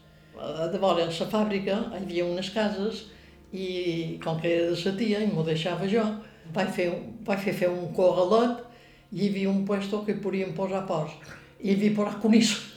De 0.72 0.78
vora, 0.78 1.06
la 1.06 1.28
fàbrica 1.32 1.78
hi 1.94 2.02
havia 2.02 2.26
unes 2.28 2.50
cases 2.54 3.06
i 3.52 4.18
com 4.22 4.40
que 4.40 4.52
era 4.52 4.70
de 4.70 4.76
la 4.76 4.94
tia 4.98 5.22
i 5.24 5.30
m'ho 5.32 5.44
deixava 5.46 5.88
jo, 5.88 6.04
vaig 6.54 6.70
fer, 6.76 6.90
vaig 7.24 7.40
fer, 7.40 7.56
fer 7.64 7.72
un 7.72 7.92
corralet 7.96 8.62
i 9.12 9.24
hi 9.24 9.28
havia 9.30 9.50
un 9.50 9.64
puesto 9.64 10.04
que 10.04 10.16
hi 10.16 10.22
podíem 10.22 10.52
posar 10.54 10.84
pors. 10.86 11.12
I 11.60 11.70
hi 11.70 11.76
havia 11.76 11.96
posat 11.96 12.20
conisso 12.20 12.76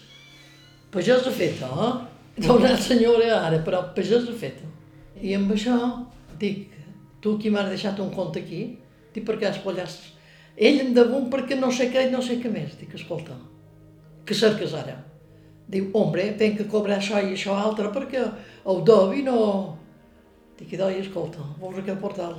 pagesa 0.92 1.32
feta, 1.32 1.66
eh? 1.66 2.46
No 2.46 2.56
una 2.56 2.76
senyora 2.78 3.42
ara, 3.46 3.60
però 3.60 3.82
pagesa 3.94 4.34
feta. 4.34 4.66
I 5.22 5.36
amb 5.36 5.52
això 5.54 5.76
dic, 6.40 6.70
tu 7.22 7.36
qui 7.38 7.52
m'has 7.52 7.70
deixat 7.70 8.00
un 8.00 8.14
compte 8.16 8.40
aquí? 8.42 8.62
Dic, 9.14 9.26
perquè 9.28 9.50
has 9.50 9.60
pollastres. 9.64 10.16
Ell 10.60 10.82
em 10.84 10.92
damunt 10.96 11.30
perquè 11.32 11.56
no 11.56 11.70
sé 11.72 11.88
què 11.94 12.08
i 12.08 12.12
no 12.12 12.22
sé 12.26 12.36
què 12.42 12.52
més. 12.52 12.76
Dic, 12.80 12.92
escolta, 12.98 13.38
que 14.28 14.36
cerques 14.36 14.76
ara? 14.76 14.98
Diu, 15.70 15.92
hombre, 15.96 16.26
tenc 16.38 16.58
que 16.60 16.68
cobrar 16.72 16.98
això 17.00 17.22
i 17.22 17.36
això 17.36 17.56
altre 17.56 17.92
perquè 17.96 18.26
el 18.74 18.82
dobi 18.88 19.24
no... 19.24 19.38
Dic, 20.60 20.74
doi, 20.76 20.98
escolta, 21.00 21.46
veus 21.62 21.80
aquest 21.80 22.02
portal? 22.02 22.36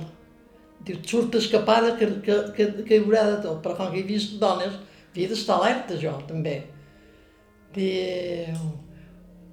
Diu, 0.85 0.99
surt 1.07 1.39
escapada 1.39 1.95
que, 1.97 2.11
que, 2.25 2.37
que, 2.57 2.69
que 2.85 2.99
hi 2.99 3.01
haurà 3.01 3.25
de 3.31 3.41
tot, 3.47 3.59
però 3.65 3.89
que 3.89 4.01
he 4.01 4.05
vist 4.05 4.37
dones, 4.41 4.77
havia 5.09 5.31
d'estar 5.31 5.57
alerta 5.57 5.97
jo, 6.01 6.13
també. 6.29 6.59
Diu, 7.73 8.71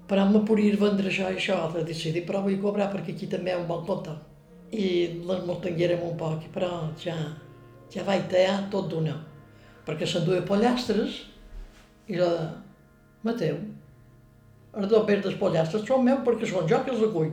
però 0.09 0.29
me 0.29 0.45
podia 0.49 0.77
vendre 0.81 1.09
això 1.09 1.33
i 1.33 1.41
això, 1.41 1.62
de 1.73 1.89
decidir, 1.89 2.27
però 2.29 2.45
vull 2.45 2.61
cobrar 2.61 2.93
perquè 2.93 3.16
aquí 3.16 3.29
també 3.31 3.53
hi 3.53 3.57
ha 3.57 3.62
un 3.62 3.69
bon 3.71 3.85
compte. 3.89 4.12
I 4.73 4.89
les 5.25 5.45
m'entenguérem 5.49 6.05
un 6.05 6.16
poc, 6.21 6.49
però 6.53 6.71
ja, 7.01 7.16
ja 7.95 8.05
vaig 8.07 8.26
tallar 8.30 8.62
tot 8.72 8.89
d'una. 8.93 9.16
Perquè 9.86 10.07
s'enduia 10.07 10.47
pollastres 10.47 11.22
i 12.09 12.18
jo, 12.18 12.28
Mateu, 13.24 13.57
els 14.78 14.91
dos 14.91 15.07
pers 15.07 15.24
dels 15.24 15.39
pollastres 15.41 15.86
són 15.86 16.05
meus 16.07 16.24
perquè 16.26 16.49
són 16.49 16.68
jo 16.70 16.82
que 16.84 16.93
els 16.95 17.05
recull. 17.07 17.32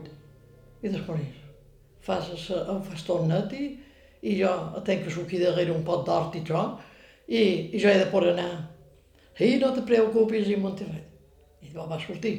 I 0.81 0.91
després 0.91 1.41
fas, 2.05 2.29
el 2.55 2.79
fas 2.85 3.03
tot 3.05 3.25
net 3.27 3.53
i, 3.57 3.67
i 4.25 4.37
jo 4.39 4.51
tenc 4.85 5.05
que 5.05 5.13
suquir 5.13 5.41
darrere 5.43 5.73
un 5.73 5.83
pot 5.85 6.05
d'hort 6.07 6.37
i 6.37 6.41
això, 6.43 6.63
i, 7.27 7.41
i 7.73 7.81
jo 7.81 7.89
he 7.89 7.99
de 7.99 8.09
poder 8.11 8.33
anar 8.35 8.75
i 9.43 9.57
no 9.59 9.73
te 9.75 9.81
preocupis, 9.83 10.47
i 10.47 10.55
Montevall. 10.55 11.01
I 11.59 11.73
llavors 11.73 11.89
va 11.91 11.99
sortir. 11.99 12.35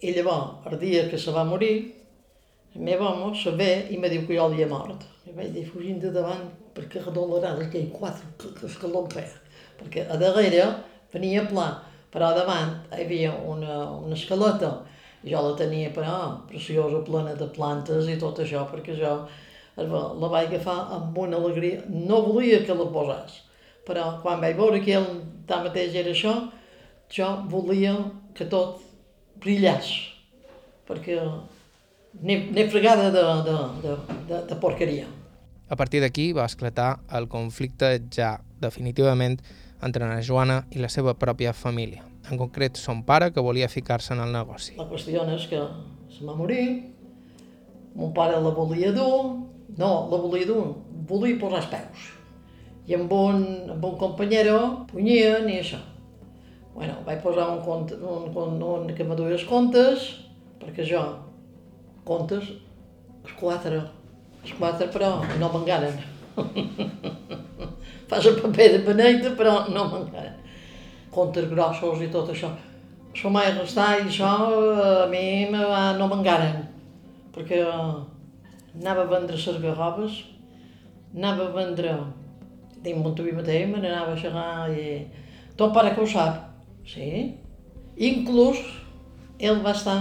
I 0.00 0.12
llavors, 0.14 0.66
el 0.70 0.78
dia 0.78 1.08
que 1.10 1.18
se 1.18 1.32
va 1.34 1.42
morir, 1.44 1.90
el 2.76 2.84
meu 2.86 3.02
home 3.02 3.32
se 3.34 3.50
ve 3.58 3.88
i 3.90 3.98
me 3.98 4.08
diu 4.12 4.22
que 4.28 4.36
jo 4.36 4.44
havia 4.44 4.68
mort. 4.70 5.02
I 5.26 5.34
vaig 5.34 5.50
dir, 5.56 5.64
fugint 5.66 5.98
de 5.98 6.12
davant, 6.14 6.46
perquè 6.74 7.02
redolorada 7.04 7.66
aquell 7.66 7.90
quatre 7.94 8.26
que, 8.38 8.52
que 8.58 8.66
escaló 8.66 9.04
em 9.04 9.10
feia. 9.14 9.38
Perquè 9.80 10.06
a 10.08 10.18
darrere 10.20 10.66
venia 11.12 11.46
pla, 11.48 11.68
però 12.12 12.32
davant 12.36 12.76
hi 12.90 13.04
havia 13.04 13.34
una, 13.48 13.82
una 14.00 14.16
escaleta 14.18 14.72
jo 15.24 15.42
la 15.44 15.56
tenia, 15.56 15.90
però, 15.92 16.40
preciosa, 16.48 17.02
plena 17.04 17.34
de 17.36 17.48
plantes 17.54 18.08
i 18.08 18.16
tot 18.20 18.40
això, 18.40 18.64
perquè 18.70 18.96
jo 18.96 19.14
la 19.76 20.30
vaig 20.32 20.48
agafar 20.48 20.78
amb 20.96 21.18
una 21.18 21.36
alegria. 21.36 21.82
No 21.88 22.22
volia 22.26 22.62
que 22.64 22.76
la 22.76 22.88
posés, 22.92 23.40
però 23.86 24.16
quan 24.22 24.40
vaig 24.40 24.56
veure 24.56 24.80
que 24.84 24.96
ell 24.96 25.10
mateix 25.50 25.94
era 26.00 26.14
això, 26.14 26.34
jo 27.12 27.28
volia 27.52 27.94
que 28.34 28.46
tot 28.48 28.80
brillés, 29.42 29.92
perquè 30.88 31.20
n'he 32.22 32.68
fregada 32.70 33.10
de, 33.14 33.24
de, 33.46 33.56
de, 33.84 33.96
de, 34.28 34.44
de 34.48 34.60
porqueria. 34.60 35.08
A 35.70 35.76
partir 35.78 36.00
d'aquí 36.02 36.32
va 36.34 36.48
esclatar 36.50 36.98
el 37.14 37.28
conflicte 37.30 37.92
ja 38.10 38.40
definitivament 38.58 39.36
entre 39.86 40.02
na 40.02 40.18
Joana 40.18 40.64
i 40.74 40.80
la 40.82 40.88
seva 40.90 41.14
pròpia 41.14 41.52
família, 41.54 42.02
en 42.26 42.40
concret 42.40 42.74
son 42.76 43.04
pare 43.06 43.28
que 43.30 43.44
volia 43.44 43.68
ficar-se 43.70 44.10
en 44.16 44.22
el 44.24 44.32
negoci. 44.34 44.74
La 44.80 44.88
qüestió 44.90 45.22
és 45.30 45.44
que 45.46 45.60
se 46.10 46.26
va 46.26 46.34
morir, 46.34 46.64
mon 47.94 48.10
pare 48.16 48.40
la 48.42 48.50
volia 48.56 48.90
dur, 48.96 49.46
no, 49.78 49.92
la 50.10 50.18
volia 50.18 50.48
dur, 50.50 50.64
volia 51.06 51.38
posar 51.38 51.62
els 51.62 51.70
peus. 51.70 52.08
I 52.90 52.98
amb 52.98 53.14
un, 53.14 53.46
amb 53.76 53.86
un 53.92 53.96
companyero 54.02 54.58
punyien 54.90 55.46
i 55.54 55.60
això. 55.60 55.78
Bueno, 56.74 56.98
vaig 57.06 57.22
posar 57.22 57.46
un, 57.54 57.62
compte, 57.62 57.94
un, 57.94 58.26
un, 58.34 58.58
un 58.58 58.90
que 58.98 59.06
me 59.06 59.14
duia 59.14 59.38
els 59.38 59.46
comptes, 59.46 60.10
perquè 60.58 60.82
jo, 60.90 61.06
comptes, 62.10 62.50
els 63.22 63.38
quatre, 63.38 63.84
els 64.42 64.54
quatre 64.58 64.88
però 64.92 65.12
no 65.40 65.50
m'engaren. 65.52 65.96
Fas 68.10 68.26
el 68.26 68.40
paper 68.40 68.68
de 68.74 68.80
beneita 68.86 69.34
però 69.38 69.54
no 69.68 69.86
m'engaren. 69.90 70.36
Comptes 71.14 71.48
grossos 71.50 72.02
i 72.04 72.10
tot 72.12 72.30
això. 72.32 72.50
Això 73.10 73.30
mai 73.34 73.50
restar 73.52 73.96
i 73.98 74.06
això 74.06 74.30
a 74.84 75.06
mi 75.10 75.24
va, 75.52 75.90
no 75.98 76.08
m'engaren. 76.10 76.62
Perquè 77.34 77.60
anava 77.66 79.04
a 79.04 79.10
vendre 79.10 79.36
les 79.36 79.62
garrobes, 79.62 80.24
anava 81.16 81.48
a 81.48 81.54
vendre 81.54 81.96
dins 82.84 83.02
Montuí 83.02 83.32
mateix, 83.36 83.68
me 83.68 83.80
n'anava 83.82 84.14
a 84.14 84.20
xerrar 84.20 84.70
i... 84.72 84.84
Tot 85.58 85.74
pare 85.74 85.92
que 85.92 86.00
ho 86.00 86.08
sap, 86.08 86.38
sí. 86.88 87.08
Inclús 88.00 88.60
ell 89.40 89.60
va 89.64 89.74
estar 89.76 89.98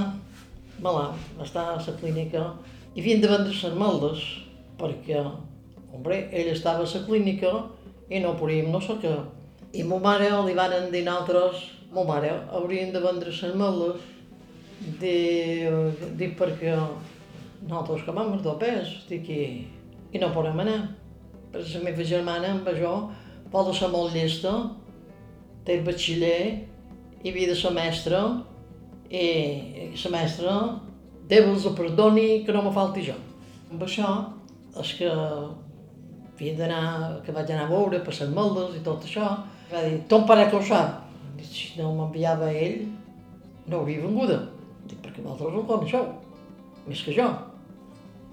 malalt, 0.83 1.19
va 1.35 1.47
estar 1.47 1.65
a 1.73 1.79
la 1.79 1.95
clínica 1.99 2.45
i 2.99 3.01
havien 3.01 3.21
de 3.23 3.29
vendre 3.31 3.53
les 3.55 3.75
perquè, 4.75 5.19
hombre, 5.95 6.15
ell 6.35 6.49
estava 6.51 6.83
a 6.83 6.87
la 6.91 6.99
clínica 7.05 7.51
i 8.11 8.19
no 8.19 8.33
podíem 8.35 8.67
no 8.73 8.81
sé 8.83 8.97
què. 8.99 9.13
I 9.71 9.85
ma 9.87 10.01
mare 10.03 10.27
li 10.43 10.55
van 10.57 10.89
dir 10.91 11.05
altres, 11.07 11.61
ma 11.95 12.03
mare, 12.03 12.33
haurien 12.51 12.91
de 12.91 12.99
vendre 12.99 13.31
les 13.31 13.55
maldes, 13.55 14.03
dic 14.99 16.35
perquè 16.41 16.75
nosaltres 17.69 18.03
que 18.03 18.17
vam 18.19 18.35
dos 18.43 18.59
pes, 18.59 18.91
dic, 19.07 19.31
i, 19.31 19.63
i 20.11 20.19
no 20.19 20.33
podem 20.35 20.59
anar. 20.65 20.81
Perquè 21.53 21.79
la 21.79 21.85
meva 21.87 22.09
germana 22.11 22.51
amb 22.57 22.67
això 22.67 22.93
vol 23.53 23.71
ser 23.79 23.93
molt 23.95 24.11
llesta, 24.11 24.57
té 25.63 25.79
el 25.79 25.87
batxiller, 25.87 26.67
i 27.23 27.31
havia 27.31 27.53
de 27.53 27.55
ser 27.63 27.71
i 29.07 29.25
la 30.03 30.15
mestra 30.19 30.59
Déu 31.30 31.51
els 31.51 31.65
perdoni 31.77 32.43
que 32.45 32.53
no 32.55 32.63
me 32.65 32.71
falti 32.73 33.03
jo. 33.05 33.15
Amb 33.69 33.84
això, 33.86 34.13
és 34.82 34.93
que 34.97 35.09
havia 35.09 36.55
d'anar, 36.57 36.86
que 37.25 37.36
vaig 37.36 37.51
anar 37.53 37.67
a 37.67 37.69
veure, 37.69 37.99
per 38.05 38.15
les 38.15 38.32
moldes 38.34 38.80
i 38.80 38.82
tot 38.86 39.05
això, 39.05 39.27
va 39.69 39.84
dir, 39.86 39.99
ton 40.09 40.25
pare 40.25 40.47
que 40.49 40.57
ho 40.57 40.63
sap. 40.65 41.03
Dic, 41.38 41.51
si 41.51 41.69
no 41.77 41.91
m'enviava 41.97 42.49
ell, 42.49 42.82
no 43.69 43.84
hauria 43.84 44.01
venguda. 44.07 44.39
Dic, 44.88 44.97
perquè 45.03 45.21
vosaltres 45.21 45.59
ho 45.59 45.65
coneixeu, 45.69 46.09
més 46.88 47.05
que 47.05 47.13
jo. 47.13 47.30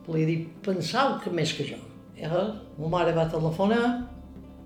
Volia 0.07 0.31
dir, 0.31 0.41
pensau 0.65 1.19
que 1.21 1.33
més 1.35 1.53
que 1.53 1.67
jo. 1.69 1.81
I 2.17 2.25
ara, 2.31 2.47
ma 2.81 2.93
mare 2.97 3.13
va 3.13 3.29
telefonar, 3.29 3.83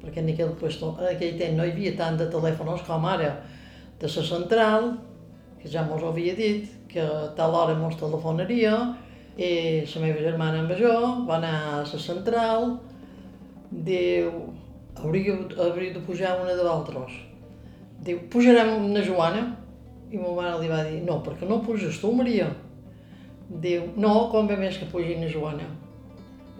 perquè 0.04 0.22
en 0.22 0.30
aquell, 0.36 0.54
en 0.54 1.06
aquell 1.10 1.38
temps 1.40 1.56
no 1.58 1.66
hi 1.66 1.74
havia 1.74 1.96
tant 1.98 2.20
de 2.20 2.30
telèfons 2.30 2.86
com 2.86 3.10
ara 3.10 3.32
de 4.00 4.06
la 4.06 4.26
central, 4.30 4.92
que 5.60 5.68
ja 5.68 5.84
mos 5.84 6.02
havia 6.02 6.34
dit 6.34 6.68
que 6.88 7.00
a 7.00 7.30
tal 7.36 7.54
hora 7.54 7.76
mos 7.78 7.96
telefonaria 8.00 8.74
i 9.36 9.84
la 9.86 10.00
meva 10.02 10.22
germana 10.24 10.76
jo 10.78 10.94
va 11.28 11.36
anar 11.36 11.54
a 11.72 11.76
la 11.84 11.98
central, 11.98 12.78
diu, 13.70 14.30
hauria, 14.96 15.36
hauria 15.58 15.94
de 15.94 16.00
pujar 16.00 16.40
una 16.40 16.54
de 16.54 16.64
l'altres. 16.64 17.12
Diu, 18.00 18.18
pujarem 18.32 18.90
una 18.90 19.02
Joana? 19.04 19.44
I 20.10 20.18
ma 20.18 20.32
mare 20.34 20.58
li 20.60 20.68
va 20.68 20.82
dir, 20.84 21.02
no, 21.06 21.20
perquè 21.22 21.46
no 21.46 21.60
puges 21.62 22.00
tu, 22.00 22.10
Maria. 22.12 22.48
Diu, 23.62 23.86
no, 23.96 24.28
com 24.32 24.48
ve 24.48 24.56
més 24.58 24.78
que 24.80 24.88
pugi 24.90 25.14
una 25.16 25.30
Joana. 25.30 25.68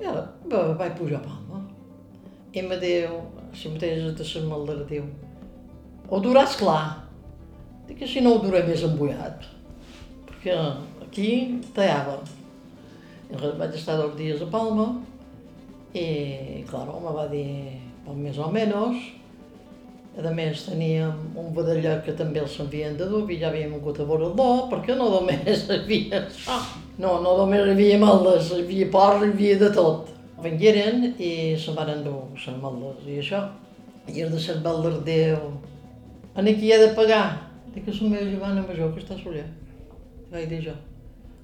I 0.01 0.07
ara, 0.07 0.23
va, 0.53 0.63
vaig 0.79 0.95
pujar 0.99 1.19
a 1.19 1.25
Palma. 1.27 1.65
I 2.53 2.63
me 2.63 2.79
diu, 2.79 3.19
si 3.55 3.73
mateix 3.73 4.05
de 4.15 4.27
la 4.37 4.47
maldera, 4.47 4.87
diu, 4.87 5.09
ho 6.11 6.21
duràs 6.23 6.57
clar, 6.59 7.10
Dic 7.91 8.05
que 8.05 8.07
si 8.07 8.21
no 8.23 8.37
ho 8.37 8.39
duré 8.39 8.61
més 8.63 8.85
embullat, 8.87 9.49
perquè 10.29 10.55
aquí 11.03 11.31
tallava. 11.75 12.21
I 13.27 13.39
vaig 13.59 13.75
estar 13.75 13.97
dos 13.99 14.13
dies 14.15 14.39
a 14.45 14.47
Palma 14.53 14.93
i, 15.91 16.63
clar, 16.71 16.85
me 16.87 17.15
va 17.17 17.25
dir 17.33 17.49
poc 18.05 18.15
més 18.15 18.39
o 18.39 18.47
menys. 18.55 19.09
A 20.21 20.31
més, 20.37 20.63
teníem 20.69 21.35
un 21.39 21.51
vedellot 21.57 22.05
que 22.07 22.15
també 22.15 22.45
els 22.45 22.55
envien 22.63 22.95
de 22.95 23.11
dur, 23.11 23.25
i 23.27 23.41
ja 23.43 23.51
havíem 23.51 23.75
hagut 23.81 23.99
a 23.99 24.07
veure 24.07 24.31
el 24.31 24.39
perquè 24.71 24.95
no 24.95 25.11
només 25.17 25.67
hi 25.67 25.81
havia 25.81 26.23
això. 26.23 26.63
No, 27.03 27.19
no 27.27 27.35
només 27.43 27.67
hi 27.67 27.75
havia 27.75 27.99
maldes, 27.99 28.55
hi 28.55 28.63
havia 28.69 28.91
porc, 28.95 29.27
hi 29.27 29.35
havia 29.35 29.59
de 29.67 29.75
tot. 29.75 30.15
Vengueren 30.47 31.11
i 31.19 31.35
se'n 31.59 31.75
van 31.75 31.91
endur 31.99 32.21
les 32.39 32.63
maldes 32.63 33.03
i 33.11 33.19
això. 33.27 33.45
I 34.07 34.23
és 34.23 34.31
de 34.31 34.39
ser 34.39 34.61
Déu. 34.63 35.55
Aquí 36.39 36.59
hi 36.69 36.73
ha 36.73 36.85
de 36.87 36.93
pagar, 36.95 37.50
Dic 37.75 37.85
que 37.87 37.93
la 37.95 38.09
meva 38.11 38.27
germana 38.27 38.63
major 38.67 38.91
que 38.95 39.03
està 39.03 39.17
soler. 39.19 39.45
Vaig 40.33 40.49
dir 40.51 40.63
jo. 40.65 40.75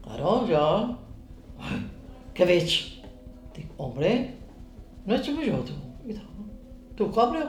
Claro, 0.03 0.33
jo... 0.51 0.64
Què 2.37 2.49
veig? 2.49 2.74
Dic, 3.55 3.68
hombre, 3.81 4.11
no 5.07 5.14
ets 5.14 5.31
major 5.37 5.62
tu? 5.68 5.77
I 6.05 6.16
tal. 6.16 6.49
Tu 6.99 7.09
cobra? 7.14 7.45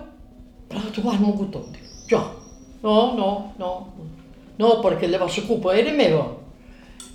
Però 0.70 0.94
tu 0.94 1.04
has 1.10 1.20
mogut 1.24 1.52
tot. 1.56 1.72
Dic, 1.74 1.90
jo. 2.12 2.22
No, 2.84 2.96
no, 3.18 3.30
no. 3.58 3.72
No, 4.58 4.74
perquè 4.86 5.10
llavors 5.10 5.42
la 5.42 5.48
culpa 5.50 5.74
era 5.78 5.94
meva. 5.98 6.24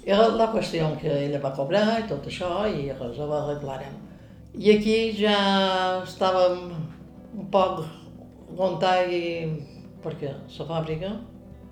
Era 0.05 0.29
la 0.35 0.51
qüestió 0.51 0.91
que 0.99 1.11
ella 1.29 1.41
va 1.43 1.55
cobrar 1.55 1.87
i 2.01 2.09
tot 2.11 2.27
això 2.27 2.65
i 2.67 2.89
res, 2.91 3.19
ho 3.19 3.29
arreglarem. 3.39 3.99
I 4.59 4.75
aquí 4.75 4.97
ja 5.17 5.37
estàvem 6.03 6.73
un 7.39 7.47
poc 7.55 7.85
aguantant 8.51 9.61
perquè 10.03 10.35
la 10.35 10.67
fàbrica 10.69 11.13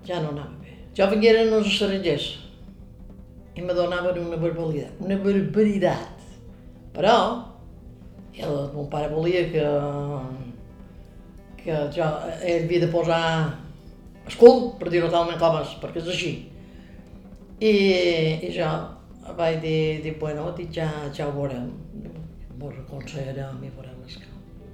ja 0.07 0.20
no 0.22 0.32
anava 0.34 0.57
bé. 0.62 0.76
Jo 0.96 1.09
vingueren 1.11 1.53
els 1.57 1.68
estrangers 1.70 2.30
i 3.57 3.62
me 3.62 3.74
donaven 3.74 4.18
una 4.24 4.38
barbaritat, 4.40 5.01
una 5.05 5.18
barbaritat. 5.20 6.26
Però 6.94 7.16
el 8.40 8.70
mon 8.74 8.88
pare 8.90 9.11
volia 9.12 9.44
que, 9.53 9.64
que 11.61 11.76
jo, 11.94 12.07
ell 12.40 12.64
havia 12.64 12.84
de 12.86 12.88
posar 12.92 13.24
escul, 14.30 14.72
per 14.80 14.90
dir-ho 14.92 15.11
talment 15.12 15.38
com 15.40 15.59
és, 15.61 15.74
perquè 15.82 16.03
és 16.03 16.11
així. 16.14 16.32
I, 17.61 17.72
i 18.46 18.53
jo 18.57 18.70
vaig 19.36 19.61
dir, 19.62 20.01
dir 20.05 20.16
bueno, 20.20 20.48
dic, 20.57 20.72
ja, 20.78 20.88
ja 21.14 21.28
ho 21.28 21.34
veurem. 21.36 21.68
Mos 22.61 22.76
aconsellarem 22.84 23.61
i 23.64 23.72
veurem 23.76 24.01
el 24.05 24.16
que... 24.16 24.28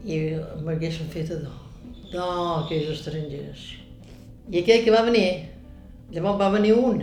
I 0.06 0.16
m'haguessin 0.62 1.10
fet 1.10 1.32
allò. 1.34 1.54
No, 2.12 2.28
aquells 2.62 2.92
estrangers. 2.94 3.66
I 4.46 4.60
aquell 4.60 4.84
que 4.84 4.94
va 4.94 5.02
venir, 5.06 5.28
llavors 6.14 6.38
va 6.38 6.52
venir 6.54 6.72
un, 6.78 7.00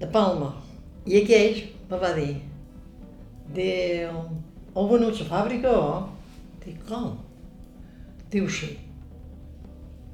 de 0.00 0.08
Palma, 0.10 0.50
i 1.06 1.20
aquell 1.20 1.60
me 1.90 1.98
va 2.02 2.10
dir, 2.16 2.32
diu, 3.54 4.22
heu 4.74 4.88
venut 4.90 5.20
la 5.22 5.28
fàbrica 5.28 5.74
o? 5.76 5.92
Dic, 6.64 6.80
com? 6.88 7.12
Diu, 8.32 8.48
sí. 8.50 8.72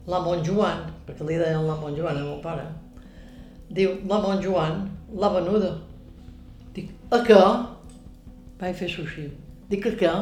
La 0.06 0.20
Montjoan, 0.22 0.84
perquè 1.06 1.24
li 1.26 1.40
deien 1.40 1.64
la 1.66 1.78
Montjoan 1.80 2.20
al 2.20 2.28
meu 2.28 2.38
pare, 2.44 2.68
diu, 3.72 3.96
la 4.10 4.20
Montjoan 4.26 4.84
l'ha 5.16 5.32
venuda. 5.40 5.72
Dic, 6.76 6.92
a 7.08 7.22
què? 7.24 7.40
Vaig 8.60 8.76
fer 8.76 8.92
sushi. 8.92 9.30
Dic, 9.72 9.88
a 9.88 9.96
què? 9.96 10.14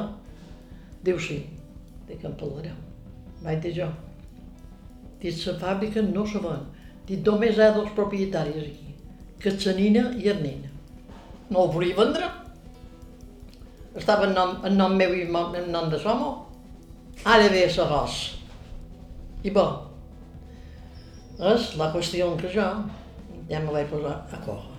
Diu, 1.04 1.18
sí. 1.18 1.42
Dic, 2.08 2.22
en 2.22 2.38
parlarem. 2.38 2.78
Vaig 3.42 3.62
dir 3.64 3.78
jo. 3.82 3.92
Dic, 5.24 5.38
la 5.46 5.54
fàbrica 5.56 6.02
no 6.04 6.26
se 6.28 6.40
ven. 6.44 6.64
Dic, 7.08 7.22
només 7.24 7.56
hi 7.56 7.62
ha 7.64 7.72
dos 7.72 7.88
propietaris 7.96 8.58
aquí, 8.60 8.90
Catsanina 9.40 10.10
i 10.20 10.28
Arnina. 10.28 10.68
No 11.48 11.62
ho 11.62 11.70
volia 11.72 11.96
vendre. 11.96 12.28
Estava 13.96 14.28
en 14.28 14.36
nom, 14.36 14.54
en 14.68 14.76
nom 14.76 14.96
meu 15.00 15.14
i 15.16 15.24
en 15.24 15.70
nom 15.72 15.88
de 15.88 16.00
Somo. 16.02 16.30
Ara 17.24 17.48
ve 17.48 17.64
l'arròs. 17.64 18.20
I 19.44 19.50
bo, 19.54 19.64
és 21.54 21.72
la 21.80 21.90
qüestió 21.94 22.30
que 22.36 22.52
jo 22.52 22.68
ja 23.48 23.60
me 23.64 23.72
vaig 23.72 23.88
posar 23.88 24.16
a 24.28 24.44
córrer. 24.44 24.72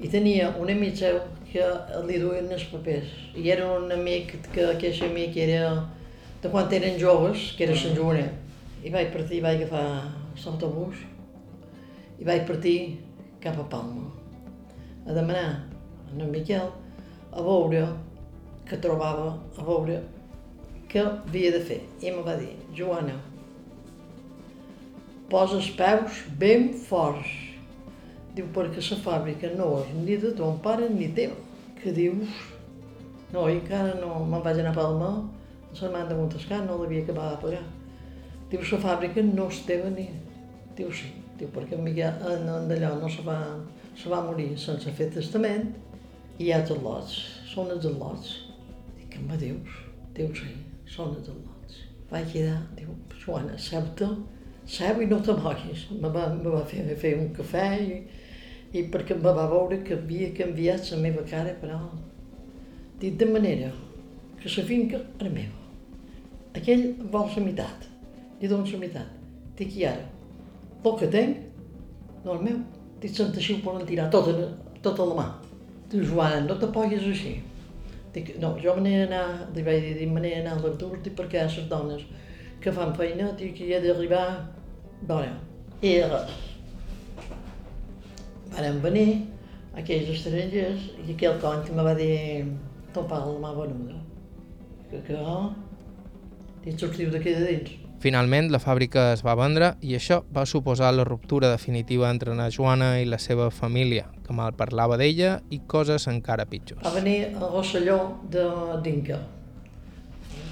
I 0.00 0.08
tenia 0.12 0.52
un 0.60 0.68
amic 0.68 0.96
seu 1.00 1.20
que 1.48 1.66
li 2.04 2.18
duien 2.20 2.52
els 2.52 2.64
papers. 2.68 3.08
I 3.36 3.48
era 3.56 3.72
un 3.78 3.92
amic, 3.92 4.36
que 4.52 4.72
aquest 4.74 5.04
amic 5.08 5.36
era 5.36 5.86
de 6.42 6.50
quan 6.52 6.68
eren 6.72 6.98
joves, 7.00 7.54
que 7.56 7.64
era 7.64 7.76
Sant 7.76 7.96
Joanet. 7.96 8.45
I 8.86 8.92
vaig 8.94 9.10
partir, 9.10 9.42
vaig 9.42 9.64
agafar 9.64 9.86
l'autobús 10.44 11.00
i 12.20 12.26
vaig 12.26 12.44
partir 12.46 12.76
cap 13.42 13.58
a 13.58 13.64
Palma 13.72 14.06
a 15.06 15.14
demanar 15.14 15.48
a 16.06 16.12
en 16.14 16.30
Miquel 16.30 16.68
a 17.32 17.42
veure 17.42 17.86
que 18.66 18.78
trobava, 18.82 19.32
a 19.58 19.64
veure 19.66 20.00
què 20.90 21.02
havia 21.02 21.52
de 21.54 21.62
fer. 21.66 21.80
I 22.02 22.10
em 22.10 22.20
va 22.26 22.36
dir, 22.38 22.52
Joana, 22.74 23.16
posa 25.30 25.58
els 25.60 25.70
peus 25.78 26.22
ben 26.40 26.68
forts. 26.88 27.32
Diu, 28.36 28.48
perquè 28.54 28.82
la 28.82 29.00
fàbrica 29.04 29.50
no 29.54 29.70
és 29.82 29.94
ni 29.96 30.18
de 30.22 30.34
ton 30.38 30.58
pare 30.62 30.90
ni 30.92 31.08
teva. 31.16 31.38
Que 31.80 31.94
dius? 31.94 32.42
No, 33.32 33.48
i 33.48 33.58
encara 33.58 33.96
no 34.00 34.20
me'n 34.26 34.44
vaig 34.44 34.62
anar 34.62 34.74
a 34.74 34.78
Palma, 34.80 35.10
a 35.70 35.74
Sermant 35.78 36.08
de 36.10 36.18
Montescar, 36.18 36.62
no 36.66 36.78
l'havia 36.80 37.02
acabat 37.04 37.36
de 37.36 37.42
pagar. 37.46 37.64
Diu, 38.50 38.62
la 38.62 38.82
fàbrica 38.82 39.24
no 39.26 39.48
és 39.50 39.62
teva 39.66 39.90
ni... 39.90 40.08
Diu, 40.76 40.90
sí. 40.94 41.12
Diu, 41.36 41.50
perquè 41.52 41.76
Miguel, 41.76 42.22
en, 42.24 42.46
en 42.48 42.68
d'allò 42.70 42.94
no 43.00 43.08
se 43.12 43.24
va, 43.26 43.40
se 43.98 44.08
va 44.08 44.22
morir 44.24 44.54
sense 44.60 44.92
fer 44.96 45.10
testament 45.12 45.66
i 46.38 46.46
hi 46.46 46.52
ha 46.54 46.62
lots, 46.84 47.16
són 47.50 47.72
els 47.74 47.84
lots. 47.98 48.30
Dic, 48.96 49.10
què 49.12 49.24
me 49.24 49.36
dius? 49.40 49.74
Diu, 50.16 50.30
sí, 50.38 50.54
són 50.88 51.12
els 51.18 51.28
lots. 51.28 51.82
Vaig 52.08 52.30
quedar, 52.32 52.60
diu, 52.78 52.94
Joana, 53.20 53.58
seu-te, 53.60 54.08
seu 54.76 55.02
i 55.02 55.08
no 55.10 55.18
te 55.20 55.34
moguis. 55.36 55.86
Me 55.90 56.12
va, 56.14 56.28
me 56.32 56.52
va 56.54 56.62
fer, 56.70 56.86
fer 57.02 57.12
un 57.20 57.28
cafè 57.36 57.66
i, 57.82 57.98
i 58.78 58.86
perquè 58.92 59.18
me 59.18 59.34
va 59.36 59.48
veure 59.50 59.82
que 59.84 59.98
havia 59.98 60.30
canviat 60.36 60.88
la 60.92 61.02
meva 61.02 61.26
cara, 61.28 61.52
però 61.60 61.80
dit 63.02 63.18
de 63.20 63.28
manera 63.28 63.74
que 64.40 64.48
la 64.56 64.64
finca 64.70 65.02
era 65.18 65.32
meva. 65.32 65.64
Aquell 66.56 66.88
vol 67.12 67.28
la 67.36 67.44
meitat, 67.44 67.90
li 68.46 68.50
dono 68.54 68.64
la 68.70 68.78
meitat. 68.78 69.06
Dic, 69.58 69.74
i 69.76 69.84
ara, 69.88 70.06
el 70.84 70.96
que 71.00 71.08
tinc, 71.10 71.38
no 72.24 72.36
és 72.36 72.42
meu. 72.46 72.62
Dic, 73.02 73.12
Santa 73.14 73.42
Xiu 73.42 73.58
poden 73.64 73.86
tirar 73.88 74.08
tota, 74.12 74.34
tota 74.84 75.06
la 75.10 75.16
mà. 75.18 75.26
Diu, 75.90 76.04
Joana, 76.06 76.44
no 76.46 76.56
t'apoyes 76.60 77.02
així. 77.10 77.36
Dic, 78.14 78.36
no, 78.42 78.54
jo 78.62 78.74
me 78.76 78.84
n'he 78.84 79.00
d'anar, 79.02 79.48
li 79.54 79.64
vaig 79.66 79.88
dir, 79.98 80.06
me 80.08 80.22
n'he 80.22 80.36
d'anar 80.36 80.56
a 80.56 80.62
l'atur, 80.62 80.94
dic, 81.02 81.16
perquè 81.18 81.42
les 81.42 81.68
dones 81.70 82.04
que 82.62 82.72
fan 82.72 82.94
feina, 82.96 83.32
dic, 83.38 83.58
hi 83.60 83.74
ha 83.74 83.80
d'arribar, 83.82 84.26
bueno, 85.02 85.40
i 85.82 85.96
res. 86.06 86.36
Varen 88.54 88.78
venir 88.84 89.08
aquells 89.76 90.14
estrangers 90.14 90.86
i 91.04 91.10
aquell 91.12 91.40
cony 91.42 91.66
que 91.66 91.74
me 91.76 91.84
va 91.84 91.96
dir, 91.98 92.46
ton 92.94 93.10
pare 93.10 93.32
la 93.32 93.42
mà 93.42 93.56
venuda. 93.58 93.98
Que, 94.90 95.02
que, 95.08 95.18
oh, 95.18 95.50
dic, 96.62 96.78
sortiu 96.78 97.10
d'aquí 97.10 97.34
de 97.34 97.50
dins. 97.50 97.85
Finalment, 98.02 98.50
la 98.52 98.60
fàbrica 98.60 99.10
es 99.14 99.22
va 99.24 99.34
vendre 99.38 99.70
i 99.80 99.94
això 99.96 100.20
va 100.34 100.44
suposar 100.46 100.90
la 100.92 101.04
ruptura 101.08 101.48
definitiva 101.48 102.10
entre 102.12 102.34
na 102.36 102.50
Joana 102.52 102.98
i 103.00 103.06
la 103.08 103.18
seva 103.18 103.48
família, 103.50 104.04
que 104.26 104.36
mal 104.36 104.52
parlava 104.58 104.98
d'ella 105.00 105.38
i 105.48 105.62
coses 105.66 106.04
encara 106.12 106.44
pitjors. 106.50 106.84
Va 106.84 106.92
venir 106.92 107.32
a 107.32 107.48
Rosselló 107.48 107.98
de 108.28 108.44
d'Inca. 108.84 109.22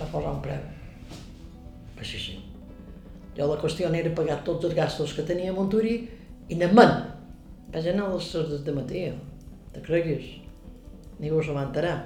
Va 0.01 0.09
posar 0.09 0.32
un 0.32 0.40
preu. 0.42 0.64
Així 2.01 2.18
sí. 2.18 2.40
Jo 3.36 3.51
la 3.51 3.61
qüestió 3.61 3.92
era 3.92 4.14
pagar 4.16 4.40
tots 4.47 4.64
els 4.64 4.74
gastos 4.74 5.12
que 5.12 5.26
tenia 5.26 5.53
a 5.53 5.55
Monturí 5.57 5.95
i 6.49 6.57
anar-me'n. 6.57 6.92
Vaig 7.74 7.88
anar 7.90 8.09
a 8.09 8.14
les 8.14 8.28
6 8.32 8.61
de 8.64 8.72
matí, 8.72 9.07
te 9.74 9.82
creguis. 9.82 10.36
Ningú 11.18 11.42
se 11.42 11.53
va 11.53 11.68
enterar. 11.68 11.97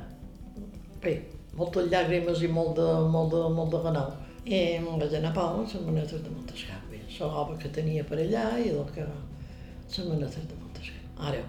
Bé, 1.02 1.18
moltes 1.54 1.90
llàgrimes 1.92 2.42
i 2.42 2.48
molt 2.48 2.74
de, 2.78 2.88
molt 3.12 3.34
de, 3.34 3.42
molt 3.54 3.74
de 3.74 3.82
ganau. 3.84 4.16
I 4.48 4.78
me'n 4.80 4.96
vaig 4.96 5.12
anar 5.12 5.28
a 5.28 5.36
Palma, 5.36 5.60
a 5.60 5.68
les 5.68 5.82
manetes 5.84 6.22
de 6.24 6.30
Montescar. 6.32 6.78
Bé, 6.88 7.02
la 7.04 7.26
roba 7.28 7.56
que 7.60 7.68
tenia 7.68 8.04
per 8.08 8.16
allà 8.16 8.44
i 8.56 8.70
el 8.72 8.84
que... 8.94 9.04
les 9.04 10.06
manetes 10.08 10.46
de 10.48 10.54
Montescar. 10.56 11.02
Ara, 11.28 11.42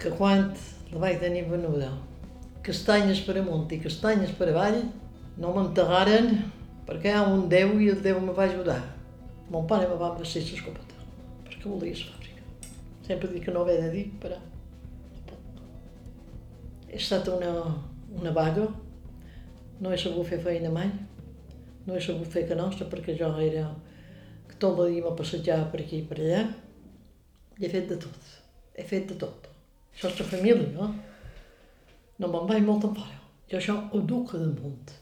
que 0.00 0.12
quan 0.16 0.46
la 0.92 1.00
vaig 1.02 1.18
tenir 1.20 1.42
venuda, 1.50 1.90
castanyes 2.64 3.20
per 3.26 3.34
amunt 3.36 3.74
i 3.76 3.80
castanyes 3.82 4.32
per 4.38 4.48
avall, 4.48 4.78
no 5.36 5.50
m'enterraren 5.52 6.30
perquè 6.86 7.12
hi 7.12 7.18
ha 7.18 7.26
un 7.28 7.50
Déu 7.52 7.74
i 7.84 7.90
el 7.92 8.00
Déu 8.06 8.20
me 8.24 8.32
va 8.32 8.46
ajudar. 8.48 8.78
Mon 9.52 9.66
pare 9.68 9.88
me 9.90 9.98
va 10.00 10.14
vestir 10.16 10.46
l'escopeta, 10.46 11.02
perquè 11.44 11.68
volia 11.68 11.98
la 11.98 12.14
fàbrica. 12.14 12.70
Sempre 13.10 13.28
dic 13.34 13.44
que 13.44 13.52
no 13.52 13.66
ho 13.66 13.68
de 13.68 13.90
dir, 13.92 14.06
però. 14.22 14.40
He 16.88 16.96
estat 16.96 17.28
una, 17.28 17.52
una 18.16 18.32
vaga, 18.32 18.64
no 19.84 19.92
he 19.92 20.00
sabut 20.00 20.32
fer 20.32 20.40
feina 20.40 20.72
mai, 20.72 20.88
no 21.86 21.94
he 21.94 22.00
sabut 22.02 22.30
fer 22.32 22.42
que 22.48 22.58
nostra 22.58 22.88
perquè 22.90 23.14
jo 23.18 23.28
era 23.42 23.66
que 24.48 24.56
tot 24.62 24.80
el 24.82 24.94
dia 24.94 25.04
me 25.04 25.14
passejava 25.18 25.68
per 25.70 25.84
aquí 25.84 26.00
i 26.02 26.06
per 26.08 26.18
allà. 26.18 26.40
I 27.58 27.66
he 27.66 27.70
fet 27.72 27.86
de 27.92 27.98
tot, 28.02 28.32
he 28.74 28.84
fet 28.84 29.06
de 29.12 29.18
tot. 29.22 29.46
Això 29.94 30.10
és 30.10 30.18
la 30.20 30.26
família, 30.32 30.66
no? 30.74 30.90
No 32.18 32.32
me'n 32.32 32.50
vaig 32.50 32.66
molt 32.66 32.88
enfora. 32.90 33.22
Jo 33.48 33.60
això 33.60 33.76
ho 33.92 34.02
duc 34.02 34.34
damunt. 34.34 34.92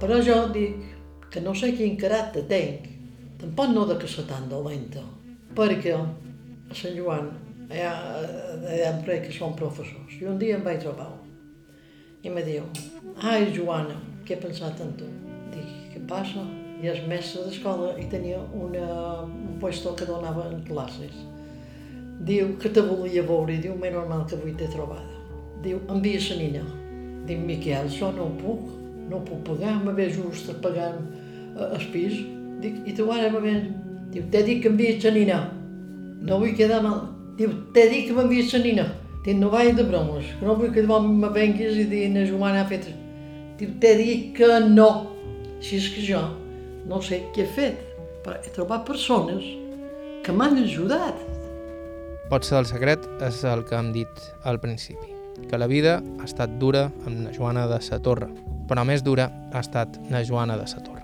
Però 0.00 0.22
jo 0.24 0.38
dic 0.54 0.86
que 1.30 1.42
no 1.42 1.52
sé 1.54 1.74
quin 1.76 1.98
caràcter 1.98 2.46
tinc, 2.48 2.86
tampoc 3.42 3.74
no 3.74 3.84
de 3.90 3.98
que 3.98 4.08
sóc 4.08 4.30
tan 4.30 4.48
dolenta, 4.48 5.02
perquè 5.58 5.98
Sant 6.70 6.94
Joan 6.94 7.32
hi 7.70 7.80
ha 7.82 8.90
emprès 8.92 9.24
que 9.26 9.34
són 9.34 9.56
professors. 9.58 10.14
I 10.20 10.28
un 10.30 10.38
dia 10.38 10.58
em 10.58 10.62
vaig 10.66 10.82
trobar 10.84 11.10
i 12.22 12.30
me 12.30 12.42
diu, 12.44 12.66
ai 13.24 13.48
Joana, 13.54 13.96
què 14.26 14.36
he 14.36 14.40
pensat 14.42 14.80
en 14.84 14.90
tu? 14.98 15.06
Dic, 15.54 15.68
què 15.94 16.02
passa? 16.08 16.44
I 16.80 16.90
és 16.92 17.00
mestre 17.08 17.46
d'escola 17.46 17.94
i 18.00 18.06
tenia 18.12 18.38
una, 18.56 18.86
un 19.24 19.56
puesto 19.60 19.94
que 19.96 20.08
donava 20.08 20.46
en 20.50 20.60
classes. 20.68 21.16
Diu 22.28 22.54
que 22.60 22.68
te 22.68 22.84
volia 22.84 23.24
veure 23.24 23.56
diu, 23.60 23.74
més 23.80 23.94
normal 23.94 24.26
que 24.28 24.36
avui 24.36 24.52
t'he 24.56 24.68
trobada. 24.72 25.08
Diu, 25.64 25.80
envia 25.92 26.20
la 26.28 26.36
nina. 26.42 26.64
Dic, 27.28 27.40
Miquel, 27.48 27.88
això 27.88 28.10
no 28.16 28.28
ho 28.28 28.34
puc, 28.36 28.68
no 29.08 29.18
ho 29.18 29.24
puc 29.24 29.40
pagar, 29.48 29.78
me 29.84 29.96
ve 29.96 30.10
just 30.12 30.52
pagant 30.64 31.00
el 31.70 31.86
pis. 31.92 32.20
Dic, 32.60 32.82
i 32.84 32.96
tu 32.96 33.08
ara 33.12 33.32
me 33.32 33.40
ven... 33.44 33.72
Diu, 34.12 34.28
t'he 34.28 34.44
dit 34.44 34.60
que 34.60 34.68
envies 34.68 35.04
la 35.06 35.16
nina. 35.16 35.40
No 36.26 36.40
vull 36.40 36.56
quedar 36.56 36.82
mal. 36.84 37.06
Diu, 37.38 37.52
t'he 37.74 37.86
dit 37.88 38.08
que 38.08 38.16
m'envies 38.16 38.52
la 38.56 38.60
nina. 38.64 38.88
Dic, 39.24 39.36
no 39.36 39.50
vaig 39.52 39.74
de 39.76 39.84
bromes, 39.84 40.26
que 40.38 40.46
no 40.46 40.56
vull 40.56 40.72
que 40.74 40.84
demà 40.84 41.00
me 41.04 41.28
venguis 41.32 41.78
i 41.80 41.86
dir, 41.88 42.08
na 42.12 42.26
Joana 42.28 42.64
ha 42.64 42.68
fet... 42.68 42.88
Diu, 43.60 43.72
t'he 43.80 43.96
dit 43.98 44.30
que 44.36 44.60
no. 44.68 44.90
Si 45.60 45.76
és 45.76 45.90
que 45.92 46.04
jo 46.04 46.22
no 46.88 47.00
sé 47.04 47.20
què 47.34 47.44
he 47.44 47.50
fet, 47.56 47.82
però 48.24 48.38
he 48.40 48.52
trobat 48.54 48.86
persones 48.88 49.44
que 50.24 50.32
m'han 50.32 50.62
ajudat. 50.64 51.18
Potser 52.30 52.60
el 52.60 52.68
secret 52.68 53.06
és 53.26 53.42
el 53.48 53.64
que 53.68 53.76
hem 53.78 53.90
dit 53.96 54.24
al 54.46 54.60
principi, 54.62 55.12
que 55.50 55.58
la 55.58 55.68
vida 55.70 55.98
ha 56.00 56.28
estat 56.28 56.56
dura 56.62 56.88
amb 57.04 57.26
na 57.26 57.34
Joana 57.36 57.66
de 57.70 57.80
sa 57.84 58.00
Torre, 58.02 58.30
però 58.70 58.86
més 58.86 59.04
dura 59.06 59.30
ha 59.52 59.64
estat 59.64 59.98
na 60.10 60.24
Joana 60.24 60.58
de 60.60 60.68
sa 60.70 60.82
Torre. 60.84 60.99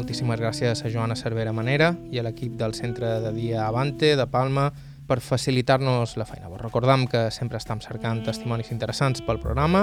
Moltíssimes 0.00 0.40
gràcies 0.40 0.80
a 0.80 0.88
Joana 0.88 1.12
Cervera 1.12 1.52
Manera 1.52 1.90
i 2.08 2.16
a 2.16 2.22
l'equip 2.24 2.54
del 2.56 2.72
Centre 2.72 3.18
de 3.20 3.34
Dia 3.36 3.66
Avante 3.66 4.14
de 4.16 4.24
Palma 4.32 4.70
per 5.04 5.18
facilitar-nos 5.20 6.14
la 6.16 6.24
feina. 6.24 6.48
Vos 6.48 6.62
recordam 6.62 7.04
que 7.04 7.26
sempre 7.28 7.58
estem 7.60 7.82
cercant 7.84 8.22
testimonis 8.24 8.70
interessants 8.72 9.20
pel 9.26 9.42
programa, 9.42 9.82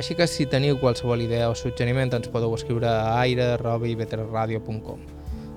així 0.00 0.16
que 0.16 0.24
si 0.24 0.46
teniu 0.48 0.78
qualsevol 0.80 1.20
idea 1.20 1.50
o 1.52 1.56
suggeriment 1.58 2.14
ens 2.16 2.30
podeu 2.32 2.54
escriure 2.56 2.88
a 2.88 3.18
aire.ivetresradio.com. 3.20 5.02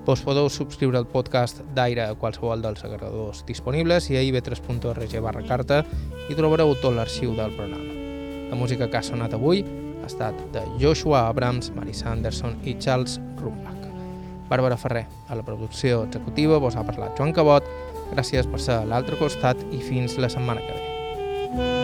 Vos 0.03 0.23
podeu 0.27 0.49
subscriure 0.51 0.99
al 0.99 1.07
podcast 1.07 1.61
d'Aire 1.77 2.09
a 2.09 2.17
qualsevol 2.19 2.59
dels 2.65 2.83
agregadors 2.83 3.45
disponibles 3.47 4.09
i 4.11 4.19
a 4.19 4.25
ivetres.org 4.27 5.15
barra 5.23 5.45
carta 5.47 5.85
i 6.27 6.35
trobareu 6.35 6.75
tot 6.81 6.97
l'arxiu 6.97 7.37
del 7.39 7.55
programa. 7.55 7.95
La 8.51 8.59
música 8.59 8.89
que 8.89 8.99
ha 8.99 9.05
sonat 9.13 9.39
avui 9.39 9.63
ha 9.63 10.11
estat 10.11 10.35
de 10.51 10.65
Joshua 10.81 11.29
Abrams, 11.29 11.71
Marisa 11.71 12.11
Anderson 12.11 12.59
i 12.67 12.75
Charles 12.75 13.21
Rumbach. 13.39 13.72
Bàrbara 14.53 14.77
Ferrer. 14.77 15.07
A 15.29 15.37
la 15.39 15.45
producció 15.45 16.03
executiva 16.07 16.61
vos 16.61 16.77
ha 16.77 16.85
parlat 16.85 17.17
Joan 17.17 17.33
Cabot. 17.33 17.65
Gràcies 18.13 18.49
per 18.49 18.61
ser 18.61 18.81
a 18.81 18.89
l'altre 18.89 19.17
costat 19.17 19.65
i 19.73 19.81
fins 19.81 20.19
la 20.21 20.29
setmana 20.29 20.61
que 20.61 20.77
ve. 20.77 21.82